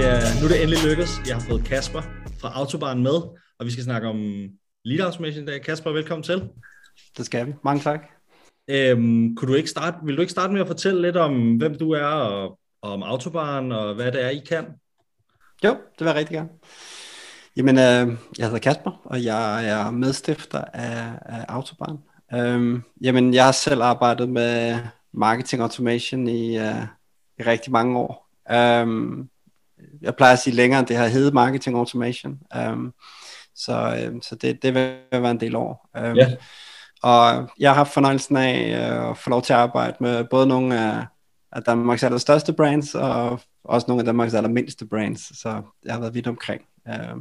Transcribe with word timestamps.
er, 0.00 0.40
nu 0.40 0.44
er 0.44 0.48
det 0.48 0.62
endelig 0.62 0.84
lykkedes. 0.84 1.10
Jeg 1.26 1.34
har 1.36 1.44
fået 1.48 1.64
Kasper 1.64 2.02
fra 2.40 2.52
Autobahn 2.54 3.02
med, 3.02 3.16
og 3.58 3.66
vi 3.66 3.70
skal 3.70 3.84
snakke 3.84 4.08
om 4.08 4.48
lead 4.84 5.00
automation 5.00 5.42
i 5.42 5.46
dag. 5.46 5.62
Kasper, 5.62 5.90
velkommen 5.90 6.22
til. 6.22 6.48
Det 7.16 7.26
skal 7.26 7.46
vi. 7.46 7.52
Mange 7.64 7.82
tak. 7.82 8.00
Øhm, 8.70 9.36
kunne 9.36 9.50
du 9.50 9.54
ikke 9.54 9.70
starte, 9.70 9.96
vil 10.02 10.16
du 10.16 10.20
ikke 10.20 10.30
starte 10.30 10.52
med 10.52 10.60
at 10.60 10.66
fortælle 10.66 11.02
lidt 11.02 11.16
om, 11.16 11.56
hvem 11.56 11.78
du 11.78 11.90
er, 11.90 12.04
og, 12.04 12.58
og 12.82 12.92
om 12.92 13.02
Autobahn, 13.02 13.72
og 13.72 13.94
hvad 13.94 14.12
det 14.12 14.24
er, 14.24 14.28
I 14.28 14.42
kan? 14.48 14.64
Jo, 15.64 15.70
det 15.70 16.00
vil 16.00 16.06
jeg 16.06 16.14
rigtig 16.14 16.34
gerne. 16.34 16.48
Jamen, 17.56 17.76
øh, 17.76 18.18
jeg 18.38 18.46
hedder 18.46 18.58
Kasper, 18.58 19.00
og 19.04 19.24
jeg 19.24 19.68
er 19.68 19.90
medstifter 19.90 20.60
af, 20.60 21.12
af 21.26 21.44
Autobahn. 21.48 21.98
Øhm, 22.34 22.82
jamen, 23.02 23.34
jeg 23.34 23.44
har 23.44 23.52
selv 23.52 23.82
arbejdet 23.82 24.28
med 24.28 24.78
marketing 25.12 25.62
automation 25.62 26.28
i, 26.28 26.58
uh, 26.58 26.82
i 27.38 27.42
rigtig 27.42 27.72
mange 27.72 27.98
år. 27.98 28.30
Um, 28.82 29.30
jeg 30.02 30.16
plejer 30.16 30.32
at 30.32 30.38
sige 30.38 30.56
længere, 30.56 30.80
end 30.80 30.88
det 30.88 30.96
har 30.96 31.06
heddet 31.06 31.34
marketing 31.34 31.76
automation. 31.76 32.38
Um, 32.68 32.94
så 33.54 34.08
um, 34.12 34.22
så 34.22 34.34
det, 34.34 34.62
det 34.62 34.74
vil 34.74 34.98
være 35.12 35.30
en 35.30 35.40
del 35.40 35.56
år. 35.56 35.90
Um, 35.98 36.16
yeah. 36.16 36.32
Og 37.02 37.50
jeg 37.58 37.70
har 37.70 37.74
haft 37.74 37.92
fornøjelsen 37.92 38.36
af 38.36 38.70
uh, 38.70 39.10
at 39.10 39.18
få 39.18 39.30
lov 39.30 39.42
til 39.42 39.52
at 39.52 39.58
arbejde 39.58 39.96
med 40.00 40.24
både 40.24 40.46
nogle 40.46 40.80
af, 40.80 41.06
af 41.52 41.62
Danmarks 41.62 42.02
allerstørste 42.02 42.52
brands, 42.52 42.94
og 42.94 43.40
også 43.64 43.84
nogle 43.88 44.00
af 44.00 44.06
Danmarks 44.06 44.34
allermindste 44.34 44.86
brands. 44.86 45.40
Så 45.40 45.62
jeg 45.84 45.92
har 45.92 46.00
været 46.00 46.14
vidt 46.14 46.26
omkring 46.26 46.62
uh, 46.88 47.20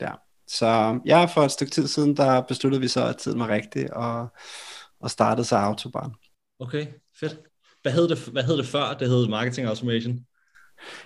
der. 0.00 0.20
Så 0.48 1.00
ja, 1.06 1.24
for 1.24 1.42
et 1.42 1.50
stykke 1.50 1.70
tid 1.70 1.88
siden, 1.88 2.16
der 2.16 2.40
besluttede 2.40 2.80
vi 2.80 2.88
så, 2.88 3.04
at 3.04 3.16
tiden 3.16 3.40
var 3.40 3.48
rigtig, 3.48 3.96
og, 3.96 4.28
og 5.00 5.10
startede 5.10 5.44
så 5.46 5.56
Autobahn. 5.56 6.14
Okay, 6.60 6.86
fedt. 7.20 7.38
Hvad 7.82 7.92
hed 7.92 8.08
det, 8.08 8.18
hvad 8.18 8.42
hed 8.42 8.56
det 8.56 8.66
før, 8.66 8.94
det 8.94 9.08
hed 9.08 9.28
Marketing 9.28 9.66
Automation? 9.66 10.18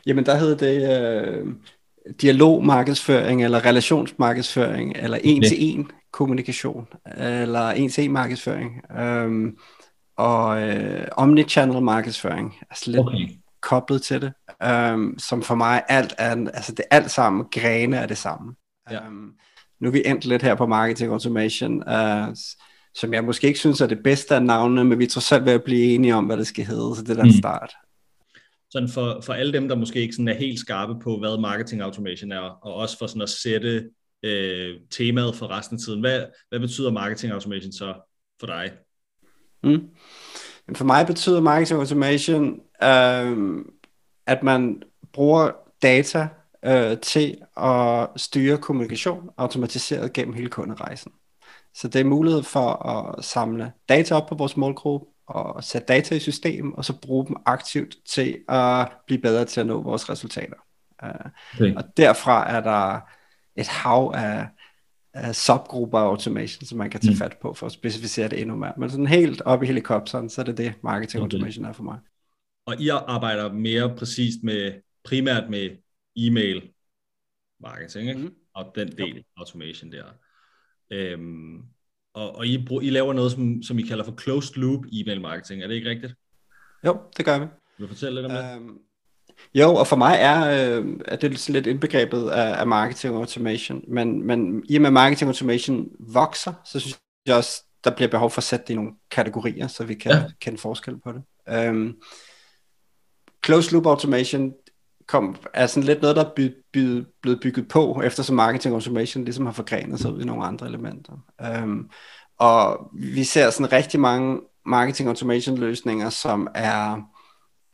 Jamen, 0.06 0.26
der 0.26 0.36
hed 0.36 0.56
det 0.56 1.02
øh, 1.02 1.46
dialogmarkedsføring, 2.22 3.44
eller 3.44 3.64
relationsmarkedsføring, 3.64 4.96
eller 4.96 5.18
en-til-en 5.24 5.90
kommunikation, 6.12 6.86
eller 7.16 7.70
en-til-en 7.70 8.12
markedsføring, 8.12 8.82
øhm, 8.98 9.56
og 10.16 10.62
øh, 10.62 11.06
omnichannel 11.16 11.82
markedsføring, 11.82 12.54
altså 12.70 12.90
lidt 12.90 13.00
okay. 13.00 13.28
koblet 13.62 14.02
til 14.02 14.20
det, 14.20 14.32
øhm, 14.62 15.18
som 15.18 15.42
for 15.42 15.54
mig 15.54 15.82
alt 15.88 16.14
er, 16.18 16.30
altså 16.54 16.72
det 16.72 16.84
er 16.90 16.96
alt 16.96 17.10
sammen 17.10 17.44
grene 17.50 18.00
af 18.00 18.08
det 18.08 18.18
samme. 18.18 18.54
Ja. 18.90 19.06
Øhm, 19.06 19.30
nu 19.80 19.88
er 19.88 19.92
vi 19.92 20.02
endt 20.06 20.24
lidt 20.24 20.42
her 20.42 20.54
på 20.54 20.66
marketing 20.66 21.12
automation, 21.12 21.88
øh, 21.88 22.26
som 22.94 23.14
jeg 23.14 23.24
måske 23.24 23.46
ikke 23.46 23.58
synes 23.58 23.80
er 23.80 23.86
det 23.86 24.02
bedste 24.04 24.34
af 24.34 24.42
navnene, 24.42 24.84
men 24.84 24.98
vi 24.98 25.06
tror 25.06 25.20
selv 25.20 25.44
ved 25.44 25.52
at 25.52 25.64
blive 25.64 25.94
enige 25.94 26.14
om, 26.14 26.24
hvad 26.24 26.36
det 26.36 26.46
skal 26.46 26.64
hedde, 26.64 26.96
så 26.96 27.02
det 27.02 27.10
er 27.10 27.22
den 27.22 27.26
mm. 27.26 27.38
start. 27.38 27.74
Sådan 28.72 28.88
for, 28.88 29.20
for 29.20 29.32
alle 29.32 29.52
dem, 29.52 29.68
der 29.68 29.76
måske 29.76 30.00
ikke 30.00 30.14
sådan 30.14 30.28
er 30.28 30.34
helt 30.34 30.60
skarpe 30.60 30.98
på, 31.00 31.18
hvad 31.18 31.40
marketing 31.40 31.82
automation 31.82 32.32
er, 32.32 32.40
og 32.40 32.74
også 32.74 32.98
for 32.98 33.06
sådan 33.06 33.22
at 33.22 33.28
sætte 33.28 33.90
øh, 34.22 34.80
temaet 34.90 35.36
for 35.36 35.50
resten 35.50 35.76
af 35.76 35.80
tiden, 35.80 36.00
hvad, 36.00 36.24
hvad 36.48 36.60
betyder 36.60 36.90
marketing 36.90 37.32
automation 37.32 37.72
så 37.72 37.94
for 38.40 38.46
dig? 38.46 38.72
Mm. 39.62 39.88
For 40.74 40.84
mig 40.84 41.06
betyder 41.06 41.40
marketing 41.40 41.80
automation, 41.80 42.60
øh, 42.82 43.64
at 44.26 44.42
man 44.42 44.82
bruger 45.12 45.50
data 45.82 46.28
øh, 46.64 46.98
til 46.98 47.38
at 47.56 48.08
styre 48.16 48.58
kommunikation 48.58 49.30
automatiseret 49.36 50.12
gennem 50.12 50.34
hele 50.34 50.48
kunderejsen. 50.48 51.12
Så 51.74 51.88
det 51.88 52.00
er 52.00 52.04
mulighed 52.04 52.42
for 52.42 52.86
at 52.86 53.24
samle 53.24 53.72
data 53.88 54.14
op 54.14 54.28
på 54.28 54.34
vores 54.34 54.56
målgruppe, 54.56 55.06
og 55.32 55.64
sætte 55.64 55.86
data 55.86 56.14
i 56.14 56.18
system, 56.18 56.72
og 56.72 56.84
så 56.84 57.00
bruge 57.00 57.26
dem 57.26 57.36
aktivt 57.46 57.96
til 58.06 58.38
at 58.48 58.92
blive 59.06 59.20
bedre 59.20 59.44
til 59.44 59.60
at 59.60 59.66
nå 59.66 59.82
vores 59.82 60.10
resultater. 60.10 60.56
Okay. 61.54 61.74
Og 61.76 61.84
derfra 61.96 62.50
er 62.50 62.60
der 62.60 63.00
et 63.56 63.66
hav 63.66 64.12
af, 64.14 64.48
af 65.14 65.34
subgrupper 65.34 65.98
af 65.98 66.04
automation, 66.04 66.66
som 66.66 66.78
man 66.78 66.90
kan 66.90 67.00
tage 67.00 67.12
mm. 67.12 67.18
fat 67.18 67.36
på 67.42 67.54
for 67.54 67.66
at 67.66 67.72
specificere 67.72 68.28
det 68.28 68.40
endnu 68.40 68.56
mere. 68.56 68.72
Men 68.78 68.90
sådan 68.90 69.06
helt 69.06 69.42
op 69.42 69.62
i 69.62 69.66
helikopteren, 69.66 70.30
så 70.30 70.40
er 70.40 70.44
det 70.44 70.58
det, 70.58 70.74
marketing 70.82 71.22
okay. 71.22 71.34
automation 71.34 71.64
er 71.64 71.72
for 71.72 71.82
mig. 71.82 71.98
Og 72.66 72.80
I 72.80 72.88
arbejder 72.88 73.52
mere 73.52 73.96
præcist 73.96 74.42
med, 74.42 74.72
primært 75.04 75.50
med 75.50 75.70
e-mail 76.16 76.72
marketing, 77.60 78.08
ikke? 78.08 78.20
Mm. 78.20 78.34
og 78.54 78.72
den 78.74 78.88
del 78.88 79.16
jo. 79.16 79.22
automation 79.36 79.92
der. 79.92 80.04
Øhm, 80.90 81.62
og, 82.14 82.36
og 82.36 82.46
I, 82.46 82.66
I 82.82 82.90
laver 82.90 83.12
noget, 83.12 83.32
som, 83.32 83.62
som 83.62 83.78
I 83.78 83.82
kalder 83.82 84.04
for 84.04 84.14
closed 84.22 84.56
loop 84.56 84.84
e-mail 84.92 85.20
marketing. 85.20 85.62
Er 85.62 85.66
det 85.66 85.74
ikke 85.74 85.90
rigtigt? 85.90 86.14
Jo, 86.86 87.00
det 87.16 87.24
gør 87.24 87.38
vi. 87.38 87.46
Vil 87.78 87.88
du 87.88 87.88
fortælle 87.88 88.22
lidt 88.22 88.32
om 88.32 88.38
det? 88.38 88.54
Øhm, 88.54 88.78
jo, 89.54 89.74
og 89.74 89.86
for 89.86 89.96
mig 89.96 90.16
er, 90.18 90.40
øh, 90.78 90.86
er 91.04 91.16
det 91.16 91.48
lidt 91.48 91.66
indbegrebet 91.66 92.30
af, 92.30 92.60
af 92.60 92.66
marketing 92.66 93.14
automation. 93.14 93.84
Men, 93.88 94.26
men 94.26 94.64
i 94.68 94.76
og 94.76 94.82
med 94.82 94.90
marketing 94.90 95.28
automation 95.28 95.88
vokser, 95.98 96.52
så 96.64 96.80
synes 96.80 96.98
jeg 97.26 97.36
også, 97.36 97.64
der 97.84 97.90
bliver 97.90 98.08
behov 98.08 98.30
for 98.30 98.38
at 98.38 98.44
sætte 98.44 98.64
det 98.66 98.72
i 98.72 98.76
nogle 98.76 98.92
kategorier, 99.10 99.66
så 99.66 99.84
vi 99.84 99.94
kan 99.94 100.12
ja. 100.12 100.24
kende 100.40 100.58
forskel 100.58 101.00
på 101.00 101.12
det. 101.12 101.22
Øhm, 101.48 101.96
closed 103.44 103.72
loop 103.72 103.86
automation 103.86 104.52
kom, 105.06 105.36
er 105.54 105.66
sådan 105.66 105.86
lidt 105.86 106.02
noget, 106.02 106.16
der 106.16 106.24
er 106.24 106.34
by, 106.36 106.54
by, 106.72 107.04
blevet 107.22 107.40
bygget 107.42 107.68
på, 107.68 108.02
eftersom 108.04 108.36
marketing 108.36 108.74
automation 108.74 109.24
ligesom 109.24 109.46
har 109.46 109.52
forgrenet 109.52 110.00
sig 110.00 110.12
ud 110.12 110.22
i 110.22 110.24
nogle 110.24 110.44
andre 110.44 110.66
elementer. 110.66 111.12
Um, 111.62 111.90
og 112.38 112.90
vi 112.94 113.24
ser 113.24 113.50
sådan 113.50 113.72
rigtig 113.72 114.00
mange 114.00 114.40
marketing 114.66 115.08
automation 115.08 115.58
løsninger, 115.58 116.10
som 116.10 116.48
er 116.54 117.02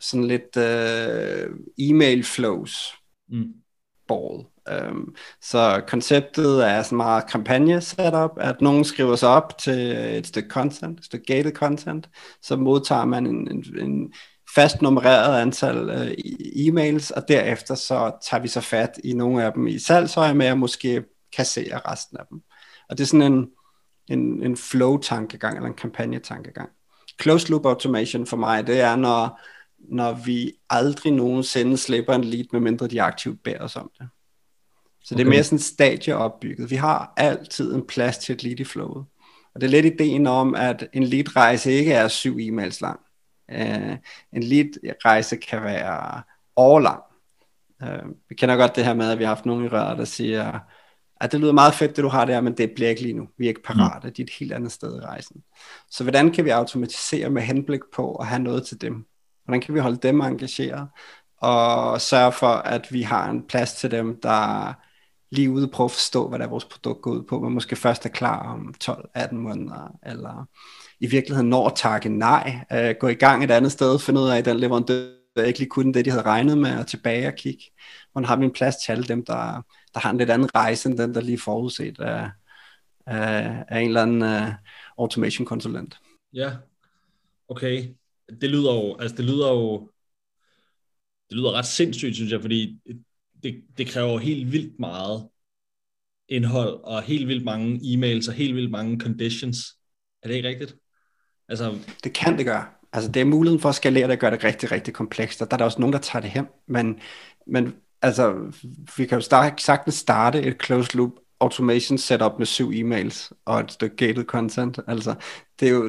sådan 0.01 0.27
lidt 0.27 0.57
uh, 0.57 1.57
e-mail 1.79 2.25
flows 2.25 2.95
mm. 3.29 3.53
ball. 4.09 4.45
Um, 4.91 5.15
så 5.43 5.83
konceptet 5.89 6.69
er 6.69 6.83
sådan 6.83 6.97
meget 6.97 7.31
kampagne 7.31 7.81
setup, 7.81 8.31
at 8.37 8.61
nogen 8.61 8.85
skriver 8.85 9.17
sig 9.17 9.29
op 9.29 9.59
til 9.59 9.97
et 10.19 10.27
stykke 10.27 10.49
content, 10.49 10.99
et 10.99 11.05
stykke 11.05 11.27
gated 11.27 11.53
content, 11.53 12.09
så 12.43 12.57
modtager 12.57 13.05
man 13.05 13.27
en, 13.27 13.51
en, 13.51 13.65
en 13.79 14.13
fast 14.55 14.83
nummereret 14.83 15.41
antal 15.41 15.91
øh, 15.91 16.11
e-mails, 16.67 17.11
og 17.17 17.29
derefter 17.29 17.75
så 17.75 18.13
tager 18.31 18.43
vi 18.43 18.49
så 18.49 18.61
fat 18.61 19.01
i 19.05 19.13
nogle 19.13 19.45
af 19.45 19.53
dem 19.53 19.67
i 19.67 19.79
salgsøje 19.79 20.35
med 20.35 20.47
at 20.47 20.59
måske 20.59 21.05
kassere 21.37 21.79
resten 21.79 22.17
af 22.17 22.25
dem. 22.31 22.41
Og 22.89 22.99
det 22.99 23.05
er 23.05 23.09
sådan 23.09 23.33
en, 23.33 23.49
en, 24.09 24.43
en 24.43 24.57
flow-tankegang, 24.57 25.57
eller 25.57 25.69
en 25.69 25.75
kampagne-tankegang. 25.75 26.69
Closed 27.23 27.49
loop 27.49 27.67
automation 27.67 28.27
for 28.27 28.37
mig, 28.37 28.67
det 28.67 28.81
er, 28.81 28.97
når, 28.97 29.41
når 29.79 30.13
vi 30.13 30.53
aldrig 30.71 31.13
nogensinde 31.13 31.77
slipper 31.77 32.15
en 32.15 32.25
lead, 32.25 32.45
medmindre 32.53 32.87
de 32.87 33.03
aktivt 33.03 33.43
beder 33.45 33.61
os 33.61 33.77
om 33.77 33.91
det. 33.99 34.09
Så 35.05 35.15
okay. 35.15 35.19
det 35.19 35.27
er 35.27 35.31
mere 35.31 35.45
sådan 35.45 35.59
stadieopbygget. 35.59 36.71
Vi 36.71 36.77
har 36.77 37.13
altid 37.17 37.75
en 37.75 37.87
plads 37.87 38.19
til 38.19 38.33
et 38.33 38.43
lead 38.43 38.61
i 38.61 38.65
flowet. 38.65 39.05
Og 39.55 39.61
det 39.61 39.67
er 39.67 39.71
lidt 39.71 39.87
ideen 39.87 40.27
om, 40.27 40.55
at 40.55 40.89
en 40.93 41.03
lead-rejse 41.03 41.73
ikke 41.73 41.93
er 41.93 42.09
syv 42.09 42.37
e-mails 42.37 42.79
lang. 42.81 43.01
Uh, 43.53 43.97
en 44.33 44.43
lead-rejse 44.43 45.37
kan 45.37 45.63
være 45.63 46.23
årlang. 46.57 47.03
Uh, 47.83 48.09
vi 48.29 48.35
kender 48.35 48.57
godt 48.57 48.77
det 48.77 48.85
her 48.85 48.95
med, 48.95 49.11
at 49.11 49.19
vi 49.19 49.25
har 49.25 49.35
haft 49.35 49.47
nogle 49.47 49.67
i 49.67 49.69
røret, 49.69 49.99
der 49.99 50.05
siger, 50.05 50.59
at 51.21 51.33
det 51.33 51.41
lyder 51.41 51.53
meget 51.53 51.75
fedt, 51.75 51.97
det 51.97 52.03
du 52.03 52.09
har 52.09 52.25
der, 52.25 52.41
men 52.41 52.57
det 52.57 52.71
bliver 52.75 52.91
ikke 52.91 53.03
lige 53.03 53.15
nu. 53.15 53.29
Vi 53.39 53.45
er 53.45 53.49
ikke 53.49 53.63
parate. 53.63 54.09
Mm. 54.09 54.15
De 54.15 54.23
er 54.23 54.27
et 54.27 54.33
helt 54.39 54.53
andet 54.53 54.73
sted 54.73 54.97
i 54.97 55.05
rejsen. 55.05 55.43
Så 55.91 56.05
hvordan 56.05 56.33
kan 56.33 56.45
vi 56.45 56.51
automatisere 56.51 57.31
med 57.31 57.43
henblik 57.43 57.81
på 57.95 58.15
at 58.15 58.27
have 58.27 58.43
noget 58.43 58.67
til 58.67 58.81
dem? 58.81 59.07
Hvordan 59.45 59.61
kan 59.61 59.75
vi 59.75 59.81
holde 59.81 59.97
dem 59.97 60.21
engageret? 60.21 60.89
Og 61.41 62.01
sørge 62.01 62.33
for, 62.33 62.47
at 62.47 62.93
vi 62.93 63.03
har 63.03 63.31
en 63.31 63.43
plads 63.47 63.73
til 63.73 63.91
dem, 63.91 64.21
der 64.21 64.73
lige 65.31 65.51
ude 65.51 65.69
på 65.69 65.85
at 65.85 65.91
forstå, 65.91 66.29
hvad 66.29 66.39
der 66.39 66.45
er 66.45 66.49
vores 66.49 66.65
produkt 66.65 67.03
går 67.03 67.11
ud 67.11 67.23
på, 67.23 67.41
men 67.41 67.53
måske 67.53 67.77
først 67.77 68.05
er 68.05 68.11
klar 68.11 68.53
om 68.53 68.75
12-18 68.85 69.35
måneder, 69.35 69.99
eller 70.07 70.49
i 71.01 71.07
virkeligheden 71.07 71.51
når 71.51 71.67
at 71.67 71.77
takke 71.77 72.09
nej, 72.09 72.61
øh, 72.73 72.95
gå 73.01 73.09
i 73.09 73.15
gang 73.15 73.45
et 73.45 73.51
andet 73.51 73.73
sted, 73.73 73.99
finde 73.99 74.21
ud 74.21 74.29
af, 74.29 74.39
at 74.39 74.45
den 74.45 74.57
leverandør 74.57 75.15
ikke 75.47 75.59
lige 75.59 75.69
kunne 75.69 75.93
det, 75.93 76.05
de 76.05 76.11
havde 76.11 76.23
regnet 76.23 76.59
med, 76.59 76.79
og 76.79 76.87
tilbage 76.87 77.27
og 77.27 77.35
kigge. 77.35 77.65
Hvordan 78.13 78.29
har 78.29 78.37
vi 78.37 78.45
en 78.45 78.53
plads 78.53 78.77
til 78.77 78.93
alle 78.93 79.05
dem, 79.05 79.25
der, 79.25 79.63
der 79.95 80.01
har 80.01 80.11
en 80.11 80.19
lidt 80.19 80.31
anden 80.31 80.55
rejse, 80.55 80.89
end 80.89 80.99
den, 80.99 81.15
der 81.15 81.21
lige 81.21 81.39
forudset 81.39 82.01
af, 82.01 82.31
af, 83.07 83.65
af 83.69 83.81
en 83.81 83.89
eller 83.89 84.03
anden 84.03 84.23
øh, 84.23 84.43
uh, 84.43 84.55
automation 84.99 85.47
konsulent. 85.47 85.99
Ja, 86.33 86.57
okay. 87.49 87.89
Det 88.41 88.51
lyder 88.51 88.75
jo, 88.75 88.97
altså 88.97 89.17
det 89.17 89.25
lyder 89.25 89.49
jo, 89.49 89.91
det 91.31 91.37
lyder 91.37 91.53
ret 91.53 91.67
sindssygt, 91.67 92.15
synes 92.15 92.33
jeg, 92.33 92.41
fordi 92.41 92.81
det, 93.43 93.63
det 93.79 93.87
kræver 93.87 94.19
helt 94.19 94.53
vildt 94.53 94.81
meget 94.81 95.29
indhold, 96.29 96.81
og 96.85 97.03
helt 97.03 97.29
vildt 97.29 97.45
mange 97.45 97.81
e-mails, 97.83 98.29
og 98.29 98.35
helt 98.35 98.55
vildt 98.55 98.71
mange 98.71 99.01
conditions. 99.01 99.59
Er 100.23 100.29
det 100.29 100.35
ikke 100.35 100.49
rigtigt? 100.49 100.77
Altså... 101.49 101.79
Det 102.05 102.13
kan 102.13 102.39
det 102.39 102.47
gøre. 102.47 102.65
Altså 102.93 103.11
det 103.13 103.21
er 103.21 103.25
muligheden 103.25 103.61
for 103.61 103.69
at 103.69 103.75
skalere 103.75 104.03
det 104.03 104.13
og 104.13 104.19
gøre 104.19 104.31
det 104.31 104.45
rigtig, 104.45 104.73
rigtig 104.73 104.95
komplekst, 104.95 105.43
og 105.43 105.51
der 105.51 105.57
er 105.57 105.59
der 105.59 105.65
også 105.65 105.81
nogen, 105.81 105.93
der 105.93 105.99
tager 105.99 106.23
det 106.23 106.33
hjem, 106.33 106.47
men, 106.69 107.01
men 107.47 107.75
altså, 108.03 108.53
vi 108.97 109.07
kan 109.07 109.19
jo 109.19 109.23
start, 109.23 109.61
sagtens 109.61 109.95
starte 109.95 110.43
et 110.43 110.57
closed 110.65 110.95
loop 110.95 111.11
automation 111.41 111.99
setup 111.99 112.33
med 112.39 112.47
syv 112.47 112.71
e-mails 112.71 113.31
og 113.45 113.61
et 113.61 113.73
stykke 113.73 113.97
gated 113.97 114.25
content. 114.25 114.79
Altså, 114.87 115.15
det 115.61 115.69
er 115.69 115.73
jo, 115.73 115.89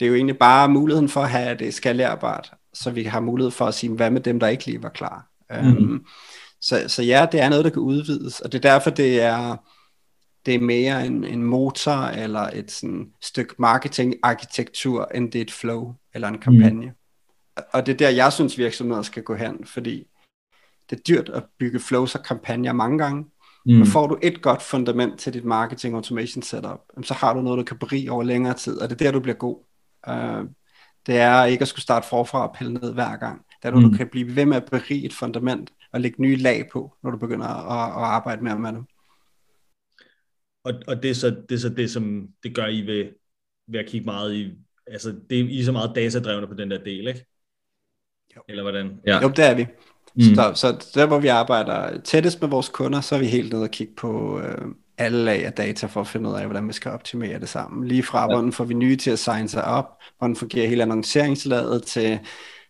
det 0.00 0.06
er 0.06 0.08
jo 0.08 0.14
egentlig 0.14 0.38
bare 0.38 0.68
muligheden 0.68 1.08
for 1.08 1.20
at 1.20 1.30
have 1.30 1.58
det 1.58 1.74
skalerbart, 1.74 2.52
så 2.74 2.90
vi 2.90 3.02
har 3.02 3.20
mulighed 3.20 3.50
for 3.50 3.66
at 3.66 3.74
sige, 3.74 3.92
hvad 3.92 4.10
med 4.10 4.20
dem, 4.20 4.40
der 4.40 4.48
ikke 4.48 4.66
lige 4.66 4.82
var 4.82 4.88
klar. 4.88 5.30
Mm. 5.50 5.76
Um, 5.76 6.06
Så, 6.64 6.84
så 6.88 7.02
ja, 7.02 7.26
det 7.32 7.40
er 7.40 7.48
noget, 7.48 7.64
der 7.64 7.70
kan 7.70 7.82
udvides, 7.82 8.40
og 8.40 8.52
det 8.52 8.64
er 8.64 8.70
derfor, 8.70 8.90
det 8.90 9.20
er, 9.20 9.56
det 10.46 10.54
er 10.54 10.60
mere 10.60 11.06
en, 11.06 11.24
en 11.24 11.42
motor 11.42 11.92
eller 11.92 12.40
et 12.40 12.70
sådan 12.70 13.06
stykke 13.22 13.54
marketingarkitektur, 13.58 15.04
end 15.14 15.32
det 15.32 15.38
er 15.38 15.42
et 15.42 15.52
flow 15.52 15.94
eller 16.14 16.28
en 16.28 16.38
kampagne. 16.38 16.86
Mm. 16.86 17.62
Og 17.72 17.86
det 17.86 17.92
er 17.92 17.96
der, 17.96 18.08
jeg 18.08 18.32
synes, 18.32 18.58
virksomheder 18.58 19.02
skal 19.02 19.22
gå 19.22 19.34
hen, 19.34 19.66
fordi 19.66 20.06
det 20.90 20.98
er 20.98 21.02
dyrt 21.08 21.28
at 21.28 21.44
bygge 21.58 21.80
flows 21.80 22.14
og 22.14 22.24
kampagner 22.24 22.72
mange 22.72 22.98
gange, 22.98 23.24
Mm. 23.66 23.74
Men 23.74 23.86
får 23.86 24.06
du 24.06 24.18
et 24.22 24.42
godt 24.42 24.62
fundament 24.62 25.20
til 25.20 25.32
dit 25.34 25.44
marketing 25.44 25.94
automation 25.94 26.42
setup, 26.42 26.80
så 27.02 27.14
har 27.14 27.34
du 27.34 27.40
noget, 27.40 27.58
du 27.58 27.64
kan 27.64 27.78
berige 27.78 28.12
over 28.12 28.22
længere 28.22 28.54
tid, 28.54 28.80
og 28.80 28.90
det 28.90 29.00
er 29.00 29.04
der, 29.04 29.12
du 29.12 29.20
bliver 29.20 29.36
god. 29.36 29.64
Uh, 30.08 30.48
det 31.06 31.16
er 31.16 31.44
ikke 31.44 31.62
at 31.62 31.68
skulle 31.68 31.82
starte 31.82 32.08
forfra 32.08 32.48
og 32.48 32.54
pille 32.58 32.72
ned 32.72 32.92
hver 32.92 33.16
gang. 33.16 33.42
Det 33.62 33.68
er, 33.68 33.74
mm. 33.74 33.90
du 33.90 33.96
kan 33.96 34.08
blive 34.08 34.36
ved 34.36 34.46
med 34.46 34.56
at 34.56 34.64
berige 34.70 35.04
et 35.04 35.14
fundament 35.14 35.70
og 35.94 36.00
lægge 36.00 36.22
nye 36.22 36.36
lag 36.36 36.68
på, 36.72 36.96
når 37.02 37.10
du 37.10 37.16
begynder 37.16 37.46
at, 37.46 38.02
at 38.02 38.08
arbejde 38.08 38.44
mere 38.44 38.58
med 38.58 38.72
det. 38.72 38.84
Og, 40.64 40.72
og 40.86 41.02
det, 41.02 41.10
er 41.10 41.14
så, 41.14 41.30
det 41.48 41.54
er 41.54 41.58
så 41.58 41.68
det, 41.68 41.90
som 41.90 42.28
det 42.42 42.54
gør 42.54 42.66
I 42.66 42.80
ved, 42.80 43.08
ved 43.68 43.80
at 43.80 43.86
kigge 43.86 44.04
meget 44.04 44.34
i, 44.34 44.52
altså 44.86 45.14
det 45.30 45.40
er 45.40 45.44
I 45.44 45.62
så 45.62 45.72
meget 45.72 45.92
datadrevne 45.94 46.46
på 46.46 46.54
den 46.54 46.70
der 46.70 46.78
del, 46.78 47.08
ikke? 47.08 47.26
Jo. 48.36 48.42
Eller 48.48 48.62
hvordan? 48.62 49.00
Ja. 49.06 49.22
Jo, 49.22 49.28
det 49.28 49.44
er 49.44 49.54
vi. 49.54 49.66
Mm. 50.14 50.22
Så, 50.22 50.52
så 50.54 50.90
der 50.94 51.06
hvor 51.06 51.18
vi 51.18 51.28
arbejder 51.28 52.00
tættest 52.00 52.40
med 52.40 52.48
vores 52.48 52.68
kunder, 52.68 53.00
så 53.00 53.14
er 53.14 53.18
vi 53.18 53.26
helt 53.26 53.52
nede 53.52 53.62
og 53.62 53.70
kigge 53.70 53.94
på 53.96 54.40
øh, 54.40 54.68
alle 54.98 55.24
lag 55.24 55.46
af 55.46 55.52
data 55.52 55.86
for 55.86 56.00
at 56.00 56.06
finde 56.06 56.30
ud 56.30 56.34
af, 56.34 56.44
hvordan 56.44 56.68
vi 56.68 56.72
skal 56.72 56.90
optimere 56.90 57.40
det 57.40 57.48
sammen. 57.48 57.88
Lige 57.88 58.02
fra, 58.02 58.20
ja. 58.20 58.26
hvordan 58.26 58.52
får 58.52 58.64
vi 58.64 58.74
nye 58.74 58.96
til 58.96 59.10
at 59.10 59.18
signe 59.18 59.48
sig 59.48 59.64
op, 59.64 60.02
hvordan 60.18 60.36
fungerer 60.36 60.68
hele 60.68 60.82
annonceringslaget 60.82 61.82
til, 61.82 62.20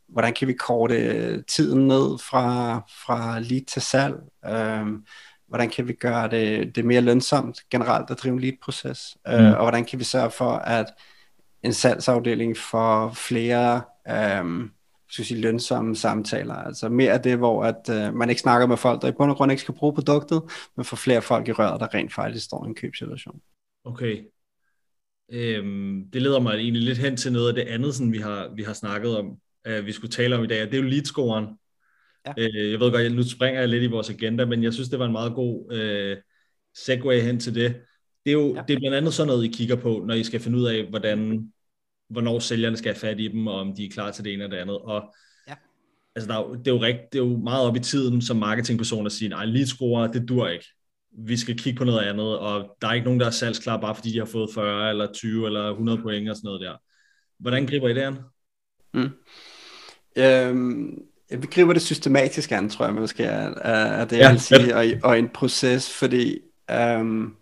hvordan 0.08 0.34
kan 0.34 0.48
vi 0.48 0.52
korte 0.52 0.94
øh, 0.96 1.44
tiden 1.48 1.88
ned 1.88 2.18
fra, 2.18 2.76
fra 2.78 3.38
lead 3.38 3.64
til 3.64 3.82
salg, 3.82 4.14
øh, 4.46 4.86
hvordan 5.48 5.70
kan 5.70 5.88
vi 5.88 5.92
gøre 5.92 6.30
det, 6.30 6.76
det 6.76 6.84
mere 6.84 7.00
lønsomt 7.00 7.60
generelt 7.70 8.10
at 8.10 8.18
drive 8.18 8.32
en 8.32 8.40
lead-proces, 8.40 9.16
øh, 9.28 9.40
mm. 9.40 9.46
og 9.46 9.60
hvordan 9.60 9.84
kan 9.84 9.98
vi 9.98 10.04
sørge 10.04 10.30
for, 10.30 10.50
at 10.50 10.86
en 11.62 11.72
salgsafdeling 11.72 12.56
får 12.56 13.10
flere 13.10 13.82
øh, 14.08 14.68
skal 15.14 15.24
sige, 15.24 15.40
lønsomme 15.40 15.96
samtaler. 15.96 16.54
Altså 16.54 16.88
mere 16.88 17.12
af 17.12 17.20
det, 17.20 17.38
hvor 17.38 17.64
at, 17.64 17.88
øh, 17.90 18.14
man 18.14 18.28
ikke 18.28 18.40
snakker 18.40 18.66
med 18.66 18.76
folk, 18.76 19.02
der 19.02 19.08
i 19.08 19.12
bund 19.12 19.30
og 19.30 19.36
grund 19.36 19.52
ikke 19.52 19.62
skal 19.62 19.74
bruge 19.74 19.94
produktet, 19.94 20.42
men 20.76 20.84
får 20.84 20.96
flere 20.96 21.22
folk 21.22 21.48
i 21.48 21.52
røret, 21.52 21.80
der 21.80 21.94
rent 21.94 22.14
faktisk 22.14 22.44
står 22.44 22.64
i 22.64 22.68
en 22.68 22.74
købsituation. 22.74 23.40
Okay. 23.84 24.24
Øhm, 25.32 26.10
det 26.12 26.22
leder 26.22 26.40
mig 26.40 26.54
egentlig 26.54 26.82
lidt 26.82 26.98
hen 26.98 27.16
til 27.16 27.32
noget 27.32 27.48
af 27.48 27.54
det 27.54 27.72
andet, 27.72 27.94
sådan 27.94 28.12
vi 28.12 28.18
har, 28.18 28.50
vi 28.56 28.62
har 28.62 28.72
snakket 28.72 29.18
om, 29.18 29.36
at 29.64 29.86
vi 29.86 29.92
skulle 29.92 30.10
tale 30.10 30.36
om 30.36 30.44
i 30.44 30.46
dag, 30.46 30.62
og 30.62 30.72
det 30.72 30.78
er 30.78 30.82
jo 30.82 30.88
lead-scoren. 30.88 31.46
Ja. 32.26 32.32
Øh, 32.38 32.70
jeg 32.70 32.80
ved 32.80 32.92
godt, 32.92 33.14
nu 33.14 33.22
springer 33.22 33.60
jeg 33.60 33.68
lidt 33.68 33.82
i 33.82 33.86
vores 33.86 34.10
agenda, 34.10 34.44
men 34.44 34.62
jeg 34.62 34.72
synes, 34.72 34.88
det 34.88 34.98
var 34.98 35.06
en 35.06 35.12
meget 35.12 35.34
god 35.34 35.72
øh, 35.72 36.16
segue 36.74 37.20
hen 37.20 37.40
til 37.40 37.54
det. 37.54 37.76
Det 38.24 38.30
er 38.30 38.32
jo 38.32 38.54
ja. 38.54 38.62
det 38.68 38.74
er 38.74 38.78
blandt 38.78 38.96
andet 38.96 39.14
sådan 39.14 39.28
noget, 39.28 39.44
I 39.44 39.48
kigger 39.48 39.76
på, 39.76 40.04
når 40.06 40.14
I 40.14 40.24
skal 40.24 40.40
finde 40.40 40.58
ud 40.58 40.66
af, 40.66 40.84
hvordan 40.84 41.50
hvornår 42.08 42.38
sælgerne 42.38 42.76
skal 42.76 42.92
have 42.92 43.00
fat 43.00 43.20
i 43.20 43.28
dem, 43.28 43.46
og 43.46 43.60
om 43.60 43.74
de 43.76 43.84
er 43.84 43.90
klar 43.90 44.10
til 44.10 44.24
det 44.24 44.32
ene 44.32 44.44
eller 44.44 44.56
det 44.56 44.62
andet. 44.62 44.78
Og 44.78 45.14
ja. 45.48 45.54
altså, 46.14 46.28
der 46.32 46.38
er, 46.38 46.52
det, 46.52 46.68
er 46.68 46.72
jo 46.72 46.82
rigt, 46.82 47.12
det 47.12 47.18
er 47.18 47.24
jo 47.24 47.36
meget 47.36 47.66
op 47.66 47.76
i 47.76 47.80
tiden 47.80 48.22
som 48.22 48.36
marketingperson 48.36 49.06
at 49.06 49.12
sige, 49.12 49.28
nej, 49.28 49.44
lead 49.44 49.66
score, 49.66 50.12
det 50.12 50.28
dur 50.28 50.48
ikke. 50.48 50.66
Vi 51.18 51.36
skal 51.36 51.58
kigge 51.58 51.78
på 51.78 51.84
noget 51.84 52.00
andet, 52.00 52.38
og 52.38 52.76
der 52.82 52.88
er 52.88 52.92
ikke 52.92 53.04
nogen, 53.04 53.20
der 53.20 53.26
er 53.26 53.30
salgsklar, 53.30 53.80
bare 53.80 53.94
fordi 53.94 54.12
de 54.12 54.18
har 54.18 54.24
fået 54.24 54.50
40 54.54 54.90
eller 54.90 55.12
20 55.12 55.46
eller 55.46 55.70
100 55.70 55.98
point 56.02 56.30
og 56.30 56.36
sådan 56.36 56.46
noget 56.48 56.60
der. 56.60 56.76
Hvordan 57.38 57.66
griber 57.66 57.88
I 57.88 57.94
det 57.94 58.00
an? 58.00 58.16
Mm. 58.94 59.10
Øhm, 60.16 60.98
vi 61.30 61.46
griber 61.46 61.72
det 61.72 61.82
systematisk 61.82 62.52
an, 62.52 62.70
tror 62.70 62.84
jeg, 62.84 62.94
måske 62.94 63.24
er, 63.24 63.54
er 63.62 64.04
det, 64.04 64.16
jeg 64.16 64.24
ja, 64.24 64.30
vil 64.30 64.40
sige, 64.40 64.76
og, 64.76 64.84
og 65.02 65.18
en 65.18 65.28
proces, 65.28 65.90
fordi 65.98 66.38
øhm, 66.70 67.34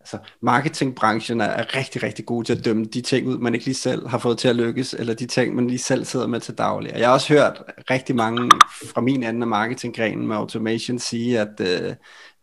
altså 0.00 0.18
marketingbranchen 0.42 1.40
er, 1.40 1.44
er 1.44 1.76
rigtig, 1.76 2.02
rigtig 2.02 2.26
god 2.26 2.44
til 2.44 2.58
at 2.58 2.64
dømme 2.64 2.84
de 2.84 3.00
ting 3.00 3.26
ud, 3.26 3.38
man 3.38 3.54
ikke 3.54 3.66
lige 3.66 3.74
selv 3.74 4.08
har 4.08 4.18
fået 4.18 4.38
til 4.38 4.48
at 4.48 4.56
lykkes, 4.56 4.94
eller 4.94 5.14
de 5.14 5.26
ting, 5.26 5.54
man 5.54 5.66
lige 5.66 5.78
selv 5.78 6.04
sidder 6.04 6.26
med 6.26 6.40
til 6.40 6.54
daglig. 6.54 6.92
Og 6.92 6.98
jeg 6.98 7.08
har 7.08 7.14
også 7.14 7.32
hørt 7.32 7.62
rigtig 7.90 8.16
mange 8.16 8.50
fra 8.94 9.00
min 9.00 9.22
anden 9.22 9.42
af 9.42 9.48
marketinggrenen 9.48 10.26
med 10.26 10.36
automation 10.36 10.98
sige, 10.98 11.40
at 11.40 11.60
uh, 11.60 11.94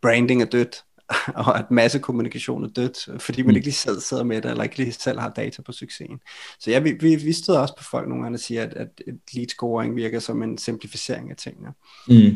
branding 0.02 0.42
er 0.42 0.46
dødt, 0.46 0.84
og 1.36 1.60
at 1.60 1.72
massekommunikation 1.72 2.64
er 2.64 2.68
dødt, 2.68 3.22
fordi 3.22 3.42
man 3.42 3.52
mm. 3.52 3.56
ikke 3.56 3.66
lige 3.66 3.76
selv 3.76 4.00
sidder 4.00 4.24
med 4.24 4.42
det, 4.42 4.52
eller 4.52 4.64
ikke 4.64 4.78
lige 4.78 4.92
selv 4.92 5.20
har 5.20 5.30
data 5.30 5.62
på 5.62 5.72
succesen. 5.72 6.20
Så 6.60 6.72
ja, 6.72 6.80
vi, 6.80 6.92
vi, 6.92 7.16
vi 7.16 7.34
støder 7.34 7.60
også 7.60 7.76
på 7.78 7.84
folk 7.84 8.08
nogle 8.08 8.24
gange, 8.24 8.38
der 8.38 8.44
siger, 8.44 8.64
at, 8.64 8.74
at 8.76 8.90
lead 9.34 9.48
scoring 9.48 9.96
virker 9.96 10.20
som 10.20 10.44
en 10.44 10.58
simplificering 10.58 11.32
af 11.32 11.38
tingene. 11.38 11.74
Mm. 12.08 12.36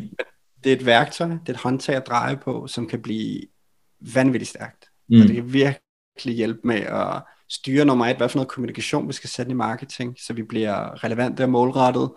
Det 0.64 0.72
er 0.72 0.76
et 0.76 0.86
værktøj, 0.86 1.28
det 1.28 1.48
er 1.48 1.52
et 1.52 1.60
håndtag 1.60 1.96
at 1.96 2.06
dreje 2.06 2.36
på, 2.36 2.66
som 2.66 2.88
kan 2.88 3.02
blive 3.02 3.40
vanvittigt 4.14 4.50
stærkt. 4.50 4.84
Mm. 5.08 5.20
Og 5.20 5.26
det 5.28 5.34
kan 5.34 5.52
virkelig 5.52 6.34
hjælpe 6.34 6.60
med 6.64 6.80
at 6.80 7.22
styre 7.48 7.84
nummer 7.84 8.06
et, 8.06 8.16
hvad 8.16 8.28
for 8.28 8.38
noget 8.38 8.48
kommunikation 8.48 9.08
vi 9.08 9.12
skal 9.12 9.30
sætte 9.30 9.50
i 9.50 9.54
marketing, 9.54 10.16
så 10.20 10.32
vi 10.32 10.42
bliver 10.42 11.04
relevante 11.04 11.42
og 11.42 11.50
målrettet. 11.50 12.10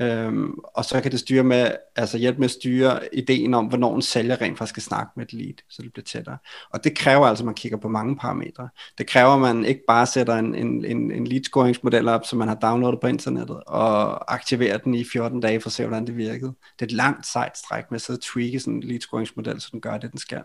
Øhm, 0.00 0.54
og 0.64 0.84
så 0.84 1.00
kan 1.00 1.12
det 1.12 1.20
styre 1.20 1.44
med, 1.44 1.70
altså 1.96 2.18
hjælpe 2.18 2.38
med 2.38 2.44
at 2.44 2.50
styre 2.50 3.00
ideen 3.14 3.54
om, 3.54 3.66
hvornår 3.66 3.94
en 3.94 4.02
sælger 4.02 4.40
rent 4.40 4.58
faktisk 4.58 4.72
skal 4.72 4.82
snakke 4.82 5.12
med 5.16 5.24
et 5.24 5.32
lead, 5.32 5.54
så 5.70 5.82
det 5.82 5.92
bliver 5.92 6.04
tættere. 6.04 6.38
Og 6.70 6.84
det 6.84 6.98
kræver 6.98 7.26
altså, 7.26 7.42
at 7.42 7.46
man 7.46 7.54
kigger 7.54 7.78
på 7.78 7.88
mange 7.88 8.16
parametre. 8.16 8.68
Det 8.98 9.06
kræver, 9.06 9.30
at 9.30 9.40
man 9.40 9.64
ikke 9.64 9.80
bare 9.88 10.06
sætter 10.06 10.34
en, 10.34 10.54
en, 10.54 10.84
en, 10.84 11.10
en 11.10 11.26
lead 11.26 11.44
scoringsmodel 11.44 12.08
op, 12.08 12.26
som 12.26 12.38
man 12.38 12.48
har 12.48 12.54
downloadet 12.54 13.00
på 13.00 13.06
internettet, 13.06 13.64
og 13.66 14.32
aktiverer 14.34 14.78
den 14.78 14.94
i 14.94 15.04
14 15.04 15.40
dage 15.40 15.60
for 15.60 15.68
at 15.68 15.72
se, 15.72 15.82
hvordan 15.82 16.06
det 16.06 16.16
virkede. 16.16 16.54
Det 16.78 16.82
er 16.82 16.86
et 16.86 16.92
langt 16.92 17.26
sejt 17.26 17.58
stræk 17.58 17.84
med 17.90 17.96
at 17.96 18.02
sidde 18.02 18.18
og 18.18 18.22
tweake 18.22 18.60
sådan 18.60 18.74
en 18.74 18.82
lead 18.82 19.00
scoringsmodel, 19.00 19.60
så 19.60 19.68
den 19.72 19.80
gør 19.80 19.98
det, 19.98 20.10
den 20.10 20.18
skal. 20.18 20.42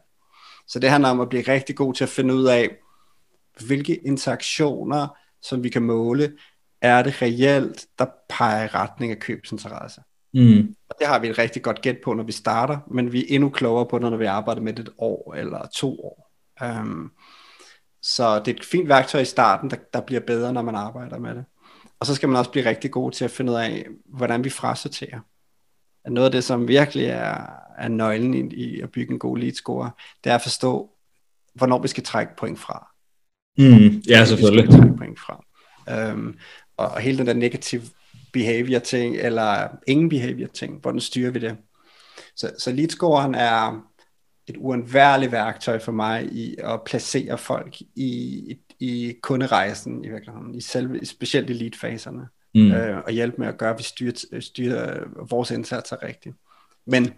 Så 0.67 0.79
det 0.79 0.89
handler 0.89 1.09
om 1.09 1.19
at 1.19 1.29
blive 1.29 1.43
rigtig 1.47 1.75
god 1.75 1.93
til 1.93 2.03
at 2.03 2.09
finde 2.09 2.33
ud 2.33 2.45
af, 2.45 2.69
hvilke 3.65 3.95
interaktioner, 3.95 5.07
som 5.41 5.63
vi 5.63 5.69
kan 5.69 5.81
måle, 5.81 6.31
er 6.81 7.03
det 7.03 7.21
reelt, 7.21 7.85
der 7.99 8.05
peger 8.29 8.63
i 8.63 8.67
retning 8.67 9.11
af 9.11 9.19
købsinteresse. 9.19 10.01
Mm. 10.33 10.75
Og 10.89 10.95
det 10.99 11.07
har 11.07 11.19
vi 11.19 11.27
et 11.27 11.37
rigtig 11.37 11.61
godt 11.61 11.81
gæt 11.81 11.97
på, 12.03 12.13
når 12.13 12.23
vi 12.23 12.31
starter, 12.31 12.79
men 12.91 13.11
vi 13.11 13.21
er 13.21 13.25
endnu 13.29 13.49
klogere 13.49 13.85
på 13.85 13.97
når 13.97 14.17
vi 14.17 14.25
arbejder 14.25 14.61
med 14.61 14.73
det 14.73 14.87
et 14.87 14.93
år 14.97 15.33
eller 15.33 15.67
to 15.75 15.99
år. 15.99 16.31
Um, 16.63 17.11
så 18.01 18.39
det 18.39 18.47
er 18.47 18.55
et 18.55 18.65
fint 18.65 18.89
værktøj 18.89 19.21
i 19.21 19.25
starten, 19.25 19.69
der, 19.69 19.75
der 19.93 20.01
bliver 20.01 20.21
bedre, 20.21 20.53
når 20.53 20.61
man 20.61 20.75
arbejder 20.75 21.19
med 21.19 21.35
det. 21.35 21.45
Og 21.99 22.05
så 22.05 22.15
skal 22.15 22.29
man 22.29 22.39
også 22.39 22.51
blive 22.51 22.69
rigtig 22.69 22.91
god 22.91 23.11
til 23.11 23.25
at 23.25 23.31
finde 23.31 23.51
ud 23.51 23.57
af, 23.57 23.85
hvordan 24.05 24.43
vi 24.43 24.49
frasorterer 24.49 25.19
noget 26.09 26.25
af 26.25 26.31
det, 26.31 26.43
som 26.43 26.67
virkelig 26.67 27.05
er, 27.05 27.47
er 27.77 27.87
nøglen 27.87 28.33
i, 28.33 28.53
i 28.53 28.81
at 28.81 28.91
bygge 28.91 29.13
en 29.13 29.19
god 29.19 29.37
lead 29.37 29.53
score, 29.53 29.91
det 30.23 30.29
er 30.29 30.35
at 30.35 30.41
forstå, 30.41 30.89
hvornår 31.53 31.81
vi 31.81 31.87
skal 31.87 32.03
trække 32.03 32.35
point 32.37 32.59
fra. 32.59 32.87
Mm, 33.57 34.01
ja, 34.09 34.25
selvfølgelig. 34.25 34.67
Vi 34.67 34.71
skal 34.71 34.81
trække 34.81 34.97
point 34.97 35.19
fra. 35.19 35.43
Um, 36.13 36.35
og, 36.81 36.91
og 36.91 37.01
hele 37.01 37.17
den 37.17 37.27
der 37.27 37.33
negative 37.33 37.83
behavior 38.33 38.79
ting, 38.79 39.15
eller 39.15 39.67
ingen 39.87 40.09
behavior 40.09 40.47
ting, 40.47 40.81
hvordan 40.81 40.99
styrer 40.99 41.31
vi 41.31 41.39
det? 41.39 41.57
Så, 42.35 42.51
så 42.59 42.71
lead 42.71 42.89
scoren 42.89 43.35
er 43.35 43.87
et 44.47 44.57
uundværligt 44.57 45.31
værktøj 45.31 45.79
for 45.79 45.91
mig 45.91 46.25
i 46.25 46.55
at 46.59 46.79
placere 46.85 47.37
folk 47.37 47.81
i, 47.81 47.91
i, 47.95 48.57
i 48.79 49.13
kunderejsen 49.21 50.05
i 50.05 50.09
virkeligheden, 50.09 50.55
i 50.55 50.61
selve, 50.61 51.05
specielt 51.05 51.49
i 51.49 51.53
lead-faserne 51.53 52.27
mm. 52.55 52.71
øh, 52.71 52.97
og 52.97 53.11
hjælpe 53.11 53.37
med 53.37 53.47
at 53.47 53.57
gøre, 53.57 53.73
at 53.73 53.77
vi 53.77 53.83
styrer, 53.83 54.39
styrer 54.39 55.03
vores 55.29 55.51
indsatser 55.51 56.03
rigtigt. 56.03 56.35
Men 56.87 57.13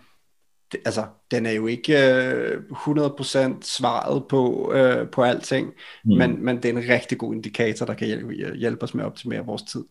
det, 0.73 0.81
altså, 0.85 1.07
den 1.31 1.45
er 1.45 1.51
jo 1.51 1.67
ikke 1.67 1.93
øh, 1.93 2.61
100% 2.71 3.61
svaret 3.61 4.23
på, 4.29 4.73
øh, 4.73 5.09
på 5.09 5.23
alting, 5.23 5.73
mm. 6.05 6.17
men, 6.17 6.45
men 6.45 6.55
det 6.57 6.65
er 6.65 6.69
en 6.69 6.89
rigtig 6.89 7.17
god 7.17 7.35
indikator, 7.35 7.85
der 7.85 7.93
kan 7.93 8.07
hjælpe, 8.07 8.33
hjælpe 8.55 8.83
os 8.83 8.93
med 8.93 9.03
at 9.03 9.07
optimere 9.07 9.45
vores 9.45 9.61
tid. 9.61 9.83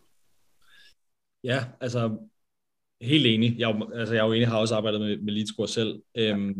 Ja, 1.43 1.65
altså 1.81 2.17
helt 3.01 3.25
enig. 3.25 3.59
Jeg, 3.59 3.81
altså, 3.95 4.13
jeg 4.13 4.21
er 4.21 4.25
jo 4.25 4.33
enig, 4.33 4.47
har 4.47 4.57
også 4.57 4.75
arbejdet 4.75 5.01
med, 5.01 5.17
med 5.17 5.33
LeadScore 5.33 5.67
selv. 5.67 6.01
Øhm, 6.17 6.47
ja. 6.47 6.53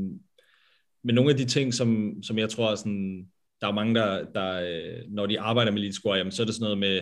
Men 1.04 1.16
nogle 1.16 1.32
af 1.32 1.38
de 1.38 1.46
ting, 1.46 1.74
som, 1.74 2.14
som 2.24 2.38
jeg 2.38 2.50
tror, 2.50 2.72
er 2.72 2.76
sådan, 2.76 3.28
der 3.62 3.68
er 3.68 3.74
mange, 3.74 3.96
der, 3.96 4.26
der 4.34 4.62
øh, 4.62 5.04
når 5.10 5.26
de 5.26 5.40
arbejder 5.40 5.72
med 5.72 5.82
LeadScore, 5.82 6.18
jamen, 6.18 6.32
så 6.32 6.42
er 6.42 6.46
det 6.46 6.56
sådan 6.56 6.64
noget 6.64 6.78
med, 6.78 7.02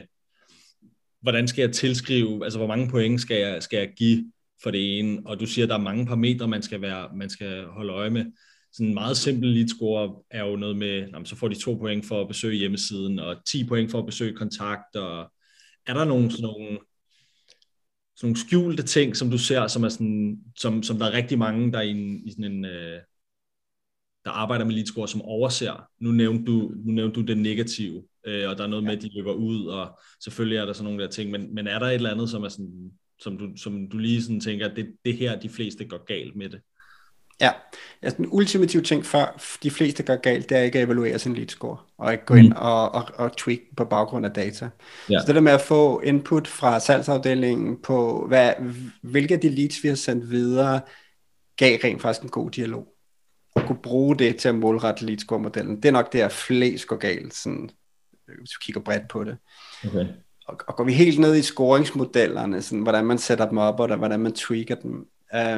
hvordan 1.22 1.48
skal 1.48 1.62
jeg 1.62 1.72
tilskrive, 1.72 2.44
altså 2.44 2.60
hvor 2.60 2.68
mange 2.68 2.90
point 2.90 3.22
skal 3.22 3.38
jeg, 3.38 3.64
skal 3.64 3.78
jeg 3.78 3.94
give 3.98 4.32
for 4.64 4.72
det 4.72 5.00
ene, 5.00 5.22
og 5.26 5.40
du 5.40 5.46
siger, 5.46 5.66
at 5.66 5.70
der 5.70 5.76
er 5.76 5.82
mange 5.82 6.06
parametre, 6.06 6.48
man 6.48 6.62
skal, 6.62 6.82
være, 6.82 7.10
man 7.16 7.30
skal 7.30 7.66
holde 7.66 7.94
øje 7.94 8.10
med. 8.10 8.26
Sådan 8.74 8.88
en 8.88 8.94
meget 8.94 9.18
simpel 9.18 9.50
lead 9.50 9.68
score 9.68 10.16
er 10.30 10.46
jo 10.46 10.56
noget 10.56 10.78
med, 10.78 11.08
jamen, 11.08 11.26
så 11.26 11.36
får 11.36 11.48
de 11.48 11.60
to 11.60 11.76
point 11.76 12.06
for 12.06 12.22
at 12.22 12.28
besøge 12.28 12.58
hjemmesiden, 12.58 13.20
og 13.20 13.46
10 13.46 13.68
point 13.68 13.92
for 13.92 14.00
at 14.00 14.06
besøge 14.06 14.36
kontakt, 14.36 14.96
og 14.96 15.32
er 15.88 15.94
der 15.94 16.06
nogle 16.06 16.32
sådan 16.32 16.44
nogle, 16.44 16.80
sådan 18.16 18.28
nogle 18.28 18.38
skjulte 18.38 18.84
ting, 18.84 19.18
som 19.18 19.32
du 19.32 19.38
ser, 19.38 19.68
som, 19.68 19.84
er 19.84 19.90
sådan, 19.90 20.40
som, 20.58 20.84
som 20.84 21.00
der 21.00 21.06
er 21.06 21.14
rigtig 21.14 21.38
mange, 21.38 21.72
der 21.72 21.78
er 21.78 21.84
i, 21.84 21.90
en, 21.90 22.28
i 22.28 22.32
sådan 22.32 22.52
en, 22.52 22.66
øh, 22.66 23.00
der 24.26 24.32
arbejder 24.32 24.66
med 24.66 24.74
lead 24.76 24.86
score, 24.86 25.08
som 25.08 25.22
overser. 25.22 25.88
Nu 26.00 26.12
nævnte 26.12 26.52
du, 26.52 26.72
nu 26.76 26.92
nævnte 26.92 27.22
du 27.22 27.26
det 27.26 27.38
negative 27.38 28.04
øh, 28.28 28.50
og 28.50 28.58
der 28.58 28.64
er 28.64 28.68
noget 28.68 28.84
med, 28.84 28.98
at 28.98 29.02
de 29.02 29.10
løber 29.14 29.34
ud, 29.34 29.66
og 29.66 30.00
selvfølgelig 30.24 30.58
er 30.58 30.66
der 30.66 30.74
sådan 30.74 30.84
nogle 30.84 31.04
der 31.04 31.10
ting, 31.10 31.32
men, 31.32 31.56
men 31.56 31.68
er 31.68 31.80
der 31.80 31.86
et 31.86 31.94
eller 31.94 32.12
andet, 32.12 32.30
som 32.30 32.44
er 32.44 32.50
sådan 32.50 32.92
som 33.22 33.38
du, 33.38 33.50
som 33.58 33.88
du 33.88 33.98
lige 33.98 34.24
sådan 34.24 34.40
tænker, 34.40 34.70
at 34.70 34.76
det, 34.76 34.96
det 35.06 35.18
her, 35.18 35.40
de 35.40 35.50
fleste 35.50 35.86
går 35.86 36.06
galt 36.06 36.36
med 36.36 36.50
det? 36.50 36.62
Ja, 37.42 37.52
altså 38.02 38.18
den 38.18 38.28
ultimative 38.32 38.82
ting 38.82 39.06
for 39.06 39.42
de 39.64 39.72
fleste 39.72 40.04
gør 40.04 40.16
galt, 40.16 40.50
det 40.50 40.58
er 40.58 40.62
ikke 40.62 40.80
at 40.80 40.86
evaluere 40.86 41.20
sin 41.20 41.34
lead 41.36 41.48
score, 41.48 41.78
og 41.98 42.12
ikke 42.12 42.26
gå 42.26 42.34
ind 42.34 42.48
mm. 42.48 42.56
og, 42.58 42.92
og, 42.92 43.06
og 43.16 43.38
tweak 43.38 43.60
på 43.78 43.86
baggrund 43.86 44.26
af 44.26 44.32
data. 44.32 44.70
Ja. 45.10 45.20
Så 45.20 45.24
det 45.28 45.36
der 45.36 45.42
med 45.42 45.52
at 45.52 45.62
få 45.62 46.00
input 46.00 46.48
fra 46.48 46.80
salgsafdelingen 46.80 47.82
på, 47.82 48.26
hvad, 48.28 48.54
hvilke 49.02 49.34
af 49.34 49.40
de 49.40 49.50
leads, 49.50 49.84
vi 49.84 49.88
har 49.88 49.96
sendt 49.96 50.30
videre, 50.30 50.82
gav 51.58 51.80
rent 51.84 52.02
faktisk 52.02 52.24
en 52.24 52.30
god 52.30 52.52
dialog. 52.52 52.88
Og 53.56 53.64
kunne 53.68 53.82
bruge 53.84 54.18
det 54.18 54.38
til 54.38 54.50
at 54.50 54.56
målrette 54.56 55.06
lead 55.06 55.18
score 55.18 55.40
modellen. 55.40 55.76
Det 55.76 55.86
er 55.86 55.92
nok 55.92 56.14
der 56.14 56.30
flest 56.30 56.88
går 56.88 56.96
galt, 56.96 57.34
sådan, 57.34 57.70
hvis 58.40 58.50
du 58.50 58.60
kigger 58.62 58.82
bredt 58.82 59.08
på 59.10 59.24
det. 59.24 59.38
Okay. 59.88 60.08
Og, 60.48 60.60
og 60.68 60.76
går 60.76 60.84
vi 60.84 60.94
helt 60.94 61.20
ned 61.20 61.36
i 61.36 61.42
scoringsmodellerne, 61.42 62.62
sådan, 62.62 62.82
hvordan 62.82 63.06
man 63.06 63.18
sætter 63.18 63.50
dem 63.50 63.58
op, 63.58 63.80
og 63.80 63.98
hvordan 63.98 64.20
man 64.20 64.34
tweaker 64.34 64.76
dem, 64.76 65.08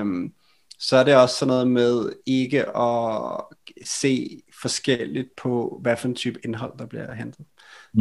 um, 0.02 0.34
så 0.80 0.98
er 0.98 1.04
det 1.04 1.16
også 1.16 1.36
sådan 1.36 1.48
noget 1.48 1.68
med 1.68 2.12
ikke 2.26 2.78
at 2.78 3.42
se 3.86 4.42
forskelligt 4.62 5.30
på, 5.38 5.80
hvad 5.82 5.98
for 5.98 6.08
en 6.08 6.16
type 6.16 6.40
indhold, 6.44 6.78
der 6.80 6.86
bliver 6.86 7.14
hentet. 7.14 7.46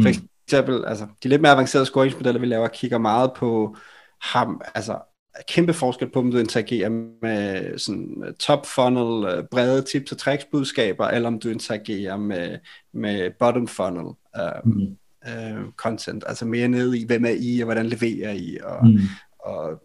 For 0.01 0.09
mm. 0.09 0.23
eksempel, 0.47 0.85
altså, 0.85 1.07
de 1.23 1.29
lidt 1.29 1.41
mere 1.41 1.51
avancerede 1.51 1.85
scoringsmodeller, 1.85 2.39
vi 2.39 2.45
laver, 2.45 2.67
kigger 2.67 2.97
meget 2.97 3.31
på 3.35 3.75
ham, 4.21 4.61
altså 4.75 4.99
kæmpe 5.47 5.73
forskel 5.73 6.11
på, 6.11 6.19
om 6.19 6.31
du 6.31 6.37
interagerer 6.37 6.89
med 7.21 7.77
sådan 7.77 8.35
top 8.39 8.65
funnel, 8.65 9.25
øh, 9.25 9.43
brede 9.51 9.81
tips 9.81 10.11
og 10.11 10.17
tricksbudskaber, 10.17 11.07
eller 11.07 11.27
om 11.27 11.39
du 11.39 11.49
interagerer 11.49 12.17
med, 12.17 12.59
med 12.93 13.31
bottom 13.39 13.67
funnel 13.67 14.05
um, 14.05 14.15
mm. 14.63 14.97
Uh, 15.27 15.71
content, 15.77 16.23
altså 16.27 16.45
mere 16.45 16.67
ned 16.67 16.93
i, 16.93 17.05
hvem 17.05 17.25
er 17.25 17.35
I, 17.39 17.59
og 17.59 17.65
hvordan 17.65 17.85
leverer 17.85 18.31
I, 18.31 18.57
og, 18.63 18.87
mm. 18.87 18.99
og 19.39 19.81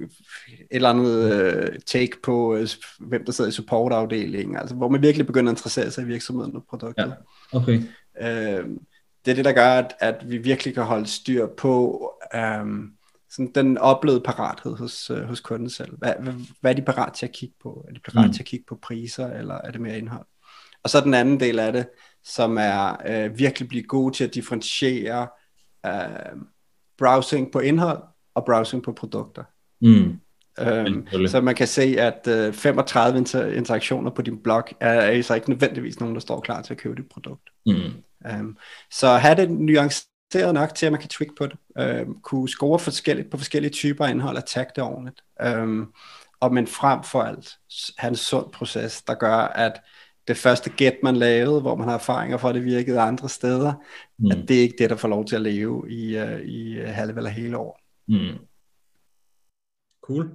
et 0.00 0.66
eller 0.70 0.88
andet 0.88 1.32
øh, 1.32 1.78
take 1.86 2.12
på, 2.22 2.56
øh, 2.56 2.68
hvem 3.00 3.24
der 3.24 3.32
sidder 3.32 3.50
i 3.50 3.52
supportafdelingen, 3.52 4.56
altså 4.56 4.74
hvor 4.74 4.88
man 4.88 5.02
virkelig 5.02 5.26
begynder 5.26 5.52
at 5.52 5.56
interessere 5.56 5.90
sig 5.90 6.02
i 6.02 6.06
virksomheden 6.06 6.56
og 6.56 6.64
produktet. 6.70 7.14
Ja. 7.52 7.58
Okay. 7.58 7.82
Øh, 8.20 8.68
det 9.24 9.30
er 9.30 9.34
det, 9.34 9.44
der 9.44 9.52
gør, 9.52 9.70
at, 9.70 9.94
at 9.98 10.30
vi 10.30 10.38
virkelig 10.38 10.74
kan 10.74 10.82
holde 10.82 11.06
styr 11.06 11.46
på 11.46 12.04
øh, 12.34 12.66
sådan 13.30 13.52
den 13.54 13.78
oplevede 13.78 14.20
parathed 14.20 14.76
hos, 14.76 15.10
øh, 15.10 15.22
hos 15.22 15.40
kunden 15.40 15.70
selv. 15.70 15.98
Hvad, 15.98 16.14
hvad, 16.20 16.32
hvad 16.60 16.70
er 16.70 16.76
de 16.76 16.82
parat 16.82 17.12
til 17.12 17.26
at 17.26 17.32
kigge 17.32 17.54
på? 17.62 17.86
Er 17.88 17.92
de 17.92 18.00
parat 18.00 18.26
mm. 18.26 18.32
til 18.32 18.42
at 18.42 18.46
kigge 18.46 18.64
på 18.68 18.78
priser, 18.82 19.26
eller 19.26 19.54
er 19.54 19.70
det 19.70 19.80
mere 19.80 19.98
indhold? 19.98 20.26
Og 20.82 20.90
så 20.90 21.00
den 21.00 21.14
anden 21.14 21.40
del 21.40 21.58
af 21.58 21.72
det, 21.72 21.86
som 22.24 22.58
er 22.58 22.96
øh, 23.06 23.38
virkelig 23.38 23.68
blive 23.68 23.82
god 23.82 24.12
til 24.12 24.24
at 24.24 24.34
differentiere 24.34 25.28
øh, 25.86 26.36
browsing 26.98 27.52
på 27.52 27.58
indhold 27.58 28.02
og 28.34 28.44
browsing 28.44 28.82
på 28.82 28.92
produkter. 28.92 29.44
Mm. 29.80 30.20
Øhm, 30.60 31.26
så 31.26 31.40
man 31.40 31.54
kan 31.54 31.66
se, 31.66 31.82
at 31.98 32.26
øh, 32.28 32.52
35 32.52 33.18
inter- 33.18 33.56
interaktioner 33.56 34.10
på 34.10 34.22
din 34.22 34.42
blog 34.42 34.64
er, 34.80 34.92
er 34.92 35.22
så 35.22 35.34
ikke 35.34 35.50
nødvendigvis 35.50 36.00
nogen, 36.00 36.14
der 36.14 36.20
står 36.20 36.40
klar 36.40 36.62
til 36.62 36.74
at 36.74 36.78
købe 36.80 36.96
dit 36.96 37.08
produkt. 37.10 37.50
Mm. 37.66 37.92
Øhm, 38.26 38.56
så 38.90 39.08
have 39.08 39.34
det 39.34 39.50
nuanceret 39.50 40.54
nok 40.54 40.74
til, 40.74 40.86
at 40.86 40.92
man 40.92 41.00
kan 41.00 41.08
tweak 41.08 41.30
på 41.38 41.46
det. 41.46 41.56
Øhm, 41.78 42.20
kunne 42.22 42.48
score 42.48 42.78
forskelligt 42.78 43.30
på 43.30 43.36
forskellige 43.36 43.72
typer 43.72 44.06
af 44.06 44.10
indhold 44.10 44.36
og 44.36 44.46
tagge 44.46 44.72
det 44.76 44.84
ordentligt. 44.84 45.20
Øhm, 45.42 45.86
og 46.40 46.54
men 46.54 46.66
frem 46.66 47.02
for 47.02 47.22
alt 47.22 47.58
have 47.98 48.08
en 48.08 48.16
sund 48.16 48.52
proces, 48.52 49.02
der 49.02 49.14
gør, 49.14 49.36
at 49.36 49.80
det 50.30 50.38
første 50.38 50.70
gæt, 50.70 50.96
man 51.02 51.16
lavede, 51.16 51.60
hvor 51.60 51.76
man 51.76 51.88
har 51.88 51.94
erfaringer 51.94 52.38
for, 52.38 52.48
at 52.48 52.54
det 52.54 52.64
virkede 52.64 53.00
andre 53.00 53.28
steder, 53.28 53.74
mm. 54.18 54.30
at 54.30 54.48
det 54.48 54.56
er 54.56 54.62
ikke 54.62 54.76
det, 54.78 54.90
der 54.90 54.96
får 54.96 55.08
lov 55.08 55.24
til 55.24 55.36
at 55.36 55.42
leve 55.42 55.90
i, 55.90 56.20
uh, 56.22 56.40
i 56.40 56.74
halve 56.76 57.16
eller 57.16 57.30
hele 57.30 57.58
år. 57.58 57.80
Mm. 58.08 58.38
Cool. 60.02 60.30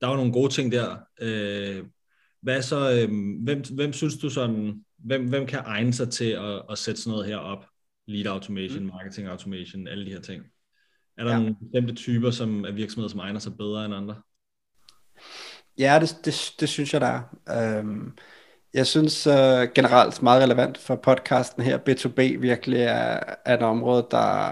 Der 0.00 0.06
var 0.06 0.16
nogle 0.16 0.32
gode 0.32 0.52
ting 0.52 0.72
der. 0.72 0.96
Øh, 1.20 1.84
hvad 2.42 2.62
så, 2.62 2.92
øh, 2.92 3.08
hvem, 3.44 3.62
hvem 3.74 3.92
synes 3.92 4.16
du 4.16 4.30
sådan, 4.30 4.84
hvem, 4.98 5.28
hvem 5.28 5.46
kan 5.46 5.60
egne 5.64 5.92
sig 5.92 6.10
til 6.10 6.30
at, 6.30 6.62
at 6.70 6.78
sætte 6.78 7.00
sådan 7.00 7.10
noget 7.10 7.26
her 7.26 7.36
op? 7.36 7.66
Lead 8.06 8.26
automation, 8.26 8.82
mm. 8.82 8.88
marketing 8.88 9.28
automation, 9.28 9.88
alle 9.88 10.06
de 10.06 10.12
her 10.12 10.20
ting. 10.20 10.44
Er 11.18 11.24
der 11.24 11.30
ja. 11.30 11.38
nogle 11.38 11.56
bestemte 11.62 11.94
typer 11.94 12.30
som 12.30 12.64
af 12.64 12.76
virksomheder, 12.76 13.08
som 13.08 13.20
egner 13.20 13.40
sig 13.40 13.56
bedre 13.56 13.84
end 13.84 13.94
andre? 13.94 14.22
Ja, 15.78 15.98
det, 16.00 16.16
det, 16.24 16.54
det 16.60 16.68
synes 16.68 16.92
jeg, 16.92 17.00
der 17.00 17.22
er. 17.46 17.78
Øhm, 17.78 18.12
jeg 18.74 18.86
synes 18.86 19.26
uh, 19.26 19.32
generelt 19.74 20.22
meget 20.22 20.42
relevant 20.42 20.78
for 20.78 20.96
podcasten 20.96 21.62
her, 21.62 21.78
B2B 21.78 22.40
virkelig 22.40 22.80
er, 22.80 23.20
er 23.44 23.56
et 23.56 23.62
område, 23.62 24.06
der, 24.10 24.50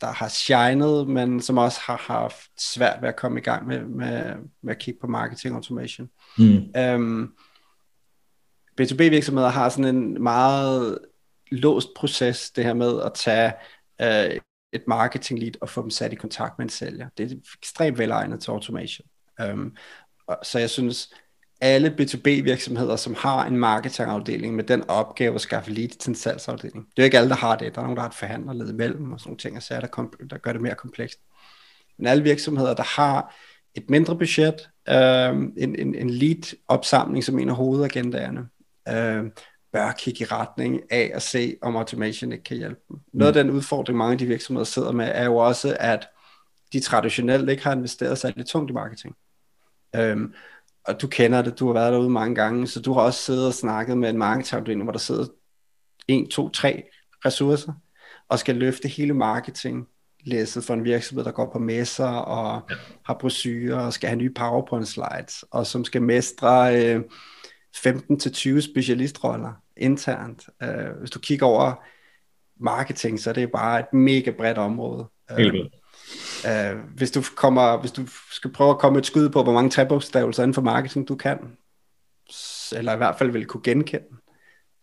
der 0.00 0.06
har 0.06 0.28
shined, 0.28 1.06
men 1.06 1.42
som 1.42 1.58
også 1.58 1.80
har 1.82 1.96
haft 1.96 2.50
svært 2.58 3.02
ved 3.02 3.08
at 3.08 3.16
komme 3.16 3.40
i 3.40 3.42
gang 3.42 3.66
med, 3.66 3.84
med, 3.84 4.34
med 4.62 4.74
at 4.74 4.78
kigge 4.78 5.00
på 5.00 5.06
marketing 5.06 5.54
automation. 5.54 6.08
Mm. 6.38 6.72
Um, 6.94 7.34
B2B 8.80 8.96
virksomheder 8.96 9.48
har 9.48 9.68
sådan 9.68 9.96
en 9.96 10.22
meget 10.22 10.98
låst 11.50 11.88
proces, 11.96 12.50
det 12.50 12.64
her 12.64 12.74
med 12.74 13.02
at 13.02 13.12
tage 13.14 13.52
uh, 14.02 14.36
et 14.72 14.82
marketing 14.88 15.40
lead 15.40 15.52
og 15.60 15.68
få 15.68 15.82
dem 15.82 15.90
sat 15.90 16.12
i 16.12 16.16
kontakt 16.16 16.58
med 16.58 16.66
en 16.66 16.70
sælger. 16.70 17.08
Det 17.18 17.32
er 17.32 17.36
ekstremt 17.58 17.98
velegnet 17.98 18.40
til 18.40 18.50
automation. 18.50 19.06
Um, 19.42 19.76
så 20.42 20.58
jeg 20.58 20.70
synes, 20.70 21.14
alle 21.62 21.94
B2B 22.00 22.24
virksomheder, 22.24 22.96
som 22.96 23.14
har 23.18 23.46
en 23.46 23.56
marketingafdeling 23.56 24.54
med 24.54 24.64
den 24.64 24.90
opgave 24.90 25.34
at 25.34 25.40
skaffe 25.40 25.70
lead 25.70 25.88
til 25.88 26.10
en 26.10 26.14
salgsafdeling. 26.14 26.86
Det 26.96 27.02
er 27.02 27.04
ikke 27.04 27.18
alle, 27.18 27.30
der 27.30 27.36
har 27.36 27.56
det. 27.56 27.74
Der 27.74 27.80
er 27.80 27.84
nogen, 27.84 27.96
der 27.96 28.02
har 28.02 28.08
et 28.08 28.14
forhandlerled 28.14 28.70
imellem 28.70 29.12
og 29.12 29.20
sådan 29.20 29.28
nogle 29.28 29.38
ting, 29.38 29.56
og 29.56 29.62
så 29.62 29.74
er 29.74 29.80
der, 29.80 29.86
kom- 29.86 30.28
der 30.30 30.38
gør 30.38 30.52
det 30.52 30.62
mere 30.62 30.74
komplekst. 30.74 31.20
Men 31.98 32.06
alle 32.06 32.22
virksomheder, 32.22 32.74
der 32.74 33.00
har 33.00 33.34
et 33.74 33.90
mindre 33.90 34.18
budget, 34.18 34.68
øh, 34.88 35.28
en, 35.56 35.76
en, 35.78 35.94
en 35.94 36.10
lead-opsamling 36.10 37.24
som 37.24 37.38
en 37.38 37.48
af 37.48 37.56
hovedagendaerne, 37.56 38.48
øh, 38.88 39.30
bør 39.72 39.92
kigge 39.98 40.20
i 40.20 40.24
retning 40.24 40.80
af 40.90 41.10
at 41.14 41.22
se, 41.22 41.56
om 41.62 41.76
automation 41.76 42.32
ikke 42.32 42.44
kan 42.44 42.56
hjælpe 42.56 42.80
dem. 42.88 42.96
Noget 43.12 43.36
af 43.36 43.44
den 43.44 43.52
udfordring, 43.52 43.98
mange 43.98 44.12
af 44.12 44.18
de 44.18 44.26
virksomheder 44.26 44.64
sidder 44.64 44.92
med, 44.92 45.10
er 45.14 45.24
jo 45.24 45.36
også, 45.36 45.76
at 45.80 46.08
de 46.72 46.80
traditionelt 46.80 47.50
ikke 47.50 47.64
har 47.64 47.72
investeret 47.72 48.36
lidt 48.36 48.48
tungt 48.48 48.70
i 48.70 48.74
marketing. 48.74 49.14
Øhm, 49.96 50.34
og 50.84 51.02
du 51.02 51.08
kender 51.08 51.42
det, 51.42 51.58
du 51.58 51.66
har 51.66 51.72
været 51.72 51.92
derude 51.92 52.10
mange 52.10 52.34
gange, 52.34 52.66
så 52.66 52.80
du 52.80 52.92
har 52.92 53.00
også 53.00 53.22
siddet 53.22 53.46
og 53.46 53.54
snakket 53.54 53.98
med 53.98 54.10
en 54.10 54.18
marketingafdeling, 54.18 54.82
hvor 54.82 54.92
der 54.92 54.98
sidder 54.98 55.26
en, 56.08 56.28
to, 56.28 56.48
tre 56.48 56.82
ressourcer, 57.24 57.72
og 58.28 58.38
skal 58.38 58.56
løfte 58.56 58.88
hele 58.88 59.14
marketing 59.14 59.88
læsset 60.24 60.64
for 60.64 60.74
en 60.74 60.84
virksomhed, 60.84 61.24
der 61.24 61.30
går 61.30 61.50
på 61.52 61.58
messer 61.58 62.08
og 62.08 62.62
ja. 62.70 62.74
har 63.04 63.14
brosyrer 63.20 63.78
og 63.78 63.92
skal 63.92 64.08
have 64.08 64.18
nye 64.18 64.32
PowerPoint 64.34 64.88
slides, 64.88 65.44
og 65.50 65.66
som 65.66 65.84
skal 65.84 66.02
mestre 66.02 66.84
øh, 66.84 67.00
15-20 67.76 68.60
specialistroller 68.60 69.52
internt. 69.76 70.48
Øh, 70.62 70.98
hvis 71.00 71.10
du 71.10 71.18
kigger 71.18 71.46
over 71.46 71.84
marketing, 72.60 73.20
så 73.20 73.30
er 73.30 73.34
det 73.34 73.52
bare 73.52 73.80
et 73.80 73.92
mega 73.92 74.30
bredt 74.30 74.58
område. 74.58 75.06
Helt 75.38 75.54
øh, 75.54 75.64
Uh, 76.44 76.78
hvis, 76.96 77.10
du 77.10 77.22
kommer, 77.36 77.80
hvis 77.80 77.92
du 77.92 78.02
skal 78.30 78.52
prøve 78.52 78.70
at 78.70 78.78
komme 78.78 78.98
et 78.98 79.06
skud 79.06 79.28
på, 79.28 79.42
hvor 79.42 79.52
mange 79.52 79.70
trebogstavelser 79.70 80.42
inden 80.42 80.54
for 80.54 80.62
marketing 80.62 81.08
du 81.08 81.14
kan, 81.14 81.38
eller 82.72 82.94
i 82.94 82.96
hvert 82.96 83.18
fald 83.18 83.30
vil 83.30 83.46
kunne 83.46 83.62
genkende, 83.62 84.04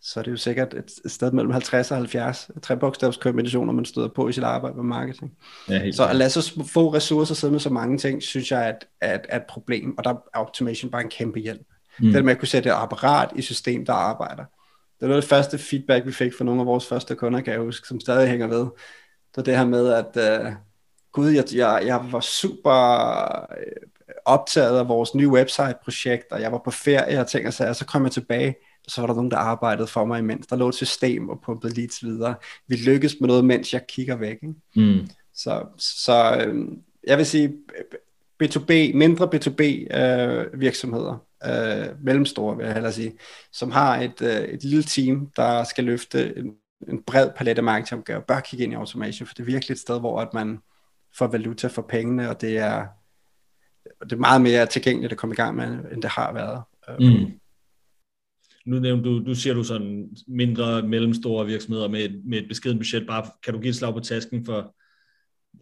så 0.01 0.19
er 0.19 0.23
det 0.23 0.31
jo 0.31 0.37
sikkert 0.37 0.73
et, 0.73 1.11
sted 1.11 1.31
mellem 1.31 1.51
50 1.51 1.91
og 1.91 1.97
70 1.97 2.51
trebogstavskombinationer, 2.61 3.73
man 3.73 3.85
støder 3.85 4.07
på 4.15 4.27
i 4.27 4.33
sit 4.33 4.43
arbejde 4.43 4.75
med 4.75 4.83
marketing. 4.83 5.31
Ja, 5.69 5.91
så 5.91 6.07
at 6.07 6.15
lade 6.15 6.29
så 6.29 6.63
få 6.73 6.93
ressourcer 6.93 7.35
sidde 7.35 7.51
med 7.51 7.59
så 7.59 7.69
mange 7.69 7.97
ting, 7.97 8.23
synes 8.23 8.51
jeg 8.51 8.65
er 8.65 8.69
et, 8.69 8.87
er, 9.01 9.17
er 9.29 9.37
et 9.37 9.45
problem, 9.49 9.97
og 9.97 10.03
der 10.03 10.09
er 10.09 10.17
automation 10.33 10.91
bare 10.91 11.01
en 11.01 11.09
kæmpe 11.09 11.39
hjælp. 11.39 11.67
Mm. 11.99 12.11
Det 12.11 12.25
med 12.25 12.33
at 12.33 12.39
kunne 12.39 12.47
sætte 12.47 12.69
et 12.69 12.73
apparat 12.73 13.29
i 13.35 13.41
system, 13.41 13.85
der 13.85 13.93
arbejder. 13.93 14.43
Det 14.43 15.01
var 15.01 15.07
noget 15.07 15.17
af 15.17 15.21
det 15.21 15.29
første 15.29 15.57
feedback, 15.57 16.05
vi 16.05 16.11
fik 16.11 16.33
fra 16.37 16.45
nogle 16.45 16.61
af 16.61 16.67
vores 16.67 16.87
første 16.87 17.15
kunder, 17.15 17.41
kan 17.41 17.53
jeg 17.53 17.61
huske, 17.61 17.87
som 17.87 17.99
stadig 17.99 18.29
hænger 18.29 18.47
ved. 18.47 18.59
Det 18.59 19.37
var 19.37 19.43
det 19.43 19.57
her 19.57 19.65
med, 19.65 19.93
at 19.93 20.45
uh, 20.45 20.53
gud, 21.19 21.29
jeg, 21.29 21.45
jeg, 21.55 21.83
jeg 21.85 22.11
var 22.11 22.19
super 22.19 22.75
øh, 23.59 23.65
optaget 24.25 24.79
af 24.79 24.87
vores 24.87 25.15
nye 25.15 25.29
website-projekt, 25.29 26.31
og 26.31 26.41
jeg 26.41 26.51
var 26.51 26.61
på 26.65 26.71
ferie 26.71 27.19
og 27.19 27.27
ting 27.27 27.47
og 27.47 27.53
sager, 27.53 27.73
så 27.73 27.85
kom 27.85 28.03
jeg 28.03 28.11
tilbage, 28.11 28.55
og 28.85 28.91
så 28.91 29.01
var 29.01 29.07
der 29.07 29.13
nogen, 29.13 29.31
der 29.31 29.37
arbejdede 29.37 29.87
for 29.87 30.05
mig 30.05 30.19
imens. 30.19 30.47
Der 30.47 30.55
lå 30.55 30.69
et 30.69 30.75
system 30.75 31.29
og 31.29 31.41
pumpede 31.45 31.75
leads 31.75 32.03
videre. 32.03 32.35
Vi 32.67 32.75
lykkedes 32.75 33.15
med 33.19 33.27
noget, 33.27 33.45
mens 33.45 33.73
jeg 33.73 33.87
kigger 33.87 34.15
væk. 34.15 34.37
Ikke? 34.43 34.53
Mm. 34.75 35.07
Så, 35.33 35.65
så 35.77 36.45
øh, 36.45 36.67
jeg 37.07 37.17
vil 37.17 37.25
sige, 37.25 37.53
B2B, 38.43 38.97
mindre 38.97 39.29
B2B 39.35 39.97
øh, 39.97 40.59
virksomheder, 40.59 41.25
øh, 41.45 42.05
mellemstore 42.05 42.57
vil 42.57 42.65
jeg 42.65 42.73
hellere 42.73 42.93
sige, 42.93 43.13
som 43.51 43.71
har 43.71 44.01
et, 44.01 44.21
øh, 44.21 44.41
et 44.41 44.63
lille 44.63 44.83
team, 44.83 45.31
der 45.35 45.63
skal 45.63 45.83
løfte 45.83 46.37
en, 46.37 46.53
en 46.89 47.03
bred 47.03 47.29
palet 47.35 47.57
af 47.57 47.63
marketingopgaver, 47.63 48.21
bør 48.21 48.39
kigge 48.39 48.63
ind 48.63 48.73
i 48.73 48.75
automation, 48.75 49.27
for 49.27 49.33
det 49.33 49.43
er 49.43 49.45
virkelig 49.45 49.73
et 49.73 49.79
sted, 49.79 49.99
hvor 49.99 50.21
at 50.21 50.33
man 50.33 50.59
for 51.17 51.27
valuta 51.27 51.67
for 51.67 51.81
pengene, 51.81 52.29
og 52.29 52.41
det 52.41 52.57
er, 52.57 52.87
det 54.03 54.11
er 54.11 54.17
meget 54.17 54.41
mere 54.41 54.65
tilgængeligt 54.65 55.11
at 55.11 55.17
komme 55.17 55.33
i 55.33 55.35
gang 55.35 55.55
med, 55.55 55.91
end 55.91 56.01
det 56.01 56.09
har 56.09 56.33
været. 56.33 56.63
Øh. 56.89 57.11
Mm. 57.11 57.31
Nu 58.65 58.79
nævnte 58.79 59.09
du, 59.09 59.25
du 59.25 59.35
siger 59.35 59.53
du 59.53 59.63
sådan 59.63 60.09
mindre, 60.27 60.87
mellemstore 60.87 61.45
virksomheder 61.45 61.87
med 61.87 62.05
et, 62.05 62.21
med 62.25 62.37
et 62.37 62.47
beskeden 62.47 62.77
budget. 62.77 63.07
Bare, 63.07 63.25
kan 63.43 63.53
du 63.53 63.59
give 63.59 63.69
et 63.69 63.75
slag 63.75 63.93
på 63.93 63.99
tasken 63.99 64.45
for, 64.45 64.75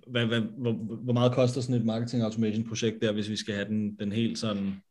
hvad, 0.07 0.25
hvad, 0.25 0.41
hvor, 0.41 0.71
hvor 1.03 1.13
meget 1.13 1.33
koster 1.33 1.61
sådan 1.61 1.75
et 1.75 1.85
marketing 1.85 2.23
automation 2.23 2.69
projekt 2.69 3.01
der, 3.01 3.11
hvis 3.11 3.29
vi 3.29 3.35
skal 3.35 3.55
have 3.55 3.67
den, 3.67 3.95
den 3.95 4.11
helt 4.11 4.37
sådan 4.37 4.81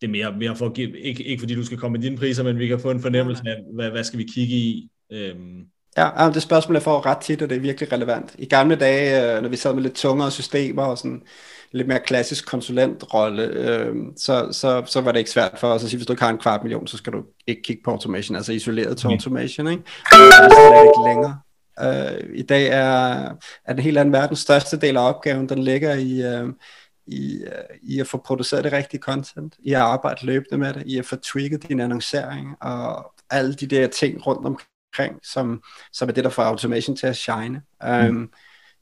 det 0.00 0.06
er 0.06 0.10
mere, 0.10 0.38
mere 0.38 0.56
for 0.56 0.66
at 0.66 0.74
give, 0.74 1.00
ikke, 1.00 1.24
ikke 1.24 1.40
fordi 1.40 1.54
du 1.54 1.64
skal 1.64 1.78
komme 1.78 1.98
med 1.98 2.02
dine 2.02 2.16
priser, 2.16 2.44
men 2.44 2.58
vi 2.58 2.66
kan 2.66 2.80
få 2.80 2.90
en 2.90 3.00
fornemmelse 3.00 3.42
af, 3.46 3.62
hvad, 3.74 3.90
hvad 3.90 4.04
skal 4.04 4.18
vi 4.18 4.24
kigge 4.24 4.54
i? 4.54 4.90
Øhm. 5.10 5.66
Ja, 5.96 6.30
det 6.34 6.42
spørgsmål 6.42 6.76
er 6.76 6.80
for 6.80 7.06
ret 7.06 7.18
tit, 7.18 7.42
og 7.42 7.48
det 7.48 7.56
er 7.56 7.60
virkelig 7.60 7.92
relevant. 7.92 8.34
I 8.38 8.46
gamle 8.46 8.76
dage, 8.76 9.36
øh, 9.36 9.42
når 9.42 9.48
vi 9.48 9.56
sad 9.56 9.74
med 9.74 9.82
lidt 9.82 9.94
tungere 9.94 10.30
systemer 10.30 10.82
og 10.82 10.98
sådan 10.98 11.22
lidt 11.72 11.88
mere 11.88 12.00
klassisk 12.00 12.46
konsulentrolle, 12.46 13.42
øh, 13.42 13.94
så, 14.16 14.48
så, 14.52 14.82
så 14.86 15.00
var 15.00 15.12
det 15.12 15.18
ikke 15.18 15.30
svært 15.30 15.58
for 15.58 15.68
os 15.68 15.84
at 15.84 15.90
sige, 15.90 15.98
hvis 15.98 16.06
du 16.06 16.12
ikke 16.12 16.22
har 16.22 16.30
en 16.30 16.38
kvart 16.38 16.62
million, 16.62 16.86
så 16.86 16.96
skal 16.96 17.12
du 17.12 17.22
ikke 17.46 17.62
kigge 17.62 17.82
på 17.84 17.90
automation, 17.90 18.36
altså 18.36 18.52
isoleret 18.52 18.96
til 18.96 19.06
automation, 19.06 19.68
ikke? 19.68 19.82
Det 20.10 20.18
er 20.18 20.82
ikke 20.82 21.08
længere. 21.08 21.40
Uh, 21.80 22.34
I 22.34 22.42
dag 22.42 22.66
er, 22.66 23.30
er 23.64 23.72
den 23.72 23.82
helt 23.82 23.98
anden 23.98 24.12
verden 24.12 24.36
største 24.36 24.76
del 24.76 24.96
af 24.96 25.08
opgaven, 25.08 25.48
den 25.48 25.58
ligger 25.58 25.94
i, 25.94 26.42
uh, 26.42 26.50
i, 27.06 27.42
uh, 27.46 27.76
i 27.82 28.00
at 28.00 28.06
få 28.06 28.18
produceret 28.18 28.64
det 28.64 28.72
rigtige 28.72 29.00
content, 29.00 29.54
i 29.58 29.72
at 29.72 29.80
arbejde 29.80 30.26
løbende 30.26 30.58
med 30.58 30.72
det, 30.74 30.82
i 30.86 30.98
at 30.98 31.06
få 31.06 31.16
trigget 31.16 31.68
din 31.68 31.80
annoncering, 31.80 32.56
og 32.60 33.12
alle 33.30 33.54
de 33.54 33.66
der 33.66 33.86
ting 33.86 34.26
rundt 34.26 34.46
omkring, 34.46 34.68
som, 35.22 35.62
som 35.92 36.08
er 36.08 36.12
det, 36.12 36.24
der 36.24 36.30
får 36.30 36.42
automation 36.42 36.96
til 36.96 37.06
at 37.06 37.16
shine. 37.16 37.62
Um, 37.86 38.14
mm. 38.14 38.30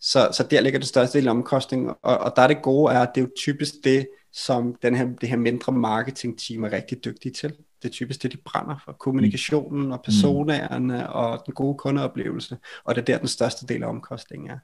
så, 0.00 0.28
så 0.32 0.46
der 0.50 0.60
ligger 0.60 0.78
det 0.78 0.88
største 0.88 1.18
del 1.18 1.28
af 1.28 1.30
omkostningen, 1.30 1.88
og, 2.02 2.18
og 2.18 2.32
der 2.36 2.42
er 2.42 2.46
det 2.46 2.62
gode 2.62 2.92
er, 2.92 3.00
at 3.00 3.10
det 3.14 3.20
er 3.20 3.24
jo 3.24 3.30
typisk 3.36 3.74
det, 3.84 4.08
som 4.32 4.74
den 4.82 4.96
her, 4.96 5.06
det 5.20 5.28
her 5.28 5.36
mindre 5.36 5.72
marketing 5.72 6.38
team 6.38 6.64
er 6.64 6.72
rigtig 6.72 7.04
dygtige 7.04 7.32
til 7.32 7.52
det 7.84 7.90
er 7.90 7.92
typisk 7.92 8.22
det, 8.22 8.32
de 8.32 8.36
brænder 8.36 8.76
for. 8.84 8.92
Kommunikationen 8.92 9.92
og 9.92 10.02
personerne 10.02 11.12
og 11.12 11.42
den 11.46 11.54
gode 11.54 11.78
kundeoplevelse. 11.78 12.56
Og 12.84 12.94
det 12.94 13.00
er 13.00 13.04
der, 13.04 13.18
den 13.18 13.28
største 13.28 13.66
del 13.66 13.82
af 13.82 13.88
omkostningen 13.88 14.50
er. 14.50 14.58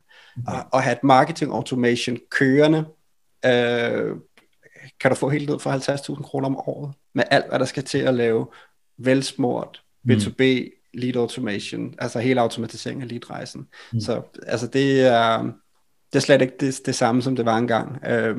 Okay. 0.49 0.59
Og, 0.73 0.79
at 0.79 0.83
have 0.83 0.97
et 0.97 1.05
marketing 1.05 1.53
automation 1.53 2.19
kørende, 2.31 2.85
øh, 3.45 4.17
kan 5.01 5.11
du 5.11 5.15
få 5.15 5.29
helt 5.29 5.51
ned 5.51 5.59
for 5.59 5.71
50.000 6.17 6.23
kroner 6.23 6.47
om 6.47 6.57
året, 6.57 6.95
med 7.15 7.25
alt, 7.31 7.49
hvad 7.49 7.59
der 7.59 7.65
skal 7.65 7.85
til 7.85 7.99
at 7.99 8.15
lave 8.15 8.47
velsmurt, 8.99 9.83
B2B, 10.09 10.43
mm. 10.43 10.80
Lead 10.95 11.17
automation, 11.17 11.95
altså 11.99 12.19
hele 12.19 12.41
automatiseringen 12.41 13.03
af 13.03 13.09
leadrejsen. 13.09 13.67
Mm. 13.93 14.01
Så 14.01 14.23
altså 14.47 14.67
det 14.67 15.01
er, 15.01 15.43
det 16.13 16.17
er 16.17 16.21
slet 16.21 16.43
ikke 16.43 16.57
det, 16.61 16.81
det 16.87 16.95
samme, 16.95 17.23
som 17.23 17.37
det 17.37 17.45
var 17.45 17.59
engang. 17.59 17.99
Øh, 18.07 18.37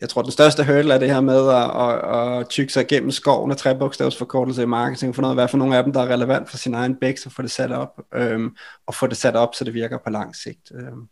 jeg 0.00 0.08
tror, 0.08 0.22
den 0.22 0.30
største 0.30 0.64
hurdle 0.64 0.94
er 0.94 0.98
det 0.98 1.10
her 1.10 1.20
med 1.20 1.48
at, 1.48 1.70
at, 1.82 2.40
at 2.40 2.48
tykke 2.48 2.72
sig 2.72 2.82
igennem 2.82 3.10
skoven 3.10 3.50
af 3.50 3.56
trebogstavsforkortelse 3.56 4.62
i 4.62 4.66
marketing, 4.66 5.14
for 5.14 5.22
noget, 5.22 5.36
hvad 5.36 5.48
for 5.48 5.58
nogle 5.58 5.76
af 5.76 5.84
dem, 5.84 5.92
der 5.92 6.00
er 6.00 6.12
relevant 6.12 6.50
for 6.50 6.56
sin 6.56 6.74
egen 6.74 6.96
bæk, 6.96 7.18
så 7.18 7.30
få 7.30 7.42
det 7.42 7.50
sat 7.50 7.72
op, 7.72 8.00
øhm, 8.14 8.56
og 8.86 8.94
få 8.94 9.06
det 9.06 9.16
sat 9.16 9.36
op, 9.36 9.54
så 9.54 9.64
det 9.64 9.74
virker 9.74 9.98
på 10.04 10.10
lang 10.10 10.36
sigt. 10.36 10.72
Øhm. 10.74 11.08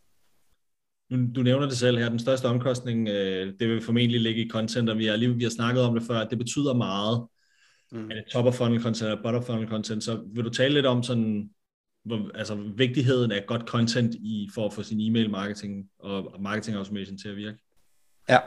Du, 1.11 1.17
du 1.37 1.43
nævner 1.43 1.69
det 1.69 1.79
selv 1.79 1.99
her, 1.99 2.09
den 2.09 2.19
største 2.19 2.47
omkostning, 2.47 3.09
øh, 3.09 3.53
det 3.61 3.69
vil 3.69 3.83
formentlig 3.83 4.21
ligge 4.21 4.45
i 4.45 4.49
content, 4.50 4.91
og 4.91 4.99
vi 4.99 5.07
har, 5.07 5.17
lige, 5.17 5.35
vi 5.35 5.43
har 5.43 5.50
snakket 5.50 5.83
om 5.83 5.95
det 5.95 6.03
før, 6.03 6.19
at 6.19 6.31
det 6.31 6.38
betyder 6.38 6.75
meget, 6.75 7.26
mm. 7.93 8.11
er 8.11 8.14
det 8.14 8.25
top 8.33 8.47
of 8.47 8.55
funnel 8.55 8.83
content 8.83 9.03
eller 9.03 9.23
bottom 9.23 9.45
funnel 9.45 9.69
content, 9.69 10.05
så 10.05 10.21
vil 10.35 10.45
du 10.45 10.50
tale 10.50 10.75
lidt 10.75 10.87
om 10.87 11.03
sådan, 11.03 11.50
hvor, 12.05 12.31
altså 12.35 12.55
vigtigheden 12.76 13.33
af 13.33 13.45
godt 13.47 13.62
content 13.62 14.14
i, 14.14 14.49
for 14.55 14.67
at 14.67 14.73
få 14.73 14.83
sin 14.83 15.00
e-mail 15.00 15.31
marketing 15.31 15.85
og 15.99 16.43
marketing 16.43 16.76
automation 16.76 17.19
til 17.19 17.29
at 17.29 17.37
virke? 17.37 17.59
Ja. 18.29 18.38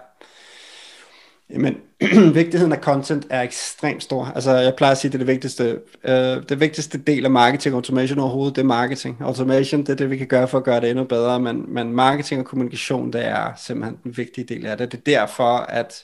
Men 1.49 1.77
vigtigheden 2.33 2.73
af 2.73 2.79
content 2.79 3.27
er 3.29 3.41
ekstremt 3.41 4.03
stor. 4.03 4.25
Altså 4.25 4.51
jeg 4.51 4.75
plejer 4.75 4.91
at 4.91 4.97
sige, 4.97 5.11
det 5.11 5.15
er 5.15 5.25
det 5.25 5.27
vigtigste. 5.27 5.81
Uh, 6.03 6.43
det 6.49 6.59
vigtigste 6.59 6.97
del 6.97 7.25
af 7.25 7.31
marketing 7.31 7.75
automation 7.75 8.19
overhovedet, 8.19 8.55
det 8.55 8.61
er 8.61 8.65
marketing. 8.65 9.17
Automation, 9.21 9.81
det 9.81 9.89
er 9.89 9.95
det, 9.95 10.09
vi 10.09 10.17
kan 10.17 10.27
gøre 10.27 10.47
for 10.47 10.57
at 10.57 10.63
gøre 10.63 10.81
det 10.81 10.89
endnu 10.89 11.03
bedre, 11.03 11.39
men, 11.39 11.73
men 11.73 11.93
marketing 11.93 12.41
og 12.41 12.45
kommunikation, 12.45 13.13
det 13.13 13.25
er 13.25 13.53
simpelthen 13.57 13.99
den 14.03 14.17
vigtige 14.17 14.45
del 14.45 14.65
af 14.65 14.77
det. 14.77 14.91
Det 14.91 14.97
er 14.97 15.19
derfor, 15.19 15.57
at 15.57 16.03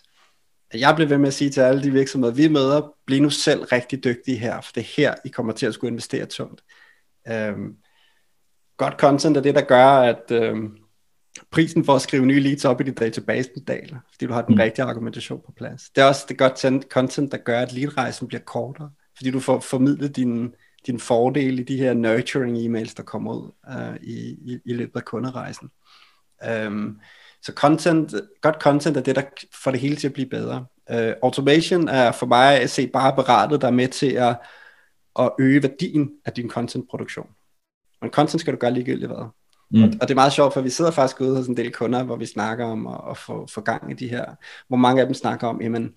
jeg 0.73 0.95
bliver 0.95 1.09
ved 1.09 1.17
med 1.17 1.27
at 1.27 1.33
sige 1.33 1.49
til 1.49 1.61
alle 1.61 1.83
de 1.83 1.91
virksomheder, 1.91 2.33
vi 2.33 2.47
møder, 2.47 2.93
bliv 3.05 3.21
nu 3.21 3.29
selv 3.29 3.61
rigtig 3.61 4.03
dygtige 4.03 4.37
her, 4.37 4.61
for 4.61 4.71
det 4.75 4.81
er 4.81 4.93
her, 4.97 5.15
I 5.25 5.29
kommer 5.29 5.53
til 5.53 5.65
at 5.65 5.73
skulle 5.73 5.91
investere 5.91 6.25
tungt. 6.25 6.61
Um, 7.31 7.75
godt 8.77 8.93
content 8.99 9.37
er 9.37 9.41
det, 9.41 9.55
der 9.55 9.61
gør, 9.61 9.87
at... 9.87 10.51
Um, 10.51 10.77
prisen 11.51 11.85
for 11.85 11.95
at 11.95 12.01
skrive 12.01 12.25
nye 12.25 12.39
leads 12.39 12.65
op 12.65 12.81
i 12.81 12.83
dit 12.83 12.99
database, 12.99 13.49
den 13.55 13.63
daler, 13.63 13.97
fordi 14.11 14.25
du 14.25 14.33
har 14.33 14.41
den 14.41 14.55
mm. 14.55 14.61
rigtige 14.61 14.85
argumentation 14.85 15.41
på 15.45 15.51
plads. 15.57 15.89
Det 15.95 16.01
er 16.01 16.05
også 16.05 16.25
det 16.29 16.37
godt 16.37 16.65
content, 16.89 17.31
der 17.31 17.37
gør, 17.37 17.59
at 17.59 17.73
leadrejsen 17.73 18.27
bliver 18.27 18.41
kortere, 18.41 18.91
fordi 19.17 19.31
du 19.31 19.39
får 19.39 19.59
formidlet 19.59 20.15
din, 20.15 20.55
din 20.87 20.99
fordel 20.99 21.59
i 21.59 21.63
de 21.63 21.77
her 21.77 21.93
nurturing 21.93 22.57
e-mails, 22.57 22.93
der 22.97 23.03
kommer 23.03 23.33
ud 23.33 23.51
uh, 23.67 23.95
i, 24.03 24.37
i, 24.53 24.59
i 24.65 24.73
løbet 24.73 24.95
af 24.95 25.05
kunderejsen. 25.05 25.69
Um, 26.67 26.99
så 27.43 27.51
content, 27.55 28.15
godt 28.41 28.61
content 28.61 28.97
er 28.97 29.01
det, 29.01 29.15
der 29.15 29.21
får 29.63 29.71
det 29.71 29.79
hele 29.79 29.95
til 29.95 30.07
at 30.07 30.13
blive 30.13 30.29
bedre. 30.29 30.65
Uh, 30.93 31.13
automation 31.23 31.87
er 31.87 32.11
for 32.11 32.25
mig 32.25 32.61
at 32.61 32.69
se 32.69 32.87
bare 32.87 33.11
apparatet, 33.11 33.61
der 33.61 33.67
er 33.67 33.71
med 33.71 33.87
til 33.87 34.11
at, 34.11 34.39
at 35.19 35.31
øge 35.39 35.63
værdien 35.63 36.11
af 36.25 36.33
din 36.33 36.49
contentproduktion. 36.49 37.27
Men 38.01 38.11
content 38.11 38.41
skal 38.41 38.53
du 38.53 38.59
gøre 38.59 38.73
ligegyldigt 38.73 39.11
hvad. 39.11 39.25
Mm. 39.71 39.83
Og, 39.83 39.89
og 40.01 40.07
det 40.07 40.11
er 40.11 40.15
meget 40.15 40.33
sjovt, 40.33 40.53
for 40.53 40.61
vi 40.61 40.69
sidder 40.69 40.91
faktisk 40.91 41.21
ude 41.21 41.37
hos 41.37 41.47
en 41.47 41.57
del 41.57 41.71
kunder, 41.71 42.03
hvor 42.03 42.15
vi 42.15 42.25
snakker 42.25 42.65
om 42.65 42.87
at, 42.87 43.01
at 43.09 43.17
få, 43.17 43.47
få 43.47 43.61
gang 43.61 43.91
i 43.91 43.93
de 43.93 44.07
her, 44.07 44.25
hvor 44.67 44.77
mange 44.77 45.01
af 45.01 45.07
dem 45.07 45.13
snakker 45.13 45.47
om, 45.47 45.61
jamen, 45.61 45.93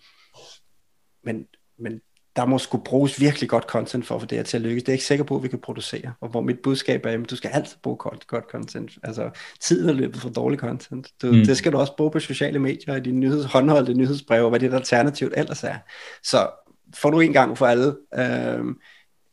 men, 1.25 1.47
men 1.79 2.01
der 2.37 2.47
må 2.47 2.59
skulle 2.59 2.85
bruges 2.85 3.21
virkelig 3.21 3.49
godt 3.49 3.65
content 3.65 4.07
for 4.07 4.15
at 4.15 4.21
få 4.21 4.27
det 4.27 4.39
her 4.39 4.43
til 4.43 4.57
at 4.57 4.63
lykkes. 4.63 4.83
Det 4.83 4.89
er 4.89 4.93
jeg 4.93 4.95
ikke 4.95 5.05
sikker 5.05 5.25
på, 5.25 5.37
at 5.37 5.43
vi 5.43 5.49
kan 5.49 5.59
producere. 5.59 6.13
Og 6.21 6.29
hvor 6.29 6.41
mit 6.41 6.59
budskab 6.63 7.07
er, 7.07 7.11
at 7.11 7.31
du 7.31 7.37
skal 7.37 7.51
altid 7.55 7.77
bruge 7.83 7.97
godt, 7.97 8.27
godt 8.27 8.45
content. 8.51 8.91
Altså, 9.03 9.31
tiden 9.61 9.89
er 9.89 9.93
løbet 9.93 10.21
for 10.21 10.29
dårlig 10.29 10.59
content. 10.59 11.09
Du, 11.23 11.27
mm. 11.27 11.33
Det 11.33 11.57
skal 11.57 11.73
du 11.73 11.79
også 11.79 11.97
bruge 11.97 12.11
på 12.11 12.21
sociale 12.21 12.59
medier, 12.59 12.97
i 12.97 13.01
dine 13.01 13.19
nyheds, 13.19 13.45
håndholdte 13.45 13.95
nyhedsbreve, 13.95 14.45
og 14.45 14.51
hvad 14.51 14.61
det 14.61 14.75
alternativt 14.75 15.33
ellers 15.37 15.65
er. 15.65 15.77
Så 16.23 16.49
får 16.95 17.11
du 17.11 17.21
en 17.21 17.33
gang 17.33 17.59
for 17.59 17.67
alle 17.67 17.97
øh, 18.19 18.65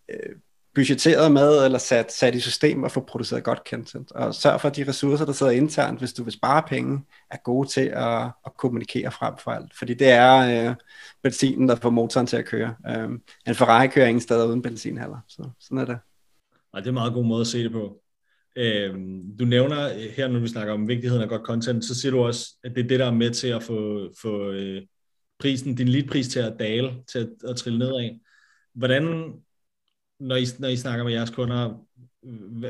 øh, 0.10 0.36
budgetteret 0.76 1.32
med, 1.32 1.66
eller 1.66 1.78
sat, 1.78 2.12
sat 2.12 2.36
i 2.36 2.40
system 2.40 2.84
og 2.84 2.92
få 2.92 3.02
produceret 3.02 3.44
godt 3.44 3.62
content. 3.70 4.12
Og 4.12 4.36
sørg 4.36 4.62
for, 4.62 4.70
at 4.70 4.76
de 4.76 4.88
ressourcer, 4.88 5.26
der 5.26 5.34
sidder 5.34 5.52
internt, 5.52 6.00
hvis 6.00 6.14
du 6.14 6.24
vil 6.24 6.34
spare 6.34 6.64
penge, 6.68 7.02
er 7.32 7.38
gode 7.44 7.68
til 7.68 7.92
at, 7.94 8.24
at 8.46 8.58
kommunikere 8.58 9.12
frem 9.12 9.34
for 9.38 9.52
alt. 9.52 9.78
Fordi 9.78 9.94
det 9.94 10.10
er 10.10 10.70
øh, 10.70 10.76
benzinen, 11.24 11.70
der 11.70 11.76
får 11.76 11.90
motoren 11.90 12.28
til 12.28 12.38
at 12.38 12.46
køre. 12.46 12.76
Øh, 12.90 13.10
en 13.48 13.56
Ferrari 13.56 13.88
kører 13.88 14.08
ingen 14.08 14.22
steder 14.22 14.46
uden 14.46 14.62
benzin 14.62 14.98
heller. 14.98 15.18
Så 15.28 15.50
sådan 15.60 15.78
er 15.78 15.86
det. 15.86 15.98
Ej, 16.74 16.80
det 16.80 16.88
er 16.88 16.92
en 16.92 16.94
meget 16.94 17.14
god 17.14 17.26
måde 17.26 17.42
at 17.42 17.48
se 17.48 17.64
det 17.64 17.72
på. 17.72 18.02
Øh, 18.56 18.94
du 19.40 19.46
nævner 19.46 20.10
her, 20.16 20.28
når 20.28 20.40
vi 20.40 20.48
snakker 20.48 20.74
om 20.74 20.88
vigtigheden 20.88 21.24
af 21.24 21.30
godt 21.30 21.46
content, 21.46 21.86
så 21.86 22.02
siger 22.02 22.12
du 22.12 22.24
også, 22.24 22.56
at 22.64 22.72
det 22.76 22.84
er 22.84 22.88
det, 22.88 23.00
der 23.00 23.06
er 23.06 23.12
med 23.12 23.32
til 23.32 23.48
at 23.48 23.64
få, 23.64 24.10
få 24.22 24.52
øh, 24.52 24.82
prisen, 25.40 25.76
din 25.76 25.88
leadpris 25.88 26.28
til 26.28 26.40
at 26.40 26.56
dale, 26.60 26.94
til 27.12 27.20
at, 27.20 27.50
at 27.50 27.56
trille 27.56 27.80
nedad. 27.80 28.20
Hvordan 28.76 29.34
når 30.24 30.36
I, 30.36 30.46
når 30.60 30.68
I 30.68 30.78
snakker 30.78 31.04
med 31.04 31.14
jeres 31.14 31.30
kunder, 31.30 31.86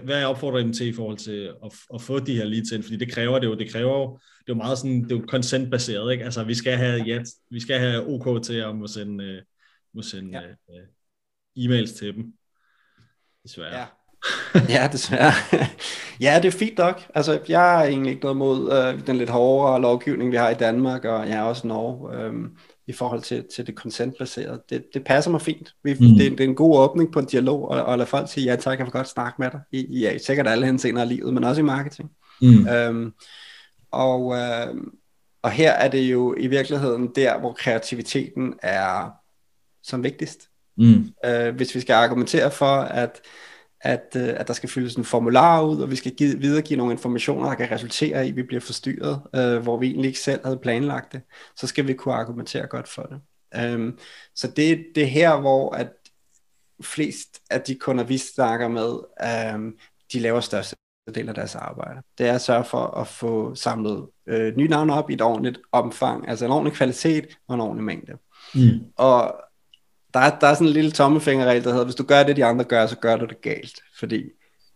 hvad 0.04 0.22
er 0.22 0.26
opfordringen 0.26 0.74
til 0.74 0.88
i 0.88 0.94
forhold 0.94 1.18
til 1.18 1.54
at, 1.66 1.74
at 1.94 2.02
få 2.02 2.20
de 2.20 2.36
her 2.36 2.46
leads 2.46 2.72
ind? 2.72 2.84
Fordi 2.84 2.98
det 2.98 3.12
kræver 3.12 3.40
det 3.40 3.48
jo, 3.48 3.56
det 3.56 3.72
kræver 3.72 3.98
jo, 3.98 4.12
det 4.14 4.52
er 4.52 4.54
jo 4.54 4.56
meget 4.56 4.78
sådan, 4.78 5.04
det 5.04 5.12
er 5.12 5.16
jo 5.16 5.26
consent-baseret, 5.28 6.12
ikke? 6.12 6.24
Altså, 6.24 6.44
vi 6.44 6.54
skal 6.54 6.78
have, 6.78 7.04
ja, 7.04 7.24
vi 7.50 7.60
skal 7.60 7.80
have 7.80 8.08
OK 8.08 8.44
til 8.44 8.54
at 8.54 8.76
må 8.76 8.88
sende, 8.88 9.38
uh, 9.38 9.44
må 9.96 10.02
sende 10.02 10.40
ja. 10.40 10.48
uh, 10.68 11.66
e-mails 11.66 11.98
til 11.98 12.16
dem. 12.16 12.34
Desværre. 13.44 13.80
Ja. 13.80 13.86
ja, 14.76 14.90
desværre. 14.92 15.32
ja, 16.22 16.40
det 16.42 16.48
er 16.48 16.58
fint 16.58 16.78
nok. 16.78 17.02
Altså, 17.16 17.42
jeg 17.50 17.60
har 17.60 17.84
egentlig 17.84 18.10
ikke 18.10 18.24
noget 18.24 18.38
mod 18.38 18.72
øh, 18.72 19.08
den 19.08 19.18
lidt 19.18 19.30
hårdere 19.30 19.82
lovgivning, 19.82 20.32
vi 20.32 20.38
har 20.38 20.50
i 20.50 20.54
Danmark, 20.54 21.06
og 21.06 21.20
jeg 21.20 21.30
ja, 21.30 21.44
også 21.44 21.68
Norge. 21.68 22.18
Øh, 22.18 22.34
i 22.88 22.92
forhold 22.92 23.22
til, 23.22 23.46
til 23.56 23.68
det 23.68 23.76
consent-baserede. 23.76 24.62
Det, 24.70 24.84
det 24.94 25.04
passer 25.04 25.32
mig 25.32 25.42
fint. 25.42 25.76
Vi, 25.84 25.94
mm. 25.94 26.00
det, 26.00 26.32
det 26.32 26.40
er 26.40 26.48
en 26.48 26.56
god 26.56 26.78
åbning 26.78 27.12
på 27.12 27.20
en 27.20 27.26
dialog, 27.26 27.70
og, 27.70 27.84
og 27.84 27.98
lade 27.98 28.08
folk 28.08 28.32
sige, 28.32 28.46
ja 28.46 28.56
tak, 28.56 28.78
jeg 28.78 28.86
vil 28.86 28.92
godt 28.92 29.10
snakke 29.10 29.36
med 29.42 29.52
dig. 29.52 29.60
I, 29.72 29.86
i 29.86 30.00
ja, 30.00 30.18
sikkert 30.18 30.48
alle 30.48 30.66
henseender 30.66 31.02
af 31.02 31.10
livet, 31.10 31.34
men 31.34 31.44
også 31.44 31.62
i 31.62 31.64
marketing. 31.64 32.12
Mm. 32.42 32.68
Øhm, 32.68 33.14
og, 33.92 34.36
øh, 34.36 34.76
og 35.42 35.52
her 35.52 35.72
er 35.72 35.88
det 35.88 36.02
jo 36.12 36.36
i 36.38 36.48
virkeligheden 36.48 37.12
der, 37.16 37.40
hvor 37.40 37.54
kreativiteten 37.54 38.54
er 38.62 39.12
som 39.84 40.04
vigtigst. 40.04 40.50
Mm. 40.78 41.10
Øh, 41.26 41.56
hvis 41.56 41.76
vi 41.76 41.80
skal 41.80 41.94
argumentere 41.94 42.52
for, 42.52 42.76
at 42.76 43.22
at, 43.84 44.16
øh, 44.18 44.30
at 44.38 44.48
der 44.48 44.54
skal 44.54 44.70
fyldes 44.70 44.96
en 44.96 45.04
formular 45.04 45.62
ud, 45.62 45.82
og 45.82 45.92
vi 45.92 45.96
skal 45.96 46.12
give, 46.12 46.40
videregive 46.40 46.78
nogle 46.78 46.94
informationer, 46.94 47.48
der 47.48 47.56
kan 47.56 47.72
resultere 47.72 48.26
i, 48.26 48.30
at 48.30 48.36
vi 48.36 48.44
bliver 48.44 48.62
forstyrret, 48.62 49.22
øh, 49.36 49.58
hvor 49.64 49.78
vi 49.78 49.88
egentlig 49.88 50.08
ikke 50.08 50.20
selv 50.20 50.46
havde 50.46 50.58
planlagt 50.58 51.14
det, 51.14 51.22
så 51.56 51.68
skal 51.68 51.88
vi 51.88 51.94
kunne 51.94 52.16
argumentere 52.16 52.68
godt 52.68 52.88
for 52.88 53.04
det. 53.04 53.20
Um, 53.76 53.98
så 54.36 54.48
det, 54.48 54.86
det 54.96 55.04
er 55.04 55.08
her, 55.08 55.40
hvor 55.40 55.76
at 55.76 55.90
flest 56.84 57.42
af 57.50 57.62
de 57.62 57.76
kunder, 57.76 58.04
vi 58.04 58.18
snakker 58.18 58.68
med, 58.68 58.90
um, 59.56 59.76
de 60.14 60.20
laver 60.20 60.40
største 60.40 60.76
del 61.16 61.30
af 61.30 61.36
deres 61.36 61.56
arbejde. 61.56 62.02
Det 62.18 62.28
er 62.28 62.34
at 62.34 62.42
sørge 62.42 62.64
for 62.64 62.86
at 62.86 63.08
få 63.08 63.56
samlet 63.56 64.08
øh, 64.28 64.58
nye 64.58 64.68
navne 64.68 64.94
op 64.94 65.10
i 65.10 65.14
et 65.14 65.22
ordentligt 65.22 65.60
omfang, 65.72 66.30
altså 66.30 66.46
en 66.46 66.52
ordentlig 66.52 66.74
kvalitet 66.74 67.26
og 67.48 67.56
en 67.56 67.62
ordentlig 67.62 67.86
mængde. 67.86 68.14
Mm. 68.56 68.80
Og 68.96 69.36
der 70.14 70.20
er, 70.20 70.40
der 70.40 70.48
er 70.48 70.54
sådan 70.54 70.68
en 70.68 70.74
lille 70.74 70.92
tommefingerregel, 70.92 71.64
der 71.64 71.72
hedder, 71.72 71.86
hvis 71.86 71.96
du 71.96 72.04
gør 72.04 72.24
det, 72.24 72.36
de 72.36 72.46
andre 72.46 72.66
gør, 72.66 72.88
så 72.88 72.98
gør 72.98 73.16
du 73.16 73.26
det 73.26 73.42
galt. 73.42 73.80
Fordi 74.00 74.24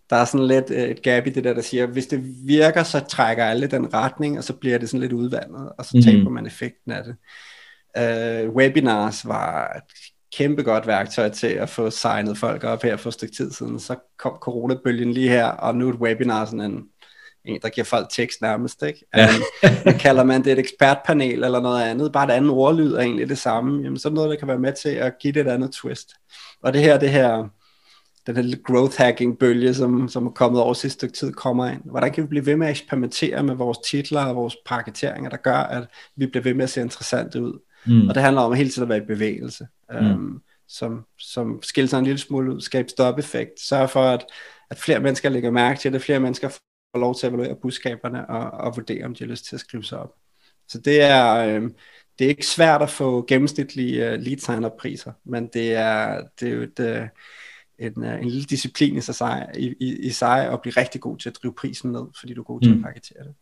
der 0.10 0.15
er 0.15 0.26
sådan 0.26 0.47
lidt 0.47 0.71
øh, 0.71 0.84
et 0.84 1.02
gap 1.02 1.28
i 1.28 1.30
det 1.30 1.43
der, 1.43 1.54
der 1.54 1.62
siger, 1.62 1.86
hvis 1.86 2.08
det 2.08 2.23
virker, 2.47 2.84
så 2.84 3.00
trækker 3.00 3.45
alle 3.45 3.67
den 3.67 3.93
retning, 3.93 4.38
og 4.38 4.43
så 4.43 4.54
bliver 4.54 4.78
det 4.78 4.89
sådan 4.89 5.02
lidt 5.02 5.13
udvandet, 5.13 5.71
og 5.78 5.86
så 5.86 5.91
mm. 5.95 6.02
taber 6.02 6.30
man 6.30 6.45
effekten 6.45 6.91
af 6.91 7.04
det. 7.04 7.15
Uh, 8.00 8.56
webinars 8.56 9.28
var 9.28 9.73
et 9.78 9.84
kæmpe 10.38 10.63
godt 10.63 10.88
værktøj 10.88 11.30
til 11.30 11.47
at 11.47 11.69
få 11.69 11.89
signet 11.89 12.38
folk 12.38 12.63
op 12.63 12.84
her 12.84 12.97
for 12.97 13.10
et 13.10 13.13
stykke 13.13 13.36
tid 13.36 13.52
siden. 13.52 13.80
Så 13.80 13.95
kom 14.17 14.34
coronabølgen 14.41 15.13
lige 15.13 15.30
her, 15.30 15.45
og 15.45 15.76
nu 15.76 15.89
er 15.89 15.93
et 15.93 16.00
webinar 16.00 16.45
sådan 16.45 16.62
en, 16.62 16.84
en 17.47 17.60
der 17.62 17.69
giver 17.69 17.86
folk 17.86 18.07
tekst 18.10 18.41
nærmest. 18.41 18.83
Ikke? 18.83 19.05
Ja. 19.15 19.29
um, 19.86 19.93
kalder 19.99 20.23
man 20.23 20.43
det 20.43 20.51
et 20.51 20.60
ekspertpanel 20.60 21.43
eller 21.43 21.60
noget 21.60 21.83
andet, 21.83 22.12
bare 22.12 22.25
et 22.25 22.31
andet 22.31 22.51
ordlyd 22.51 22.93
er 22.93 22.99
egentlig 22.99 23.29
det 23.29 23.38
samme. 23.38 23.83
Jamen, 23.83 23.99
så 23.99 24.10
er 24.10 24.13
noget, 24.13 24.29
der 24.29 24.36
kan 24.36 24.47
være 24.47 24.60
med 24.60 24.73
til 24.73 24.89
at 24.89 25.13
give 25.19 25.33
det 25.33 25.41
et 25.41 25.47
andet 25.47 25.71
twist. 25.71 26.13
Og 26.63 26.73
det 26.73 26.81
her, 26.81 26.99
det 26.99 27.10
her 27.10 27.47
den 28.27 28.36
her 28.36 28.55
growth 28.63 28.97
hacking 28.97 29.39
bølge, 29.39 29.73
som, 29.73 30.10
som 30.10 30.25
er 30.25 30.31
kommet 30.31 30.62
over 30.62 30.73
sidste 30.73 30.93
stykke 30.97 31.13
tid, 31.13 31.33
kommer 31.33 31.67
ind. 31.67 31.81
Hvordan 31.86 32.12
kan 32.12 32.23
vi 32.23 32.27
blive 32.27 32.45
ved 32.45 32.55
med 32.55 32.67
at 32.67 32.71
eksperimentere 32.71 33.43
med 33.43 33.55
vores 33.55 33.77
titler 33.77 34.25
og 34.25 34.36
vores 34.36 34.55
paketeringer, 34.65 35.29
der 35.29 35.38
gør, 35.38 35.57
at 35.57 35.88
vi 36.15 36.25
bliver 36.27 36.43
ved 36.43 36.53
med 36.53 36.63
at 36.63 36.69
se 36.69 36.81
interessante 36.81 37.41
ud. 37.41 37.60
Mm. 37.86 38.07
Og 38.10 38.15
det 38.15 38.23
handler 38.23 38.41
om 38.41 38.53
hele 38.53 38.69
tiden 38.69 38.83
at 38.83 38.89
være 38.89 38.97
i 38.97 39.15
bevægelse, 39.15 39.67
mm. 39.89 39.97
øhm, 39.97 40.39
som, 40.67 41.05
som 41.19 41.60
skiller 41.63 41.89
sig 41.89 41.99
en 41.99 42.05
lille 42.05 42.19
smule 42.19 42.55
ud, 42.55 42.62
skabe 42.62 42.89
stop-effekt, 42.89 43.60
sørge 43.60 43.88
for, 43.88 44.03
at, 44.03 44.25
at 44.69 44.77
flere 44.77 44.99
mennesker 44.99 45.29
lægger 45.29 45.51
mærke 45.51 45.79
til 45.79 45.93
det, 45.93 46.01
flere 46.01 46.19
mennesker 46.19 46.49
får 46.91 47.00
lov 47.00 47.15
til 47.15 47.28
at 47.28 47.34
evaluere 47.34 47.56
budskaberne 47.62 48.30
og, 48.30 48.52
og 48.52 48.76
vurdere, 48.76 49.06
om 49.06 49.15
de 49.15 49.23
har 49.23 49.32
lyst 49.32 49.45
til 49.45 49.56
at 49.56 49.60
skrive 49.60 49.84
sig 49.84 50.00
op. 50.00 50.15
Så 50.67 50.82
det 50.82 51.02
er, 51.02 51.36
øhm, 51.36 51.76
det 52.19 52.26
er 52.26 52.30
ikke 52.30 52.45
svært 52.45 52.82
at 52.82 52.89
få 52.89 53.26
gennemsnitlige 53.26 54.13
uh, 54.13 54.19
lead 54.19 54.38
sign 54.38 54.65
priser, 54.80 55.13
men 55.23 55.47
det 55.47 55.73
er, 55.73 56.28
det 56.39 56.50
er 56.50 56.54
jo 56.54 56.62
et, 56.62 56.80
uh, 56.80 57.08
en, 57.80 58.04
uh, 58.04 58.21
en 58.21 58.30
lille 58.30 58.45
disciplin 58.45 58.97
i 58.97 59.02
sig, 59.02 59.52
i, 59.58 59.76
i, 59.80 60.08
i 60.08 60.10
sig 60.10 60.52
at 60.52 60.62
blive 60.62 60.73
rigtig 60.78 61.02
god 61.02 61.17
til 61.17 61.30
at 61.30 61.38
drive 61.43 61.54
prisen 61.54 61.91
ned, 61.91 62.06
fordi 62.19 62.34
du 62.34 62.41
er 62.41 62.45
god 62.45 62.62
til 62.62 62.71
mm. 62.71 62.78
at 62.78 62.84
paketere 62.84 63.23
det. 63.23 63.36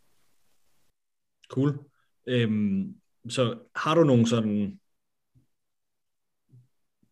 Cool. 1.48 1.78
Øhm, 2.26 2.94
så 3.28 3.58
har 3.76 3.94
du 3.94 4.04
nogle 4.04 4.28
sådan 4.28 4.80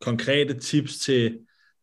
konkrete 0.01 0.59
tips 0.59 0.99
til, 0.99 1.39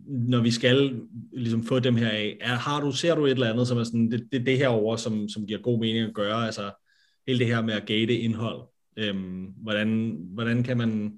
når 0.07 0.41
vi 0.41 0.51
skal 0.51 1.01
ligesom 1.33 1.63
få 1.63 1.79
dem 1.79 1.95
her 1.95 2.09
af, 2.09 2.37
er, 2.41 2.55
har 2.55 2.81
du, 2.81 2.91
ser 2.91 3.15
du 3.15 3.25
et 3.25 3.31
eller 3.31 3.53
andet, 3.53 3.67
som 3.67 3.77
er 3.77 3.83
sådan, 3.83 4.11
det, 4.11 4.27
det, 4.31 4.45
det 4.45 4.57
her 4.57 4.67
over, 4.67 4.95
som, 4.95 5.29
som 5.29 5.47
giver 5.47 5.59
god 5.59 5.79
mening 5.79 6.07
at 6.07 6.13
gøre, 6.13 6.45
altså 6.45 6.71
hele 7.27 7.39
det 7.39 7.47
her 7.47 7.61
med 7.61 7.73
at 7.73 7.85
gate 7.85 8.17
indhold, 8.17 8.61
øhm, 8.97 9.45
hvordan, 9.57 10.17
hvordan 10.33 10.63
kan 10.63 10.77
man, 10.77 11.13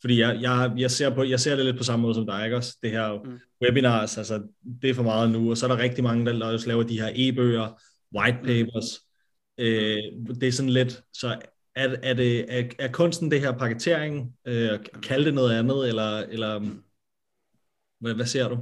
fordi 0.00 0.20
jeg, 0.20 0.38
jeg, 0.40 0.72
jeg, 0.76 0.90
ser 0.90 1.14
på, 1.14 1.22
jeg 1.22 1.40
ser 1.40 1.56
det 1.56 1.64
lidt 1.64 1.76
på 1.76 1.84
samme 1.84 2.02
måde 2.02 2.14
som 2.14 2.26
dig, 2.26 2.44
ikke 2.44 2.56
også? 2.56 2.76
Det 2.82 2.90
her 2.90 3.22
mm. 3.24 3.38
webinars, 3.64 4.18
altså 4.18 4.42
det 4.82 4.90
er 4.90 4.94
for 4.94 5.02
meget 5.02 5.30
nu, 5.30 5.50
og 5.50 5.56
så 5.56 5.66
er 5.66 5.76
der 5.76 5.82
rigtig 5.82 6.04
mange, 6.04 6.26
der 6.26 6.46
også 6.46 6.68
laver 6.68 6.82
de 6.82 7.00
her 7.00 7.10
e-bøger, 7.14 7.80
white 8.16 8.38
mm. 8.40 8.46
papers, 8.46 9.00
mm. 9.58 9.64
øh, 9.64 9.98
det 10.40 10.48
er 10.48 10.52
sådan 10.52 10.72
lidt, 10.72 11.02
så 11.12 11.36
er, 11.76 11.96
er, 12.02 12.14
det, 12.14 12.58
er, 12.58 12.64
er 12.78 12.92
kunsten 12.92 13.30
det 13.30 13.40
her 13.40 13.52
paketering? 13.52 14.32
Øh, 14.46 14.78
kalde 15.02 15.24
det 15.24 15.34
noget 15.34 15.58
andet, 15.58 15.88
eller, 15.88 16.18
eller 16.18 16.60
hvad, 18.00 18.14
hvad 18.14 18.26
ser 18.26 18.48
du? 18.48 18.58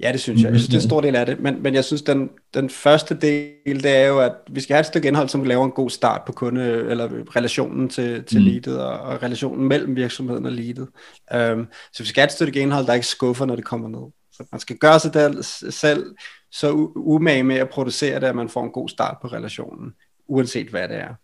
Ja, 0.00 0.12
det 0.12 0.20
synes 0.20 0.42
jeg. 0.42 0.50
Jeg 0.50 0.60
synes, 0.60 0.68
det 0.68 0.76
er 0.76 0.80
en 0.80 0.88
stor 0.88 1.00
del 1.00 1.16
af 1.16 1.26
det. 1.26 1.40
Men, 1.40 1.62
men 1.62 1.74
jeg 1.74 1.84
synes, 1.84 2.02
den, 2.02 2.30
den 2.54 2.70
første 2.70 3.14
del, 3.14 3.82
det 3.82 3.96
er 3.96 4.06
jo, 4.06 4.20
at 4.20 4.32
vi 4.50 4.60
skal 4.60 4.74
have 4.74 4.80
et 4.80 4.86
stykke 4.86 5.08
indhold, 5.08 5.28
som 5.28 5.44
laver 5.44 5.64
en 5.64 5.70
god 5.70 5.90
start 5.90 6.22
på 6.26 6.32
kunde, 6.32 6.62
eller 6.62 7.36
relationen 7.36 7.88
til, 7.88 8.24
til 8.24 8.38
mm. 8.40 8.44
leadet, 8.46 8.80
og, 8.80 8.98
og 8.98 9.22
relationen 9.22 9.68
mellem 9.68 9.96
virksomheden 9.96 10.46
og 10.46 10.52
leadet. 10.52 10.88
Um, 11.34 11.68
så 11.92 12.02
vi 12.02 12.08
skal 12.08 12.20
have 12.20 12.26
et 12.26 12.32
stykke 12.32 12.60
indhold, 12.60 12.86
der 12.86 12.94
ikke 12.94 13.06
skuffer, 13.06 13.44
når 13.44 13.56
det 13.56 13.64
kommer 13.64 13.88
ned. 13.88 14.12
Så 14.32 14.44
man 14.52 14.60
skal 14.60 14.76
gøre 14.76 15.00
sig 15.00 15.14
der, 15.14 15.42
selv 15.70 16.14
så 16.52 16.72
umage 16.96 17.42
med 17.42 17.56
at 17.56 17.68
producere 17.68 18.20
det, 18.20 18.26
at 18.26 18.36
man 18.36 18.48
får 18.48 18.64
en 18.64 18.70
god 18.70 18.88
start 18.88 19.16
på 19.22 19.28
relationen, 19.28 19.92
uanset 20.28 20.68
hvad 20.68 20.88
det 20.88 20.96
er. 20.96 21.14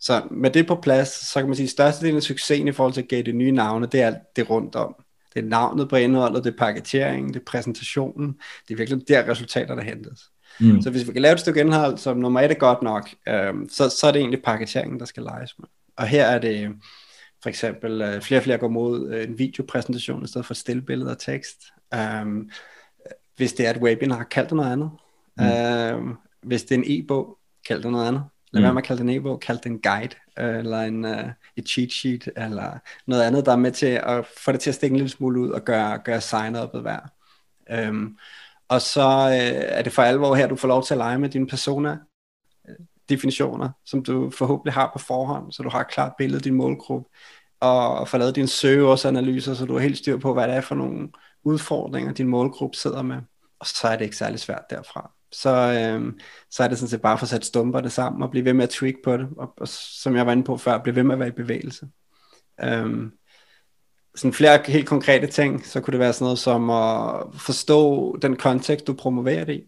Så 0.00 0.22
med 0.30 0.50
det 0.50 0.66
på 0.66 0.74
plads, 0.74 1.08
så 1.08 1.38
kan 1.38 1.46
man 1.46 1.56
sige, 1.56 1.64
at 1.64 1.70
størstedelen 1.70 2.16
af 2.16 2.22
succesen 2.22 2.68
i 2.68 2.72
forhold 2.72 2.94
til 2.94 3.02
at 3.02 3.08
gætte 3.08 3.32
nye 3.32 3.52
navne, 3.52 3.86
det 3.86 4.00
er 4.00 4.06
alt 4.06 4.36
det 4.36 4.50
rundt 4.50 4.74
om. 4.74 4.94
Det 5.34 5.44
er 5.44 5.48
navnet 5.48 5.88
på 5.88 5.96
indholdet, 5.96 6.44
det 6.44 6.52
er 6.52 6.56
paketeringen, 6.56 7.34
det 7.34 7.40
er 7.40 7.44
præsentationen. 7.46 8.36
Det 8.68 8.74
er 8.74 8.78
virkelig 8.78 9.08
der 9.08 9.30
resultaterne 9.30 9.82
hentes. 9.82 10.20
Mm. 10.60 10.82
Så 10.82 10.90
hvis 10.90 11.06
vi 11.06 11.12
kan 11.12 11.22
lave 11.22 11.32
et 11.32 11.40
stykke 11.40 11.60
indhold, 11.60 11.98
som 11.98 12.16
nummer 12.16 12.40
et 12.40 12.50
er 12.50 12.54
godt 12.54 12.82
nok, 12.82 13.08
øhm, 13.28 13.68
så, 13.68 13.88
så 13.88 14.06
er 14.06 14.12
det 14.12 14.20
egentlig 14.20 14.42
paketeringen, 14.42 15.00
der 15.00 15.06
skal 15.06 15.22
leges 15.22 15.58
med. 15.58 15.68
Og 15.96 16.06
her 16.06 16.24
er 16.24 16.38
det 16.38 16.70
for 17.42 17.48
eksempel, 17.48 18.02
øh, 18.02 18.20
flere 18.20 18.40
og 18.40 18.44
flere 18.44 18.58
går 18.58 18.68
mod 18.68 19.10
øh, 19.10 19.24
en 19.24 19.38
videopræsentation 19.38 20.24
i 20.24 20.26
stedet 20.26 20.46
for 20.46 20.54
stillbilleder 20.54 21.10
og 21.10 21.18
tekst. 21.18 21.62
Øhm, 21.94 22.50
hvis 23.36 23.52
det 23.52 23.66
er 23.66 23.70
et 23.70 23.82
webinar, 23.82 24.24
kald 24.24 24.46
det 24.46 24.56
noget 24.56 24.72
andet. 24.72 24.90
Mm. 25.36 25.44
Øhm, 25.44 26.16
hvis 26.42 26.62
det 26.62 26.74
er 26.74 26.78
en 26.78 26.84
e-bog, 26.86 27.38
kald 27.68 27.82
det 27.82 27.92
noget 27.92 28.08
andet. 28.08 28.22
Lad 28.52 28.60
mm. 28.60 28.64
være 28.64 28.74
med 28.74 28.82
at 28.82 28.86
kalde 28.86 29.02
det 29.02 29.10
en 29.10 29.16
e-bog, 29.20 29.40
kald 29.40 29.58
det 29.58 29.66
en 29.66 29.80
guide, 29.80 30.14
øh, 30.38 30.58
eller 30.58 30.80
en, 30.80 31.04
uh, 31.04 31.30
et 31.56 31.68
cheat 31.68 31.92
sheet, 31.92 32.28
eller 32.36 32.78
noget 33.06 33.22
andet, 33.22 33.46
der 33.46 33.52
er 33.52 33.56
med 33.56 33.72
til 33.72 33.86
at 33.86 34.26
få 34.44 34.52
det 34.52 34.60
til 34.60 34.70
at 34.70 34.74
stikke 34.74 34.94
en 34.94 34.96
lille 34.96 35.10
smule 35.10 35.40
ud, 35.40 35.50
og 35.50 35.64
gøre, 35.64 35.98
gøre 35.98 36.18
sign-up'et 36.18 36.84
værd. 36.84 37.08
Um, 37.88 38.18
og 38.68 38.80
så 38.80 39.26
uh, 39.26 39.76
er 39.78 39.82
det 39.82 39.92
for 39.92 40.02
alvor 40.02 40.34
her, 40.34 40.46
du 40.46 40.56
får 40.56 40.68
lov 40.68 40.84
til 40.84 40.94
at 40.94 40.98
lege 40.98 41.18
med 41.18 41.28
dine 41.28 41.46
persona, 41.46 41.98
definitioner, 43.08 43.70
som 43.84 44.02
du 44.02 44.30
forhåbentlig 44.30 44.72
har 44.74 44.90
på 44.92 44.98
forhånd, 44.98 45.52
så 45.52 45.62
du 45.62 45.68
har 45.68 45.80
et 45.80 45.88
klart 45.88 46.12
billede 46.18 46.38
af 46.38 46.42
din 46.42 46.54
målgruppe, 46.54 47.08
og 47.60 48.08
få 48.08 48.18
lavet 48.18 48.36
dine 48.36 48.48
søgeårsanalyser, 48.48 49.54
så 49.54 49.64
du 49.64 49.76
er 49.76 49.80
helt 49.80 49.98
styr 49.98 50.18
på, 50.18 50.32
hvad 50.32 50.48
det 50.48 50.56
er 50.56 50.60
for 50.60 50.74
nogle 50.74 51.08
udfordringer, 51.44 52.12
din 52.12 52.28
målgruppe 52.28 52.76
sidder 52.76 53.02
med. 53.02 53.16
Og 53.60 53.66
så 53.66 53.88
er 53.88 53.96
det 53.96 54.04
ikke 54.04 54.16
særlig 54.16 54.40
svært 54.40 54.64
derfra 54.70 55.17
så, 55.32 55.50
øh, 55.50 56.12
så 56.50 56.62
er 56.62 56.68
det 56.68 56.78
sådan 56.78 56.90
set 56.90 57.02
bare 57.02 57.18
for 57.18 57.24
at 57.24 57.30
sætte 57.30 57.46
stumperne 57.46 57.90
sammen 57.90 58.22
og 58.22 58.30
blive 58.30 58.44
ved 58.44 58.52
med 58.52 58.64
at 58.64 58.70
tweak 58.70 58.94
på 59.04 59.16
det, 59.16 59.28
og, 59.36 59.52
og 59.56 59.68
som 59.68 60.16
jeg 60.16 60.26
var 60.26 60.32
inde 60.32 60.44
på 60.44 60.56
før, 60.56 60.78
blive 60.78 60.96
ved 60.96 61.02
med 61.02 61.14
at 61.14 61.18
være 61.18 61.28
i 61.28 61.32
bevægelse. 61.32 61.86
Øh, 62.64 63.10
sådan 64.14 64.32
flere 64.32 64.60
helt 64.66 64.86
konkrete 64.86 65.26
ting, 65.26 65.66
så 65.66 65.80
kunne 65.80 65.92
det 65.92 66.00
være 66.00 66.12
sådan 66.12 66.24
noget 66.24 66.38
som 66.38 66.70
at 66.70 67.24
forstå 67.40 68.16
den 68.22 68.36
kontekst, 68.36 68.86
du 68.86 68.92
promoverer 68.92 69.44
det 69.44 69.54
i. 69.54 69.62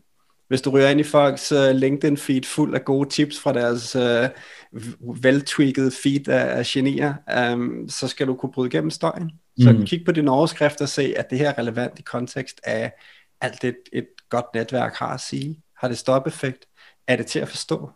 Hvis 0.49 0.63
du 0.63 0.71
ryger 0.71 0.89
ind 0.89 1.01
i 1.01 1.03
folks 1.03 1.53
uh, 1.53 1.71
LinkedIn-feed 1.71 2.41
fuld 2.45 2.75
af 2.75 2.85
gode 2.85 3.09
tips 3.09 3.41
fra 3.41 3.53
deres 3.53 3.97
uh, 3.97 5.25
veltweakede 5.25 5.91
feed 6.03 6.29
af, 6.29 6.59
af 6.59 6.67
genier, 6.67 7.15
um, 7.53 7.89
så 7.89 8.09
skal 8.09 8.27
du 8.27 8.35
kunne 8.35 8.53
bryde 8.53 8.69
igennem 8.69 8.91
støjen. 8.91 9.31
Så 9.59 9.73
mm. 9.73 9.87
kig 9.87 10.03
på 10.05 10.13
din 10.13 10.29
overskrift 10.29 10.81
og 10.81 10.89
se, 10.89 11.15
at 11.17 11.31
det 11.31 11.39
her 11.39 11.49
er 11.49 11.59
relevant 11.59 11.99
i 11.99 12.03
kontekst 12.03 12.61
af 12.65 12.93
alt 13.41 13.63
det, 13.63 13.77
et 13.93 14.07
godt 14.31 14.47
netværk 14.55 14.95
har 14.95 15.15
at 15.15 15.21
sige? 15.21 15.63
Har 15.77 15.89
det 15.89 15.99
stop-effekt? 15.99 16.67
Er 17.07 17.17
det 17.17 17.27
til 17.27 17.39
at 17.39 17.49
forstå? 17.49 17.91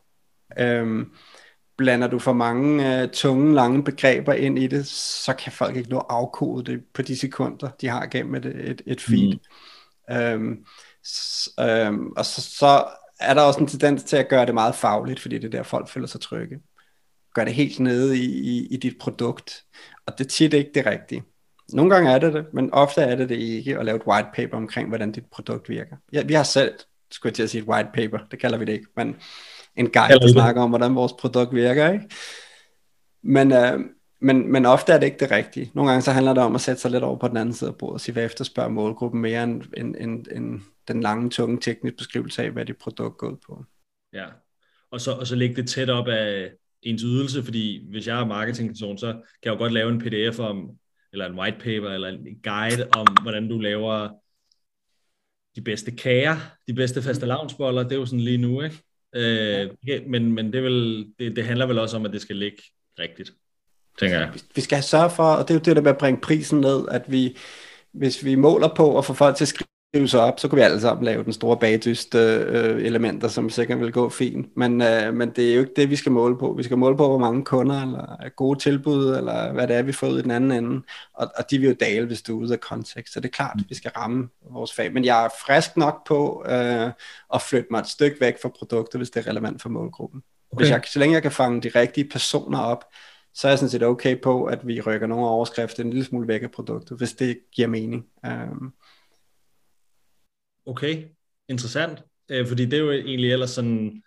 Øhm, 0.59 1.13
blander 1.77 2.07
du 2.07 2.19
for 2.19 2.33
mange 2.33 3.03
uh, 3.03 3.11
tunge, 3.11 3.55
lange 3.55 3.85
begreber 3.85 4.33
ind 4.33 4.59
i 4.59 4.67
det, 4.67 4.87
så 4.87 5.35
kan 5.35 5.53
folk 5.53 5.77
ikke 5.77 5.91
nå 5.91 5.99
at 5.99 6.07
afkode 6.09 6.73
det 6.73 6.85
på 6.95 7.03
de 7.03 7.17
sekunder, 7.17 7.71
de 7.81 7.89
har 7.89 8.07
gennem 8.07 8.35
et, 8.35 8.47
et, 8.47 8.83
et 8.87 9.01
feed. 9.01 9.39
Mm. 10.09 10.17
Øhm, 10.17 10.65
s, 11.07 11.49
øhm, 11.61 12.07
og 12.17 12.25
så, 12.27 12.41
så 12.41 12.85
er 13.21 13.35
der 13.35 13.43
også 13.43 13.61
en 13.61 13.67
tendens 13.67 14.05
til 14.05 14.17
at 14.17 14.29
gøre 14.29 14.47
det 14.47 14.55
meget 14.55 14.75
fagligt, 14.75 15.21
fordi 15.21 15.39
det 15.39 15.45
er 15.45 15.51
der, 15.51 15.63
folk 15.63 15.89
føler 15.89 16.07
sig 16.07 16.21
trygge. 16.21 16.61
Gør 17.35 17.45
det 17.45 17.55
helt 17.55 17.81
nede 17.81 18.19
i, 18.19 18.25
i, 18.25 18.67
i 18.67 18.77
dit 18.77 18.97
produkt. 19.01 19.65
Og 20.07 20.19
det 20.19 20.25
er 20.25 20.29
tit 20.29 20.55
ikke 20.55 20.71
det 20.75 20.87
rigtige. 20.87 21.23
Nogle 21.73 21.95
gange 21.95 22.11
er 22.11 22.19
det 22.19 22.33
det, 22.33 22.47
men 22.53 22.73
ofte 22.73 23.01
er 23.01 23.17
det 23.17 23.29
det 23.29 23.37
ikke 23.37 23.79
at 23.79 23.85
lave 23.85 23.97
et 23.97 24.07
white 24.07 24.29
paper 24.35 24.57
omkring, 24.57 24.89
hvordan 24.89 25.13
dit 25.13 25.27
produkt 25.27 25.69
virker. 25.69 25.97
Ja, 26.13 26.23
vi 26.23 26.35
har 26.35 26.43
selv, 26.43 26.75
skulle 27.11 27.31
jeg 27.31 27.35
til 27.35 27.43
at 27.43 27.51
sige 27.51 27.63
et 27.63 27.69
white 27.69 27.89
paper, 27.95 28.19
det 28.31 28.39
kalder 28.39 28.59
vi 28.59 28.65
det 28.65 28.73
ikke, 28.73 28.87
men 28.97 29.17
en 29.77 29.91
guide, 29.91 30.21
der 30.21 30.29
snakker 30.29 30.63
om, 30.63 30.71
hvordan 30.71 30.95
vores 30.95 31.13
produkt 31.13 31.55
virker. 31.55 31.93
Ikke? 31.93 32.09
Men, 33.23 33.53
øh, 33.53 33.81
men, 34.21 34.53
men 34.53 34.67
ofte 34.67 34.93
er 34.93 34.99
det 34.99 35.07
ikke 35.07 35.19
det 35.19 35.31
rigtige. 35.31 35.71
Nogle 35.75 35.91
gange 35.91 36.03
så 36.03 36.13
handler 36.13 36.35
det 36.35 36.43
om 36.43 36.55
at 36.55 36.61
sætte 36.61 36.81
sig 36.81 36.91
lidt 36.91 37.05
over 37.05 37.19
på 37.19 37.29
den 37.29 37.37
anden 37.37 37.55
side 37.55 37.71
af 37.71 37.77
bordet 37.77 37.95
og 37.95 38.01
sige, 38.01 38.13
hvad 38.13 38.25
efterspørger 38.25 38.71
målgruppen 38.71 39.21
mere 39.21 39.43
end, 39.43 39.63
end, 39.77 39.97
end, 40.01 40.27
end 40.33 40.61
den 40.89 41.01
lange, 41.01 41.31
tunge 41.31 41.61
tekniske 41.61 41.97
beskrivelse 41.97 42.43
af, 42.43 42.51
hvad 42.51 42.65
dit 42.65 42.77
produkt 42.77 43.19
går 43.19 43.29
ud 43.29 43.37
på. 43.47 43.65
Ja, 44.13 44.27
og 44.91 45.01
så, 45.01 45.13
og 45.13 45.27
så 45.27 45.37
lægge 45.37 45.57
det 45.57 45.69
tæt 45.69 45.91
op 45.91 46.09
af 46.09 46.51
ens 46.83 47.03
ydelse, 47.03 47.43
fordi 47.43 47.87
hvis 47.91 48.07
jeg 48.07 48.21
er 48.21 48.27
marketingperson, 48.27 48.99
så 48.99 49.13
kan 49.13 49.23
jeg 49.45 49.53
jo 49.53 49.59
godt 49.59 49.73
lave 49.73 49.91
en 49.91 50.01
pdf 50.01 50.39
om, 50.39 50.71
eller 51.15 51.27
en 51.27 51.39
white 51.39 51.59
paper, 51.59 51.91
eller 51.91 52.09
en 52.09 52.39
guide 52.43 52.89
om, 52.97 53.07
hvordan 53.23 53.49
du 53.49 53.59
laver 53.59 54.09
de 55.57 55.61
bedste 55.61 55.91
kager, 55.91 56.37
de 56.69 56.75
bedste 56.75 57.03
faste 57.03 57.27
lavnsboller, 57.27 57.83
det 57.83 57.93
er 57.93 57.97
jo 57.97 58.07
sådan 58.07 58.21
lige 58.21 58.39
nu, 58.39 58.63
ikke? 58.63 58.83
Øh, 59.15 59.71
men 60.07 60.33
men 60.33 60.53
det, 60.53 60.63
vil, 60.63 61.09
det, 61.19 61.37
det 61.37 61.45
handler 61.45 61.67
vel 61.67 61.79
også 61.79 61.97
om, 61.97 62.07
at 62.07 62.13
det 62.13 62.21
skal 62.21 62.37
ligge 62.37 62.63
rigtigt, 62.99 63.33
tænker 63.99 64.19
jeg. 64.19 64.33
Vi 64.55 64.61
skal 64.61 64.83
sørge 64.83 65.11
for, 65.11 65.23
og 65.23 65.49
det 65.49 65.51
er 65.51 65.55
jo 65.55 65.61
det 65.65 65.77
der 65.77 65.83
med 65.83 65.91
at 65.91 65.99
bringe 65.99 66.21
prisen 66.21 66.61
ned, 66.61 66.89
at 66.91 67.03
vi, 67.13 67.37
hvis 67.93 68.25
vi 68.25 68.35
måler 68.35 68.75
på 68.77 68.99
at 68.99 69.05
få 69.05 69.15
folk 69.15 69.37
til 69.37 69.45
at 69.45 69.49
skrive 69.95 70.09
så 70.09 70.19
op, 70.19 70.41
så 70.41 70.49
kunne 70.49 70.57
vi 70.57 70.63
alle 70.63 70.81
sammen 70.81 71.05
lave 71.05 71.25
den 71.25 71.33
store 71.33 71.57
bagdyste 71.57 72.19
øh, 72.19 72.83
elementer, 72.83 73.29
som 73.29 73.51
sikkert 73.51 73.81
vil 73.81 73.93
gå 73.93 74.09
fint. 74.09 74.57
Men, 74.57 74.83
øh, 74.83 75.15
men 75.15 75.31
det 75.31 75.51
er 75.51 75.55
jo 75.55 75.61
ikke 75.61 75.73
det, 75.77 75.91
vi 75.91 75.97
skal 75.97 76.13
måle 76.13 76.39
på. 76.39 76.55
Vi 76.57 76.63
skal 76.63 76.79
måle 76.79 76.97
på, 76.97 77.09
hvor 77.09 77.19
mange 77.19 77.45
kunder, 77.45 77.83
eller 77.83 78.29
gode 78.37 78.59
tilbud, 78.59 79.17
eller 79.17 79.53
hvad 79.53 79.69
det 79.69 79.77
er, 79.77 79.83
vi 79.83 79.93
får 79.93 80.07
ud 80.07 80.19
i 80.19 80.23
den 80.23 80.31
anden 80.31 80.53
ende. 80.53 80.83
Og, 81.15 81.31
og 81.37 81.51
de 81.51 81.59
vil 81.59 81.69
jo 81.69 81.77
dale, 81.81 82.07
hvis 82.07 82.23
du 82.23 82.39
er 82.39 82.43
ude 82.43 82.53
af 82.53 82.61
kontekst. 82.61 83.13
Så 83.13 83.21
det 83.21 83.29
er 83.29 83.33
klart, 83.33 83.57
at 83.59 83.65
vi 83.69 83.75
skal 83.75 83.91
ramme 83.97 84.29
vores 84.51 84.73
fag. 84.73 84.93
Men 84.93 85.05
jeg 85.05 85.25
er 85.25 85.29
frisk 85.47 85.77
nok 85.77 86.07
på 86.07 86.45
øh, 86.49 86.91
at 87.35 87.43
flytte 87.43 87.69
mig 87.71 87.81
et 87.81 87.89
stykke 87.89 88.21
væk 88.21 88.35
fra 88.43 88.49
produkter, 88.59 88.99
hvis 88.99 89.11
det 89.11 89.27
er 89.27 89.31
relevant 89.31 89.63
for 89.63 89.69
målgruppen. 89.69 90.23
Okay. 90.53 90.61
Hvis 90.61 90.71
jeg, 90.71 90.83
så 90.87 90.99
længe 90.99 91.15
jeg 91.15 91.23
kan 91.23 91.33
fange 91.33 91.63
de 91.63 91.69
rigtige 91.69 92.09
personer 92.09 92.59
op, 92.59 92.85
så 93.35 93.49
er 93.49 93.51
jeg 93.51 93.59
sådan 93.59 93.71
set 93.71 93.83
okay 93.83 94.21
på, 94.23 94.45
at 94.45 94.67
vi 94.67 94.81
rykker 94.81 95.07
nogle 95.07 95.27
overskrifter 95.27 95.83
en 95.83 95.91
lille 95.91 96.05
smule 96.05 96.29
væk 96.29 96.43
af 96.43 96.51
produktet, 96.51 96.99
hvis 96.99 97.13
det 97.13 97.39
giver 97.53 97.69
mening. 97.69 98.05
Um, 98.27 98.73
Okay, 100.67 101.05
interessant. 101.49 102.03
Øh, 102.31 102.47
fordi 102.49 102.65
det 102.65 102.75
er 102.75 102.83
jo 102.83 102.91
egentlig 102.91 103.33
ellers 103.33 103.51
sådan, 103.51 104.03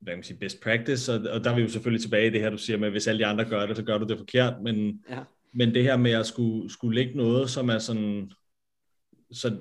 hvad 0.00 0.12
kan 0.12 0.18
man 0.18 0.24
sige, 0.24 0.38
best 0.38 0.60
practice, 0.62 1.12
og, 1.12 1.20
og 1.30 1.44
der 1.44 1.50
er 1.50 1.54
vi 1.54 1.62
jo 1.62 1.68
selvfølgelig 1.68 2.02
tilbage 2.02 2.26
i 2.26 2.30
det 2.30 2.40
her, 2.40 2.50
du 2.50 2.58
siger 2.58 2.76
med, 2.76 2.90
hvis 2.90 3.06
alle 3.06 3.18
de 3.18 3.26
andre 3.26 3.44
gør 3.44 3.66
det, 3.66 3.76
så 3.76 3.82
gør 3.82 3.98
du 3.98 4.06
det 4.06 4.18
forkert, 4.18 4.62
men, 4.62 5.04
ja. 5.10 5.22
men 5.52 5.74
det 5.74 5.82
her 5.82 5.96
med 5.96 6.12
at 6.12 6.26
skulle, 6.26 6.72
skulle 6.72 6.94
lægge 6.94 7.16
noget, 7.16 7.50
som 7.50 7.68
er 7.68 7.78
sådan, 7.78 8.32
så 9.32 9.56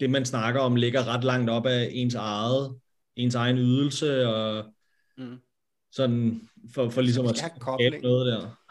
det 0.00 0.10
man 0.10 0.24
snakker 0.24 0.60
om, 0.60 0.76
ligger 0.76 1.14
ret 1.14 1.24
langt 1.24 1.50
op 1.50 1.66
af 1.66 1.88
ens 1.92 2.14
eget, 2.14 2.76
ens 3.16 3.34
egen 3.34 3.58
ydelse, 3.58 4.28
og 4.28 4.64
mm. 5.18 5.38
sådan, 5.92 6.48
for, 6.74 6.90
for 6.90 7.00
ligesom 7.00 7.26
at 7.26 7.36
skabe 7.36 7.98
noget 8.02 8.26
der. 8.26 8.61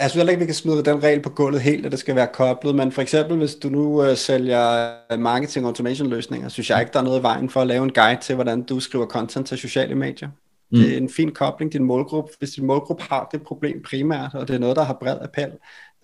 Jeg 0.00 0.10
synes 0.10 0.20
heller 0.20 0.30
ikke, 0.30 0.40
vi 0.40 0.46
kan 0.46 0.54
smide 0.54 0.84
den 0.84 1.02
regel 1.02 1.22
på 1.22 1.30
gulvet 1.30 1.60
helt, 1.60 1.86
at 1.86 1.92
det 1.92 2.00
skal 2.00 2.16
være 2.16 2.28
koblet, 2.32 2.74
men 2.74 2.92
for 2.92 3.02
eksempel, 3.02 3.36
hvis 3.36 3.54
du 3.54 3.68
nu 3.68 4.02
uh, 4.02 4.16
sælger 4.16 5.16
marketing 5.16 5.66
automation 5.66 6.08
løsninger, 6.08 6.48
synes 6.48 6.70
jeg 6.70 6.80
ikke, 6.80 6.92
der 6.92 6.98
er 6.98 7.04
noget 7.04 7.20
i 7.20 7.22
vejen 7.22 7.50
for 7.50 7.60
at 7.60 7.66
lave 7.66 7.84
en 7.84 7.92
guide 7.92 8.20
til, 8.20 8.34
hvordan 8.34 8.62
du 8.62 8.80
skriver 8.80 9.06
content 9.06 9.46
til 9.46 9.58
sociale 9.58 9.94
medier. 9.94 10.28
Mm. 10.72 10.78
Det 10.78 10.92
er 10.92 10.96
en 10.96 11.08
fin 11.08 11.34
kobling, 11.34 11.72
din 11.72 11.84
målgruppe. 11.84 12.32
Hvis 12.38 12.50
din 12.50 12.66
målgruppe 12.66 13.02
har 13.02 13.28
det 13.32 13.42
problem 13.42 13.82
primært, 13.82 14.34
og 14.34 14.48
det 14.48 14.54
er 14.54 14.58
noget, 14.58 14.76
der 14.76 14.82
har 14.82 14.96
bred 15.00 15.18
appel, 15.20 15.52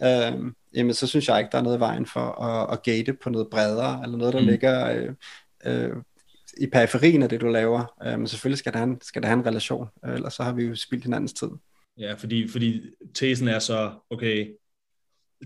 øh, 0.03 0.53
jamen 0.74 0.94
så 0.94 1.07
synes 1.07 1.29
jeg 1.29 1.38
ikke, 1.38 1.51
der 1.53 1.59
er 1.59 1.62
noget 1.62 1.77
i 1.77 1.81
vejen 1.81 2.07
for 2.07 2.42
at, 2.42 2.72
at 2.72 2.83
gate 2.83 3.12
på 3.12 3.31
noget 3.31 3.48
bredere, 3.51 4.01
eller 4.05 4.18
noget, 4.18 4.35
der 4.35 4.40
mm. 4.40 4.46
ligger 4.46 4.90
øh, 4.90 5.11
øh, 5.66 5.96
i 6.61 6.66
periferien 6.66 7.22
af 7.22 7.29
det, 7.29 7.40
du 7.40 7.46
laver. 7.46 7.94
Øh, 8.07 8.18
men 8.18 8.27
selvfølgelig 8.27 8.59
skal 8.59 8.72
der, 8.72 8.79
have, 8.79 8.96
skal 9.03 9.22
der 9.22 9.29
have 9.29 9.38
en 9.38 9.46
relation, 9.46 9.88
øh, 10.05 10.14
ellers 10.14 10.35
så 10.35 10.42
har 10.42 10.53
vi 10.53 10.64
jo 10.64 10.74
spildt 10.74 11.05
hinandens 11.05 11.33
tid. 11.33 11.48
Ja, 11.98 12.14
fordi, 12.14 12.48
fordi 12.48 12.80
tesen 13.14 13.48
er 13.48 13.58
så, 13.58 13.92
okay, 14.11 14.54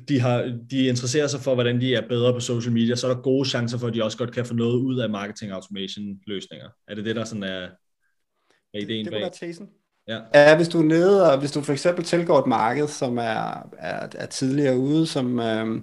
de, 0.09 0.21
har, 0.21 0.61
de 0.71 0.87
interesserer 0.87 1.27
sig 1.27 1.41
for, 1.41 1.55
hvordan 1.55 1.81
de 1.81 1.95
er 1.95 2.09
bedre 2.09 2.33
på 2.33 2.41
social 2.41 2.73
media, 2.73 2.97
så 2.97 3.09
er 3.09 3.15
der 3.15 3.23
gode 3.23 3.49
chancer 3.49 3.79
for, 3.79 3.87
at 3.87 3.95
de 3.95 4.05
også 4.05 4.19
godt 4.19 4.33
kan 4.33 4.47
få 4.47 4.55
noget 4.55 4.77
ud 4.77 4.99
af 4.99 5.11
marketing 5.11 5.53
automation 5.53 6.21
løsninger. 6.27 6.69
Er 6.89 6.95
det 6.95 7.05
det, 7.05 7.17
der 7.17 7.25
sådan 7.25 7.43
er, 7.43 7.69
er 8.75 8.79
ideen 8.79 9.05
det, 9.05 9.13
det 9.13 9.21
bag? 9.21 9.25
Det 9.25 9.33
tesen. 9.33 9.69
Ja. 10.09 10.21
ja, 10.35 10.57
hvis 10.57 10.69
du 10.69 10.79
er 10.79 10.85
nede, 10.85 11.33
og 11.33 11.39
hvis 11.39 11.53
du 11.53 11.61
for 11.61 11.73
eksempel 11.73 12.05
tilgår 12.05 12.39
et 12.39 12.47
marked, 12.47 12.89
som 12.89 13.19
er, 13.19 13.69
er, 13.79 14.09
er 14.15 14.27
tidligere 14.27 14.79
ude, 14.79 15.07
som, 15.07 15.41
øh, 15.41 15.83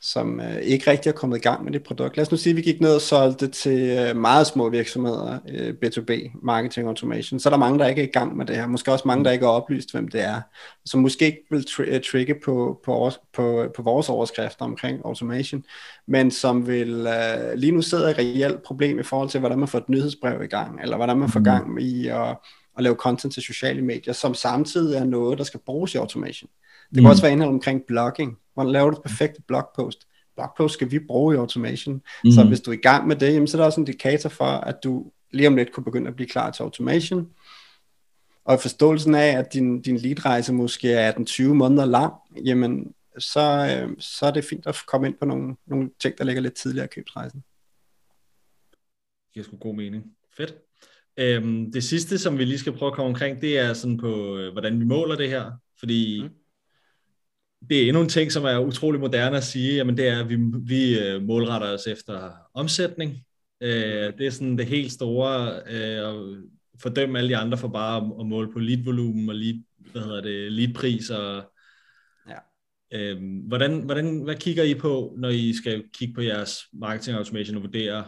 som 0.00 0.40
øh, 0.40 0.56
ikke 0.56 0.90
rigtig 0.90 1.10
er 1.10 1.14
kommet 1.14 1.36
i 1.36 1.40
gang 1.40 1.64
med 1.64 1.72
det 1.72 1.82
produkt. 1.82 2.16
Lad 2.16 2.26
os 2.26 2.30
nu 2.30 2.36
sige, 2.36 2.50
at 2.50 2.56
vi 2.56 2.62
gik 2.62 2.80
ned 2.80 2.94
og 2.94 3.00
solgte 3.00 3.48
til 3.48 3.98
øh, 3.98 4.16
meget 4.16 4.46
små 4.46 4.68
virksomheder, 4.68 5.38
øh, 5.48 5.74
B2B, 5.84 6.38
marketing 6.42 6.88
automation. 6.88 7.40
Så 7.40 7.48
er 7.48 7.50
der 7.50 7.58
mange, 7.58 7.78
der 7.78 7.86
ikke 7.86 8.02
er 8.02 8.06
i 8.06 8.10
gang 8.10 8.36
med 8.36 8.46
det 8.46 8.56
her. 8.56 8.66
Måske 8.66 8.92
også 8.92 9.08
mange, 9.08 9.24
der 9.24 9.30
ikke 9.30 9.44
er 9.44 9.50
oplyst, 9.50 9.92
hvem 9.92 10.08
det 10.08 10.20
er. 10.20 10.40
Som 10.84 11.00
måske 11.00 11.24
ikke 11.24 11.42
vil 11.50 11.64
tri- 11.70 11.94
øh, 11.94 12.00
trigge 12.00 12.34
på, 12.44 12.80
på, 12.84 13.10
på, 13.34 13.66
på 13.76 13.82
vores 13.82 14.08
overskrifter 14.08 14.64
omkring 14.64 15.00
automation, 15.04 15.64
men 16.08 16.30
som 16.30 16.66
vil 16.66 17.06
øh, 17.06 17.54
lige 17.54 17.72
nu 17.72 17.82
sidder 17.82 18.08
et 18.08 18.18
reelt 18.18 18.62
problem 18.62 18.98
i 18.98 19.02
forhold 19.02 19.28
til, 19.28 19.40
hvordan 19.40 19.58
man 19.58 19.68
får 19.68 19.78
et 19.78 19.88
nyhedsbrev 19.88 20.42
i 20.42 20.46
gang, 20.46 20.82
eller 20.82 20.96
hvordan 20.96 21.18
man 21.18 21.28
får 21.28 21.40
mm. 21.40 21.44
gang 21.44 21.82
i 21.82 22.06
at, 22.06 22.36
at 22.76 22.82
lave 22.84 22.94
content 22.94 23.34
til 23.34 23.42
sociale 23.42 23.82
medier, 23.82 24.12
som 24.12 24.34
samtidig 24.34 24.98
er 24.98 25.04
noget, 25.04 25.38
der 25.38 25.44
skal 25.44 25.60
bruges 25.66 25.94
i 25.94 25.98
automation. 25.98 26.50
Det 26.88 26.94
kan 26.96 27.02
mm. 27.02 27.10
også 27.10 27.22
være 27.22 27.32
indhold 27.32 27.50
omkring 27.50 27.82
blogging. 27.86 28.38
Hvordan 28.54 28.72
laver 28.72 28.90
du 28.90 28.96
et 28.96 29.02
perfekt 29.02 29.46
blogpost? 29.46 30.06
Blogpost 30.36 30.74
skal 30.74 30.90
vi 30.90 30.98
bruge 30.98 31.34
i 31.34 31.38
automation. 31.38 32.02
Mm. 32.24 32.30
Så 32.30 32.44
hvis 32.44 32.60
du 32.60 32.70
er 32.70 32.74
i 32.74 32.80
gang 32.80 33.06
med 33.06 33.16
det, 33.16 33.34
jamen, 33.34 33.46
så 33.46 33.56
er 33.56 33.60
der 33.60 33.66
også 33.66 33.80
en 33.80 33.86
indikator 33.86 34.28
for, 34.28 34.44
at 34.44 34.76
du 34.84 35.12
lige 35.30 35.48
om 35.48 35.56
lidt 35.56 35.72
kunne 35.72 35.84
begynde 35.84 36.08
at 36.08 36.16
blive 36.16 36.28
klar 36.28 36.50
til 36.50 36.62
automation. 36.62 37.28
Og 38.44 38.60
forståelsen 38.60 39.14
af, 39.14 39.38
at 39.38 39.52
din, 39.52 39.82
din 39.82 39.96
leadrejse 39.96 40.52
måske 40.52 40.92
er 40.92 41.12
den 41.12 41.26
20 41.26 41.54
måneder 41.54 41.84
lang, 41.84 42.12
jamen, 42.44 42.94
så, 43.18 43.40
øh, 43.40 43.96
så 43.98 44.26
er 44.26 44.30
det 44.30 44.44
fint 44.44 44.66
at 44.66 44.76
komme 44.86 45.06
ind 45.06 45.14
på 45.18 45.24
nogle, 45.24 45.56
nogle 45.66 45.90
ting, 46.00 46.18
der 46.18 46.24
ligger 46.24 46.42
lidt 46.42 46.54
tidligere 46.54 46.84
i 46.84 46.94
købsrejsen. 46.94 47.44
Det 48.70 49.32
giver 49.32 49.44
sgu 49.44 49.56
god 49.56 49.74
mening. 49.74 50.04
Fedt. 50.36 50.54
Øhm, 51.16 51.72
det 51.72 51.84
sidste, 51.84 52.18
som 52.18 52.38
vi 52.38 52.44
lige 52.44 52.58
skal 52.58 52.72
prøve 52.72 52.90
at 52.90 52.94
komme 52.94 53.08
omkring, 53.08 53.40
det 53.40 53.58
er 53.58 53.72
sådan 53.72 53.96
på, 53.98 54.36
øh, 54.36 54.52
hvordan 54.52 54.80
vi 54.80 54.84
måler 54.84 55.16
det 55.16 55.28
her. 55.28 55.52
Fordi 55.80 56.22
mm 56.22 56.37
det 57.68 57.82
er 57.82 57.88
endnu 57.88 58.02
en 58.02 58.08
ting, 58.08 58.32
som 58.32 58.44
er 58.44 58.58
utrolig 58.58 59.00
moderne 59.00 59.36
at 59.36 59.44
sige, 59.44 59.74
jamen 59.74 59.96
det 59.96 60.08
er, 60.08 60.20
at 60.20 60.28
vi, 60.28 60.36
vi 60.62 60.98
øh, 60.98 61.22
målretter 61.22 61.68
os 61.68 61.86
efter 61.86 62.30
omsætning. 62.54 63.24
Øh, 63.60 64.12
det 64.18 64.26
er 64.26 64.30
sådan 64.30 64.58
det 64.58 64.66
helt 64.66 64.92
store, 64.92 65.60
øh, 65.66 66.08
at 66.08 66.42
fordømme 66.82 67.18
alle 67.18 67.30
de 67.30 67.36
andre 67.36 67.58
for 67.58 67.68
bare 67.68 67.96
at, 67.96 68.12
at 68.20 68.26
måle 68.26 68.52
på 68.52 68.58
lead-volumen 68.58 69.28
og 69.28 69.34
lead, 69.34 69.62
hvad 69.92 70.02
hedder 70.02 70.20
det, 70.20 70.52
lead-pris 70.52 71.10
og 71.10 71.52
ja. 72.28 72.38
øh, 72.92 73.18
hvordan, 73.48 73.80
hvordan, 73.80 74.22
hvad 74.22 74.36
kigger 74.36 74.62
I 74.62 74.74
på, 74.74 75.14
når 75.18 75.28
I 75.28 75.52
skal 75.52 75.84
kigge 75.94 76.14
på 76.14 76.20
jeres 76.20 76.58
marketing 76.72 77.16
automation 77.16 77.56
og 77.56 77.62
vurdere, 77.62 78.04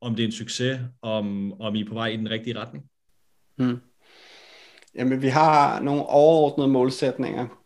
om 0.00 0.14
det 0.14 0.22
er 0.22 0.26
en 0.26 0.32
succes, 0.32 0.80
om, 1.02 1.52
om 1.60 1.74
I 1.74 1.80
er 1.80 1.88
på 1.88 1.94
vej 1.94 2.08
i 2.08 2.16
den 2.16 2.30
rigtige 2.30 2.58
retning? 2.58 2.84
Hmm. 3.56 3.76
Jamen, 4.94 5.22
vi 5.22 5.28
har 5.28 5.80
nogle 5.80 6.02
overordnede 6.06 6.68
målsætninger, 6.68 7.57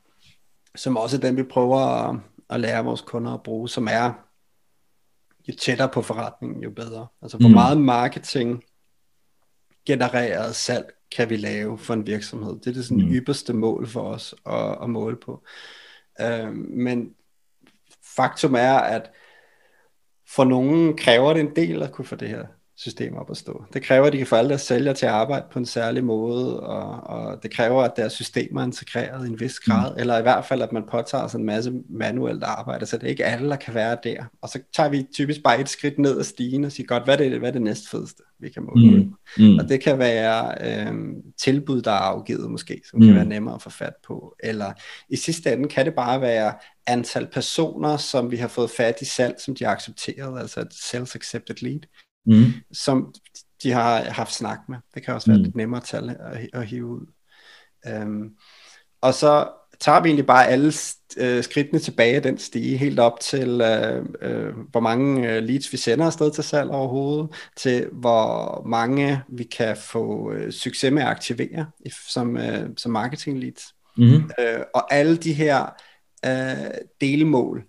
som 0.74 0.96
også 0.96 1.16
er 1.16 1.20
den, 1.20 1.37
vi 1.37 1.42
prøver 1.42 1.78
at, 1.78 2.20
at 2.50 2.61
lære 2.61 2.85
vores 2.85 3.00
kunder 3.00 3.35
at 3.35 3.42
bruge, 3.42 3.68
som 3.68 3.88
er 3.90 4.12
jo 5.48 5.54
tættere 5.61 5.88
på 5.88 6.02
forretningen, 6.02 6.62
jo 6.62 6.70
bedre. 6.70 7.06
Altså 7.22 7.38
hvor 7.38 7.48
mm. 7.48 7.54
meget 7.54 7.80
marketing 7.80 8.64
genereret 9.87 10.56
salg 10.56 10.87
kan 11.16 11.30
vi 11.30 11.37
lave 11.37 11.78
for 11.78 11.94
en 11.94 12.06
virksomhed. 12.06 12.52
Det 12.52 12.66
er 12.66 12.72
det 12.72 12.85
sådan 12.85 13.04
mm. 13.04 13.12
ypperste 13.12 13.52
mål 13.52 13.87
for 13.87 14.02
os 14.02 14.35
at, 14.46 14.78
at 14.82 14.90
måle 14.90 15.16
på. 15.16 15.44
Øh, 16.20 16.52
men 16.54 17.14
faktum 18.16 18.54
er, 18.54 18.74
at 18.74 19.11
for 20.28 20.44
nogen 20.44 20.96
kræver 20.96 21.32
det 21.32 21.40
en 21.40 21.56
del 21.56 21.82
at 21.82 21.92
kunne 21.92 22.04
få 22.04 22.16
det 22.16 22.28
her 22.28 22.46
system 22.83 23.16
op 23.16 23.31
at 23.31 23.37
stå. 23.37 23.64
Det 23.73 23.83
kræver, 23.83 24.07
at 24.07 24.12
de 24.12 24.18
kan 24.18 24.27
få 24.27 24.37
alle 24.37 24.49
deres 24.49 24.61
sælgere 24.61 24.95
til 24.95 25.07
at 25.07 25.12
arbejde 25.12 25.47
på 25.53 25.59
en 25.59 25.66
særlig 25.66 26.05
måde, 26.05 26.61
og, 26.61 27.16
og 27.16 27.42
det 27.42 27.51
kræver, 27.51 27.83
at 27.83 27.92
deres 27.97 28.12
systemer 28.12 28.61
er 28.61 28.64
integreret 28.64 29.27
i 29.27 29.31
en 29.31 29.40
vis 29.40 29.59
grad, 29.59 29.92
mm. 29.92 30.01
eller 30.01 30.18
i 30.18 30.23
hvert 30.23 30.45
fald, 30.45 30.62
at 30.62 30.73
man 30.73 30.83
påtager 30.90 31.27
sig 31.27 31.38
en 31.38 31.45
masse 31.45 31.73
manuelt 31.90 32.42
arbejde, 32.42 32.87
så 32.87 32.97
det 32.97 33.05
er 33.05 33.11
ikke 33.11 33.25
alle, 33.25 33.49
der 33.49 33.57
kan 33.57 33.75
være 33.75 33.97
der. 34.05 34.25
Og 34.42 34.49
så 34.49 34.61
tager 34.77 34.88
vi 34.88 35.07
typisk 35.14 35.42
bare 35.42 35.61
et 35.61 35.68
skridt 35.68 35.99
ned 35.99 36.18
ad 36.18 36.25
stigen 36.25 36.64
og 36.64 36.73
siger, 36.73 36.87
godt, 36.87 37.05
hvad 37.05 37.21
er 37.21 37.29
det, 37.29 37.38
hvad 37.38 37.49
er 37.49 37.53
det 37.53 37.62
næste 37.62 37.88
fedeste, 37.88 38.23
vi 38.40 38.49
kan 38.49 38.62
måle? 38.62 38.97
Mm. 38.97 39.14
Mm. 39.38 39.59
Og 39.59 39.68
det 39.68 39.81
kan 39.81 39.99
være 39.99 40.55
øh, 40.61 40.95
tilbud, 41.38 41.83
der 41.83 41.90
er 41.90 41.95
afgivet 41.95 42.51
måske, 42.51 42.83
som 42.90 43.01
mm. 43.01 43.07
kan 43.07 43.14
være 43.14 43.25
nemmere 43.25 43.55
at 43.55 43.62
få 43.62 43.71
fat 43.71 43.95
på, 44.07 44.35
eller 44.40 44.73
i 45.09 45.16
sidste 45.16 45.53
ende 45.53 45.68
kan 45.68 45.87
det 45.87 45.95
bare 45.95 46.21
være 46.21 46.55
antal 46.87 47.27
personer, 47.33 47.97
som 47.97 48.31
vi 48.31 48.37
har 48.37 48.49
fået 48.49 48.71
fat 48.71 49.01
i 49.01 49.05
salg, 49.05 49.35
som 49.38 49.55
de 49.55 49.64
har 49.64 49.73
accepteret, 49.73 50.40
altså 50.40 50.61
et 50.61 50.75
sales 50.90 51.14
accepted 51.14 51.62
lead 51.62 51.81
mm. 52.26 52.44
som 52.72 53.14
de 53.62 53.70
har 53.70 54.00
haft 54.02 54.35
snak 54.35 54.58
med. 54.68 54.76
Det 54.94 55.04
kan 55.04 55.14
også 55.14 55.26
være 55.26 55.38
mm. 55.38 55.44
lidt 55.44 55.56
nemmere 55.56 55.80
tal 55.80 56.11
at, 56.11 56.48
at 56.52 56.66
hive 56.66 56.87
ud. 56.87 57.06
Um, 58.02 58.30
og 59.00 59.14
så 59.14 59.48
tager 59.80 60.00
vi 60.00 60.08
egentlig 60.08 60.26
bare 60.26 60.48
alle 60.48 60.72
uh, 61.20 61.42
skridtene 61.42 61.78
tilbage 61.78 62.16
af 62.16 62.22
den 62.22 62.38
stige, 62.38 62.76
helt 62.76 62.98
op 62.98 63.20
til, 63.20 63.50
uh, 63.50 64.30
uh, 64.30 64.58
hvor 64.70 64.80
mange 64.80 65.20
uh, 65.20 65.44
leads 65.44 65.72
vi 65.72 65.76
sender 65.76 66.06
afsted 66.06 66.30
til 66.30 66.44
salg 66.44 66.70
overhovedet, 66.70 67.30
til 67.56 67.88
hvor 67.92 68.62
mange 68.66 69.22
vi 69.28 69.44
kan 69.44 69.76
få 69.76 70.32
uh, 70.32 70.50
succes 70.50 70.92
med 70.92 71.02
at 71.02 71.08
aktivere 71.08 71.66
som, 72.08 72.37
uh, 72.37 72.68
som 72.76 72.92
marketing 72.92 73.38
leads. 73.38 73.62
Mm. 73.96 74.14
Uh, 74.14 74.61
og 74.74 74.94
alle 74.94 75.16
de 75.16 75.32
her 75.32 75.66
uh, 76.26 76.74
delmål, 77.00 77.64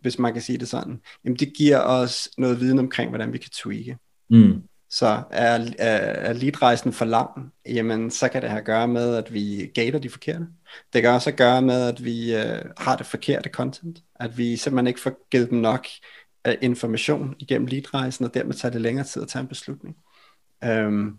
hvis 0.00 0.18
man 0.18 0.32
kan 0.32 0.42
sige 0.42 0.58
det 0.58 0.68
sådan, 0.68 1.00
jamen 1.24 1.36
det 1.36 1.52
giver 1.56 1.78
os 1.78 2.28
noget 2.38 2.60
viden 2.60 2.78
omkring, 2.78 3.08
hvordan 3.08 3.32
vi 3.32 3.38
kan 3.38 3.50
tweake. 3.50 3.98
Mm. 4.30 4.62
Så 4.90 5.06
er, 5.30 5.70
er, 5.78 5.96
er 5.98 6.32
leadrejsen 6.32 6.92
for 6.92 7.04
lang, 7.04 7.52
jamen 7.66 8.10
så 8.10 8.28
kan 8.28 8.42
det 8.42 8.50
have 8.50 8.60
at 8.60 8.66
gøre 8.66 8.88
med, 8.88 9.16
at 9.16 9.32
vi 9.32 9.70
gater 9.74 9.98
de 9.98 10.10
forkerte. 10.10 10.46
Det 10.92 11.02
kan 11.02 11.10
også 11.10 11.32
gøre 11.32 11.62
med, 11.62 11.88
at 11.88 12.04
vi 12.04 12.34
øh, 12.34 12.64
har 12.78 12.96
det 12.96 13.06
forkerte 13.06 13.50
content. 13.50 14.02
At 14.14 14.38
vi 14.38 14.56
simpelthen 14.56 14.86
ikke 14.86 15.00
får 15.00 15.28
givet 15.30 15.50
dem 15.50 15.58
nok 15.58 15.86
øh, 16.46 16.54
information 16.60 17.34
igennem 17.38 17.66
leadrejsen, 17.66 18.24
og 18.24 18.34
dermed 18.34 18.54
tager 18.54 18.72
det 18.72 18.80
længere 18.80 19.06
tid 19.06 19.22
at 19.22 19.28
tage 19.28 19.40
en 19.40 19.48
beslutning. 19.48 19.96
Øhm, 20.64 21.18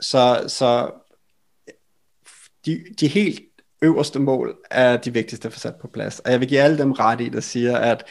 så 0.00 0.44
så 0.48 0.90
de, 2.66 2.84
de 3.00 3.08
helt 3.08 3.40
øverste 3.82 4.18
mål 4.18 4.56
er 4.70 4.96
de 4.96 5.12
vigtigste 5.12 5.46
at 5.46 5.52
få 5.52 5.58
sat 5.58 5.74
på 5.80 5.88
plads. 5.88 6.18
Og 6.18 6.30
jeg 6.32 6.40
vil 6.40 6.48
give 6.48 6.60
alle 6.60 6.78
dem 6.78 6.92
ret 6.92 7.20
i, 7.20 7.28
der 7.28 7.40
siger, 7.40 7.76
at 7.76 8.04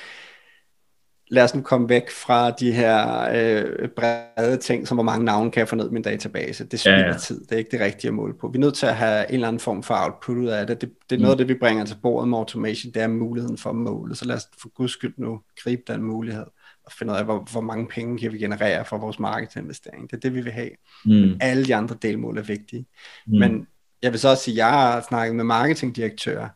lad 1.30 1.44
os 1.44 1.56
nu 1.56 1.62
komme 1.62 1.90
væk 1.90 2.10
fra 2.10 2.52
de 2.52 2.72
her 2.72 3.22
øh, 3.34 3.90
brede 3.96 4.58
ting, 4.58 4.88
som 4.88 4.98
hvor 4.98 5.04
mange 5.04 5.26
navne 5.26 5.52
kan 5.52 5.60
jeg 5.60 5.68
få 5.68 5.76
ned 5.76 5.90
i 5.90 5.94
min 5.94 6.02
database. 6.02 6.66
Det 6.66 6.80
spilder 6.80 7.00
ja, 7.00 7.06
ja. 7.06 7.18
tid, 7.18 7.40
det 7.40 7.52
er 7.52 7.58
ikke 7.58 7.72
det 7.72 7.80
rigtige 7.80 8.08
at 8.08 8.14
måle 8.14 8.34
på. 8.34 8.48
Vi 8.48 8.58
er 8.58 8.60
nødt 8.60 8.76
til 8.76 8.86
at 8.86 8.96
have 8.96 9.30
en 9.30 9.34
eller 9.34 9.48
anden 9.48 9.60
form 9.60 9.84
for 9.84 9.96
output 9.96 10.38
ud 10.38 10.48
af 10.48 10.68
det. 10.68 10.82
Det, 10.82 10.92
det 11.10 11.16
er 11.16 11.20
noget 11.20 11.32
af 11.32 11.38
det, 11.38 11.48
vi 11.48 11.54
bringer 11.54 11.86
til 11.86 11.98
bordet 12.04 12.30
med 12.30 12.38
automation, 12.38 12.94
det 12.94 13.02
er 13.02 13.08
muligheden 13.08 13.58
for 13.58 13.70
at 13.70 13.76
måle. 13.76 14.16
Så 14.16 14.26
lad 14.26 14.36
os 14.36 14.48
for 14.62 14.70
guds 14.70 14.92
skyld 14.92 15.14
nu 15.18 15.40
gribe 15.64 15.82
den 15.88 16.04
mulighed 16.04 16.46
og 16.86 16.92
finde 16.92 17.14
ud 17.14 17.18
af, 17.18 17.26
hvor, 17.26 17.48
hvor 17.52 17.62
mange 17.62 17.88
penge 17.88 18.18
kan 18.18 18.34
vi 18.34 18.38
generere 18.38 18.86
for 18.86 18.98
vores 18.98 19.20
markedinvestering. 19.20 20.10
Det 20.10 20.16
er 20.16 20.20
det, 20.20 20.34
vi 20.34 20.42
vil 20.42 20.52
have. 20.52 20.70
Mm. 21.06 21.12
Men 21.12 21.38
alle 21.42 21.66
de 21.66 21.76
andre 21.76 21.96
delmål 22.02 22.38
er 22.38 22.42
vigtige. 22.42 22.86
Mm. 23.28 23.40
Men 23.40 23.68
jeg 24.02 24.12
vil 24.12 24.20
så 24.20 24.30
også 24.30 24.44
sige, 24.44 24.54
at 24.54 24.58
jeg 24.58 24.70
har 24.70 25.02
snakket 25.02 25.36
med 25.36 25.44
marketingdirektører, 25.44 26.50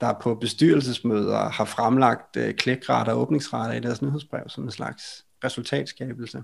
der 0.00 0.12
på 0.20 0.34
bestyrelsesmøder 0.34 1.48
har 1.48 1.64
fremlagt 1.64 2.38
klikrater 2.56 3.12
og 3.12 3.20
åbningsrater 3.20 3.74
i 3.74 3.80
deres 3.80 4.02
nyhedsbrev 4.02 4.48
som 4.48 4.64
en 4.64 4.70
slags 4.70 5.24
resultatskabelse. 5.44 6.42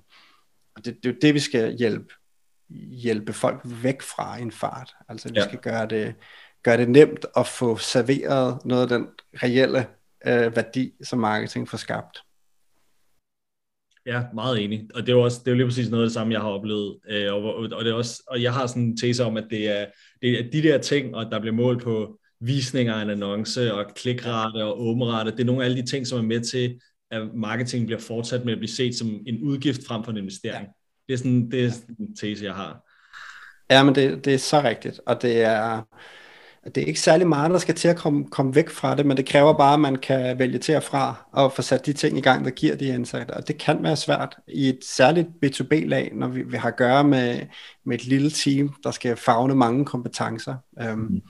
Og 0.76 0.84
det, 0.84 0.96
det 1.02 1.08
er 1.08 1.12
jo 1.12 1.18
det, 1.22 1.34
vi 1.34 1.40
skal 1.40 1.76
hjælpe, 1.76 2.14
hjælpe 3.02 3.32
folk 3.32 3.60
væk 3.64 4.02
fra 4.02 4.38
en 4.38 4.52
fart. 4.52 4.94
Altså 5.08 5.28
vi 5.28 5.38
ja. 5.38 5.48
skal 5.48 5.58
gøre 5.58 5.86
det, 5.86 6.14
gøre 6.62 6.76
det 6.76 6.88
nemt 6.88 7.26
at 7.36 7.46
få 7.46 7.76
serveret 7.76 8.58
noget 8.64 8.82
af 8.82 8.88
den 8.88 9.08
reelle 9.42 9.86
uh, 10.26 10.56
værdi, 10.56 10.92
som 11.02 11.18
marketing 11.18 11.68
får 11.68 11.78
skabt. 11.78 12.22
Ja, 14.06 14.22
meget 14.34 14.64
enig. 14.64 14.88
Og 14.94 15.02
det 15.02 15.08
er 15.08 15.16
jo 15.16 15.22
også 15.22 15.40
det 15.40 15.46
er 15.46 15.52
jo 15.52 15.56
lige 15.56 15.66
præcis 15.66 15.90
noget 15.90 16.02
af 16.02 16.06
det 16.06 16.14
samme, 16.14 16.32
jeg 16.32 16.40
har 16.40 16.48
oplevet. 16.48 16.98
Øh, 17.10 17.34
og, 17.34 17.54
og, 17.54 17.84
det 17.84 17.90
er 17.90 17.94
også, 17.94 18.22
og 18.26 18.42
jeg 18.42 18.52
har 18.52 18.66
sådan 18.66 18.82
en 18.82 18.96
tese 18.96 19.24
om, 19.24 19.36
at 19.36 19.44
det 19.50 19.80
er, 19.80 19.86
det 20.22 20.40
er 20.40 20.50
de 20.50 20.62
der 20.62 20.78
ting, 20.78 21.14
og 21.14 21.30
der 21.30 21.40
bliver 21.40 21.54
målt 21.54 21.82
på 21.82 22.18
visninger 22.40 22.94
af 22.94 23.02
en 23.02 23.10
annonce, 23.10 23.74
og 23.74 23.84
klikrate 23.96 24.64
og 24.64 24.82
åbenrate, 24.82 25.30
det 25.30 25.40
er 25.40 25.44
nogle 25.44 25.62
af 25.62 25.64
alle 25.64 25.82
de 25.82 25.86
ting, 25.86 26.06
som 26.06 26.18
er 26.18 26.22
med 26.22 26.40
til, 26.40 26.80
at 27.10 27.34
marketing 27.34 27.86
bliver 27.86 28.00
fortsat 28.00 28.44
med 28.44 28.52
at 28.52 28.58
blive 28.58 28.70
set 28.70 28.94
som 28.94 29.20
en 29.26 29.42
udgift 29.42 29.86
frem 29.86 30.04
for 30.04 30.10
en 30.10 30.18
investering. 30.18 30.66
Ja. 30.66 30.72
Det 31.08 31.12
er 31.12 31.18
sådan, 31.18 31.50
det 31.50 31.64
er 31.64 31.70
sådan 31.70 31.96
en 31.98 32.16
tese, 32.16 32.44
jeg 32.44 32.54
har. 32.54 32.80
Ja, 33.70 33.82
men 33.82 33.94
det, 33.94 34.24
det 34.24 34.34
er 34.34 34.38
så 34.38 34.62
rigtigt, 34.62 35.00
og 35.06 35.22
det 35.22 35.42
er, 35.42 35.82
det 36.64 36.82
er 36.82 36.86
ikke 36.86 37.00
særlig 37.00 37.26
meget, 37.26 37.50
der 37.50 37.58
skal 37.58 37.74
til 37.74 37.88
at 37.88 37.96
komme, 37.96 38.28
komme 38.28 38.54
væk 38.54 38.70
fra 38.70 38.96
det, 38.96 39.06
men 39.06 39.16
det 39.16 39.26
kræver 39.26 39.52
bare, 39.52 39.74
at 39.74 39.80
man 39.80 39.96
kan 39.96 40.38
vælge 40.38 40.58
til 40.58 40.76
og 40.76 40.82
fra 40.82 41.28
og 41.32 41.52
få 41.52 41.62
sat 41.62 41.86
de 41.86 41.92
ting 41.92 42.18
i 42.18 42.20
gang, 42.20 42.44
der 42.44 42.50
giver 42.50 42.76
de 42.76 42.86
indsigter. 42.86 43.34
Og 43.34 43.48
det 43.48 43.58
kan 43.58 43.82
være 43.82 43.96
svært 43.96 44.36
i 44.48 44.68
et 44.68 44.78
særligt 44.82 45.28
B2B-lag, 45.44 46.10
når 46.14 46.28
vi, 46.28 46.42
vi 46.42 46.56
har 46.56 46.68
at 46.68 46.76
gøre 46.76 47.04
med, 47.04 47.40
med 47.86 47.98
et 47.98 48.04
lille 48.04 48.30
team, 48.30 48.74
der 48.84 48.90
skal 48.90 49.16
fagne 49.16 49.54
mange 49.54 49.84
kompetencer. 49.84 50.54
Um, 50.92 50.98
mm. 50.98 51.22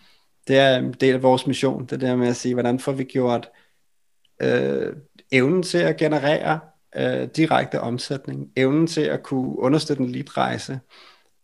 Det 0.49 0.59
er 0.59 0.77
en 0.77 0.93
del 0.93 1.15
af 1.15 1.23
vores 1.23 1.47
mission, 1.47 1.87
det 1.87 2.01
der 2.01 2.17
med 2.17 2.29
at 2.29 2.37
sige, 2.37 2.55
hvordan 2.55 2.79
får 2.79 2.93
vi 2.93 3.05
gjort 3.05 3.49
øh, 4.43 4.93
evnen 5.33 5.63
til 5.63 5.79
at 5.79 5.97
generere 5.97 6.61
øh, 6.97 7.29
direkte 7.37 7.81
omsætning, 7.81 8.49
evnen 8.57 8.87
til 8.87 9.01
at 9.01 9.23
kunne 9.23 9.59
understøtte 9.59 10.03
en 10.03 10.11
lead-rejse, 10.11 10.81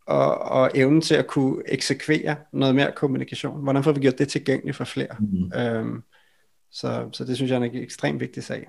og, 0.07 0.39
og 0.39 0.71
evnen 0.75 1.01
til 1.01 1.15
at 1.15 1.27
kunne 1.27 1.63
eksekvere 1.67 2.37
noget 2.53 2.75
mere 2.75 2.93
kommunikation. 2.97 3.63
Hvordan 3.63 3.85
får 3.85 3.93
vi 3.93 4.01
gjort 4.01 4.19
det 4.19 4.29
tilgængeligt 4.29 4.77
for 4.77 4.85
flere? 4.85 5.17
Mm. 5.21 5.53
Øhm, 5.61 6.03
så, 6.71 7.09
så 7.13 7.25
det 7.25 7.37
synes 7.37 7.51
jeg 7.51 7.63
er 7.63 7.65
en 7.65 7.77
ekstremt 7.77 8.21
vigtig 8.21 8.45
sag. 8.45 8.69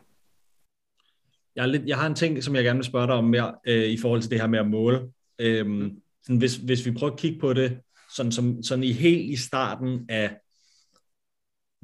Jeg, 1.56 1.62
er 1.62 1.66
lidt, 1.66 1.84
jeg 1.86 1.98
har 1.98 2.08
en 2.08 2.16
ting, 2.16 2.44
som 2.44 2.56
jeg 2.56 2.64
gerne 2.64 2.78
vil 2.78 2.86
spørge 2.86 3.08
dig 3.08 3.16
om 3.16 3.24
mere 3.24 3.56
øh, 3.68 3.90
i 3.90 3.98
forhold 3.98 4.22
til 4.22 4.32
det 4.32 4.40
her 4.40 4.48
med 4.48 4.60
at 4.60 4.70
måle. 4.70 5.02
Øhm, 5.40 6.02
sådan 6.24 6.38
hvis, 6.38 6.56
hvis 6.56 6.86
vi 6.86 6.92
prøver 6.92 7.14
at 7.14 7.20
kigge 7.20 7.40
på 7.40 7.54
det 7.54 7.80
sådan, 8.16 8.32
som, 8.32 8.64
sådan 8.64 8.84
i 8.84 8.92
helt 8.92 9.32
i 9.32 9.36
starten 9.36 10.06
af 10.10 10.38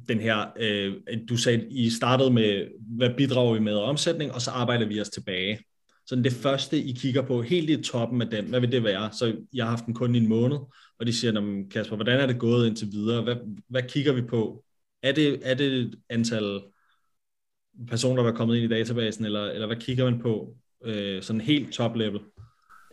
den 0.08 0.20
her, 0.20 0.46
øh, 0.60 0.94
du 1.30 1.38
sagde, 1.38 1.68
I 1.70 1.90
startede 1.90 2.34
med, 2.34 2.68
hvad 2.98 3.10
bidrager 3.18 3.54
vi 3.54 3.60
med 3.60 3.74
omsætning, 3.74 4.32
og 4.32 4.42
så 4.42 4.52
arbejder 4.52 4.86
vi 4.86 5.02
os 5.02 5.10
tilbage. 5.10 5.60
Så 6.08 6.16
det 6.16 6.34
første, 6.34 6.78
I 6.78 6.92
kigger 6.92 7.22
på, 7.22 7.42
helt 7.42 7.70
i 7.70 7.84
toppen 7.84 8.22
af 8.22 8.28
den, 8.28 8.46
hvad 8.46 8.60
vil 8.60 8.72
det 8.72 8.84
være? 8.84 9.10
Så 9.12 9.36
jeg 9.54 9.66
har 9.66 9.70
haft 9.70 9.86
den 9.86 9.94
kun 9.94 10.16
i 10.16 10.18
en 10.18 10.30
måned, 10.30 10.58
og 11.00 11.06
de 11.06 11.14
siger, 11.14 11.64
Kasper, 11.72 11.96
hvordan 11.96 12.20
er 12.20 12.26
det 12.26 12.40
gået 12.40 12.68
indtil 12.68 12.92
videre? 12.92 13.22
Hvad, 13.22 13.36
hvad 13.70 13.84
kigger 13.84 14.14
vi 14.14 14.22
på? 14.22 14.64
Er 15.04 15.12
det, 15.12 15.40
er 15.44 15.54
det 15.54 15.74
et 15.74 15.96
antal 16.10 16.62
personer, 17.88 18.24
der 18.24 18.32
er 18.32 18.36
kommet 18.36 18.56
ind 18.56 18.66
i 18.66 18.76
databasen, 18.76 19.26
eller, 19.26 19.46
eller 19.46 19.68
hvad 19.68 19.78
kigger 19.78 20.06
man 20.06 20.20
på? 20.20 20.56
Øh, 20.86 21.24
sådan 21.24 21.42
helt 21.42 21.74
top 21.74 21.96
level? 21.96 22.20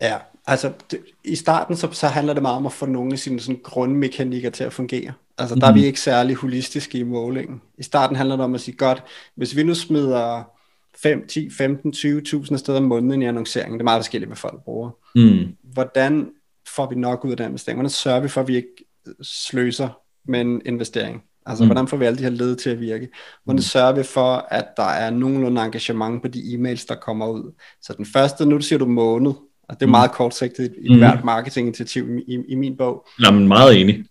Ja, 0.00 0.18
altså 0.46 0.72
det, 0.90 1.00
i 1.24 1.34
starten 1.36 1.76
så, 1.76 1.88
så 1.92 2.06
handler 2.06 2.32
det 2.32 2.42
meget 2.42 2.56
om 2.56 2.66
at 2.66 2.72
få 2.72 2.86
nogle 2.86 3.12
af 3.12 3.18
sine 3.18 3.40
sådan, 3.40 3.60
grundmekanikker 3.62 4.50
til 4.50 4.64
at 4.64 4.72
fungere. 4.72 5.12
Altså 5.38 5.54
der 5.54 5.66
er 5.66 5.72
vi 5.72 5.78
mhm. 5.78 5.86
ikke 5.86 6.00
særlig 6.00 6.36
holistiske 6.36 6.98
i 6.98 7.02
målingen. 7.02 7.62
I 7.78 7.82
starten 7.82 8.16
handler 8.16 8.36
det 8.36 8.44
om 8.44 8.54
at 8.54 8.60
sige, 8.60 8.76
godt, 8.76 9.02
hvis 9.34 9.56
vi 9.56 9.62
nu 9.62 9.74
smider 9.74 10.53
5, 11.02 11.26
10, 11.28 11.50
15, 11.50 11.92
20.000 11.96 12.56
steder 12.56 12.78
om 12.78 12.84
måneden 12.84 13.22
i 13.22 13.26
annonceringen. 13.26 13.78
Det 13.78 13.82
er 13.82 13.84
meget 13.84 14.00
forskelligt, 14.00 14.28
hvad 14.28 14.36
folk 14.36 14.64
bruger. 14.64 14.90
Mm. 15.14 15.56
Hvordan 15.72 16.30
får 16.68 16.88
vi 16.88 16.94
nok 16.94 17.24
ud 17.24 17.30
af 17.30 17.36
den 17.36 17.46
investering? 17.46 17.76
Hvordan 17.76 17.90
sørger 17.90 18.20
vi 18.20 18.28
for, 18.28 18.40
at 18.40 18.48
vi 18.48 18.56
ikke 18.56 18.84
sløser 19.22 19.88
med 20.28 20.40
en 20.40 20.62
investering? 20.66 21.22
Altså, 21.46 21.64
mm. 21.64 21.68
hvordan 21.68 21.88
får 21.88 21.96
vi 21.96 22.04
alle 22.04 22.18
de 22.18 22.22
her 22.22 22.30
led 22.30 22.56
til 22.56 22.70
at 22.70 22.80
virke? 22.80 23.08
Hvordan 23.44 23.58
mm. 23.58 23.62
sørger 23.62 23.92
vi 23.92 24.02
for, 24.02 24.46
at 24.50 24.66
der 24.76 24.88
er 24.88 25.10
nogenlunde 25.10 25.62
engagement 25.62 26.22
på 26.22 26.28
de 26.28 26.40
e-mails, 26.40 26.86
der 26.88 26.94
kommer 26.94 27.28
ud? 27.28 27.52
Så 27.82 27.94
den 27.96 28.06
første, 28.06 28.46
nu 28.46 28.60
siger 28.60 28.78
du 28.78 28.86
måned, 28.86 29.32
og 29.68 29.74
det 29.74 29.82
er 29.82 29.86
mm. 29.86 29.90
meget 29.90 30.12
kortsigtet 30.12 30.74
i 30.78 30.92
mm. 30.92 30.98
hvert 30.98 31.24
marketinginitiativ 31.24 32.18
i, 32.18 32.34
i, 32.34 32.38
i 32.48 32.54
min 32.54 32.76
bog. 32.76 33.06
Jamen, 33.24 33.48
meget 33.48 33.80
enig. 33.80 34.04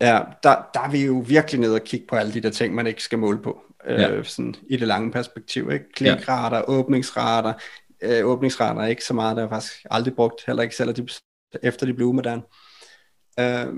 Ja, 0.00 0.20
der, 0.42 0.56
der 0.74 0.80
er 0.80 0.90
vi 0.90 1.04
jo 1.04 1.24
virkelig 1.26 1.60
nede 1.60 1.74
og 1.74 1.84
kigge 1.84 2.06
på 2.08 2.16
alle 2.16 2.32
de 2.34 2.40
der 2.40 2.50
ting, 2.50 2.74
man 2.74 2.86
ikke 2.86 3.02
skal 3.02 3.18
måle 3.18 3.38
på 3.38 3.60
øh, 3.86 4.00
ja. 4.00 4.22
sådan 4.22 4.54
i 4.68 4.76
det 4.76 4.88
lange 4.88 5.12
perspektiv. 5.12 5.70
Ikke? 5.72 5.92
Klikrater, 5.92 6.56
ja. 6.56 6.68
åbningsrater, 6.68 7.52
øh, 8.02 8.26
åbningsrater 8.26 8.82
er 8.82 8.86
ikke 8.86 9.04
så 9.04 9.14
meget, 9.14 9.36
der 9.36 9.44
er 9.44 9.48
faktisk 9.48 9.86
aldrig 9.90 10.14
brugt, 10.14 10.40
heller 10.46 10.62
ikke 10.62 10.76
selv 10.76 10.92
de, 10.92 11.08
efter 11.62 11.86
de 11.86 11.94
blev 11.94 12.06
umoderne. 12.06 12.42
Øh, 13.40 13.74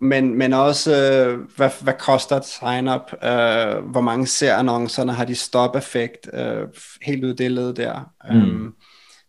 men, 0.00 0.38
men 0.38 0.52
også, 0.52 0.92
øh, 0.92 1.38
hvad, 1.56 1.70
hvad 1.82 1.94
koster 1.98 2.36
et 2.36 2.44
sign-up, 2.44 3.12
øh, 3.12 3.90
hvor 3.90 4.00
mange 4.00 4.26
ser 4.26 4.54
annoncerne, 4.54 5.12
har 5.12 5.24
de 5.24 5.34
stop-effekt, 5.34 6.28
øh, 6.32 6.68
helt 7.02 7.24
ud 7.24 7.34
det 7.34 7.50
led 7.50 7.74
der. 7.74 8.12
Mm. 8.30 8.36
Um, 8.36 8.74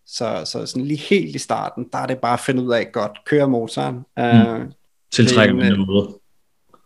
så, 0.05 0.41
så 0.45 0.65
sådan 0.65 0.85
lige 0.85 0.99
helt 0.99 1.35
i 1.35 1.39
starten, 1.39 1.85
der 1.91 1.97
er 1.97 2.05
det 2.05 2.17
bare 2.17 2.33
at 2.33 2.39
finde 2.39 2.63
ud 2.63 2.73
af, 2.73 2.91
godt, 2.91 3.17
køre 3.25 3.49
motoren. 3.49 4.05
Øh, 4.19 4.61
mm. 4.61 4.71
Tiltrækker 5.11 5.55
man 5.55 5.79
noget. 5.79 6.15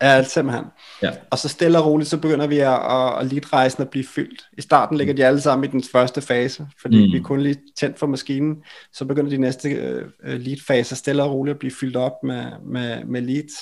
Ja, 0.02 0.24
simpelthen. 0.24 0.66
Ja. 1.02 1.12
Og 1.30 1.38
så 1.38 1.48
stille 1.48 1.78
og 1.78 1.86
roligt, 1.86 2.10
så 2.10 2.18
begynder 2.18 2.48
vi 2.48 2.60
at, 2.60 3.20
at 3.20 3.34
lead-rejsen 3.34 3.82
at 3.82 3.90
blive 3.90 4.06
fyldt. 4.06 4.42
I 4.58 4.62
starten 4.62 4.98
ligger 4.98 5.14
de 5.14 5.26
alle 5.26 5.42
sammen 5.42 5.70
i 5.70 5.72
den 5.72 5.84
første 5.92 6.22
fase, 6.22 6.68
fordi 6.82 7.08
mm. 7.08 7.14
vi 7.14 7.20
kun 7.20 7.42
lige 7.42 7.58
tændt 7.78 8.00
for 8.00 8.08
maskinen. 8.08 8.64
Så 8.94 9.06
begynder 9.06 9.30
de 9.30 9.38
næste 9.38 9.70
uh, 10.24 10.30
lead-faser 10.30 10.96
stille 10.96 11.24
og 11.24 11.32
roligt 11.32 11.54
at 11.54 11.60
blive 11.60 11.74
fyldt 11.80 11.96
op 11.96 12.24
med, 12.24 12.46
med, 12.66 13.06
med 13.06 13.22
leads, 13.22 13.54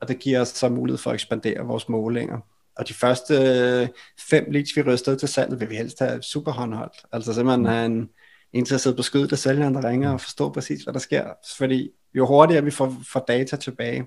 og 0.00 0.08
det 0.08 0.18
giver 0.18 0.40
os 0.40 0.48
så 0.48 0.68
mulighed 0.68 0.98
for 0.98 1.10
at 1.10 1.14
ekspandere 1.14 1.66
vores 1.66 1.88
målinger. 1.88 2.38
Og 2.76 2.88
de 2.88 2.94
første 2.94 3.34
uh, 3.82 3.88
fem 4.30 4.46
leads, 4.50 4.76
vi 4.76 4.96
sted 4.96 5.16
til 5.16 5.28
salget, 5.28 5.60
vil 5.60 5.70
vi 5.70 5.76
helst 5.76 5.98
have 5.98 6.22
super 6.22 6.52
håndholdt. 6.52 7.04
Altså 7.12 7.34
simpelthen 7.34 7.60
mm. 7.60 7.68
have 7.68 7.86
en, 7.86 8.08
en 8.52 8.64
til 8.64 8.74
at 8.74 8.80
sidde 8.80 8.96
på 8.96 9.02
skødet 9.02 9.32
af 9.32 9.38
sælgeren, 9.38 9.74
der 9.74 9.88
ringer 9.88 10.10
og 10.10 10.20
forstå 10.20 10.52
præcis, 10.52 10.82
hvad 10.82 10.94
der 10.94 11.00
sker. 11.00 11.24
Fordi 11.58 11.90
jo 12.14 12.26
hurtigere 12.26 12.64
vi 12.64 12.70
får, 12.70 12.96
får 13.12 13.24
data 13.28 13.56
tilbage, 13.56 14.06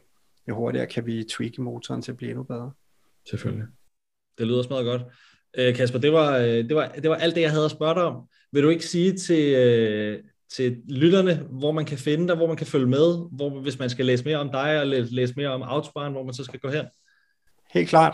jo 0.49 0.55
hurtigere 0.55 0.88
kan 0.88 1.05
vi 1.05 1.23
tweake 1.23 1.62
motoren 1.62 2.01
til 2.01 2.12
at 2.12 2.17
blive 2.17 2.29
endnu 2.29 2.43
bedre. 2.43 2.71
Selvfølgelig. 3.29 3.65
Det 4.38 4.47
lyder 4.47 4.57
også 4.57 4.69
meget 4.69 4.85
godt. 4.85 5.01
Øh, 5.57 5.75
Kasper, 5.75 5.99
det 5.99 6.13
var, 6.13 6.38
øh, 6.38 6.45
det, 6.47 6.75
var, 6.75 6.88
det 6.88 7.09
var 7.09 7.15
alt 7.15 7.35
det, 7.35 7.41
jeg 7.41 7.51
havde 7.51 7.65
at 7.65 7.71
spørge 7.71 7.95
dig 7.95 8.03
om. 8.03 8.27
Vil 8.51 8.63
du 8.63 8.69
ikke 8.69 8.85
sige 8.85 9.17
til, 9.17 9.53
øh, 9.53 10.23
til 10.51 10.77
lytterne, 10.89 11.47
hvor 11.49 11.71
man 11.71 11.85
kan 11.85 11.97
finde 11.97 12.27
dig, 12.27 12.35
hvor 12.35 12.47
man 12.47 12.57
kan 12.57 12.67
følge 12.67 12.88
med, 12.88 13.29
hvor, 13.31 13.62
hvis 13.62 13.79
man 13.79 13.89
skal 13.89 14.05
læse 14.05 14.25
mere 14.25 14.38
om 14.38 14.51
dig, 14.51 14.79
og 14.79 14.88
læse 14.88 15.33
mere 15.38 15.49
om 15.49 15.62
Autobahn, 15.62 16.12
hvor 16.12 16.23
man 16.23 16.33
så 16.33 16.43
skal 16.43 16.59
gå 16.59 16.69
hen? 16.69 16.85
Helt 17.71 17.89
klart. 17.89 18.13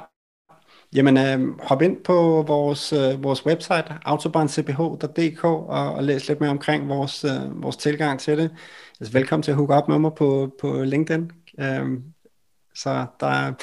Jamen, 0.96 1.18
øh, 1.18 1.60
hop 1.60 1.82
ind 1.82 2.04
på 2.04 2.44
vores, 2.48 2.94
øh, 2.94 3.24
vores 3.24 3.46
website, 3.46 3.86
autobahncph.dk, 4.06 5.44
og, 5.44 5.94
og 5.94 6.04
læs 6.04 6.28
lidt 6.28 6.40
mere 6.42 6.50
omkring 6.50 6.90
vores, 6.90 7.24
øh, 7.24 7.64
vores 7.64 7.78
tilgang 7.78 8.20
til 8.20 8.38
det. 8.38 8.52
Altså, 9.00 9.14
velkommen 9.14 9.44
til 9.44 9.52
at 9.52 9.58
hook 9.58 9.70
op 9.70 9.88
med 9.88 10.00
mig 10.00 10.12
på, 10.18 10.56
på 10.62 10.84
LinkedIn. 10.84 11.32
Øh, 11.60 12.15
så 12.76 13.06
der 13.20 13.54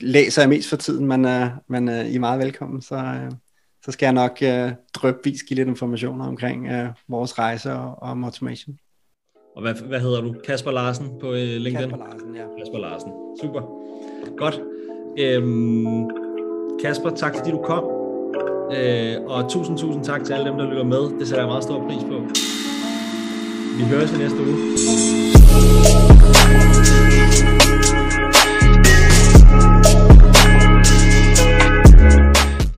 læser 0.00 0.42
jeg 0.42 0.48
mest 0.48 0.68
for 0.68 0.76
tiden, 0.76 1.06
men, 1.06 1.24
uh, 1.24 1.46
men 1.68 1.88
uh, 1.88 2.06
I 2.06 2.14
er 2.14 2.20
meget 2.20 2.40
velkommen. 2.40 2.82
Så, 2.82 2.96
uh, 2.96 3.32
så 3.84 3.92
skal 3.92 4.06
jeg 4.06 4.12
nok 4.12 4.38
uh, 4.42 4.72
drøbvis 4.94 5.42
give 5.42 5.56
lidt 5.56 5.68
informationer 5.68 6.26
omkring 6.26 6.66
uh, 6.66 6.88
vores 7.08 7.38
rejse 7.38 7.72
og, 7.72 8.02
og 8.02 8.10
automation. 8.24 8.78
Og 9.56 9.62
hvad, 9.62 9.74
hvad 9.74 10.00
hedder 10.00 10.20
du? 10.20 10.34
Kasper 10.46 10.70
Larsen 10.70 11.06
på 11.20 11.28
uh, 11.28 11.36
LinkedIn? 11.36 11.90
Kasper 11.90 11.96
Larsen, 11.96 12.34
ja. 12.34 12.42
Kasper 12.58 12.78
Larsen. 12.78 13.12
Super. 13.42 13.62
Godt. 14.36 14.60
Øhm, 15.18 16.08
Kasper, 16.82 17.10
tak 17.10 17.34
fordi 17.36 17.50
du 17.50 17.62
kom. 17.62 17.84
Øh, 18.72 19.16
og 19.26 19.50
tusind, 19.50 19.78
tusind 19.78 20.04
tak 20.04 20.24
til 20.24 20.32
alle 20.32 20.50
dem, 20.50 20.58
der 20.58 20.70
lytter 20.70 20.84
med. 20.84 21.18
Det 21.18 21.28
sætter 21.28 21.42
jeg 21.42 21.48
meget 21.48 21.64
stor 21.64 21.86
pris 21.88 22.02
på. 22.02 22.20
Vi 23.78 23.84
høres 23.84 24.12
i 24.12 24.16
næste 24.18 24.40
uge. 24.40 24.54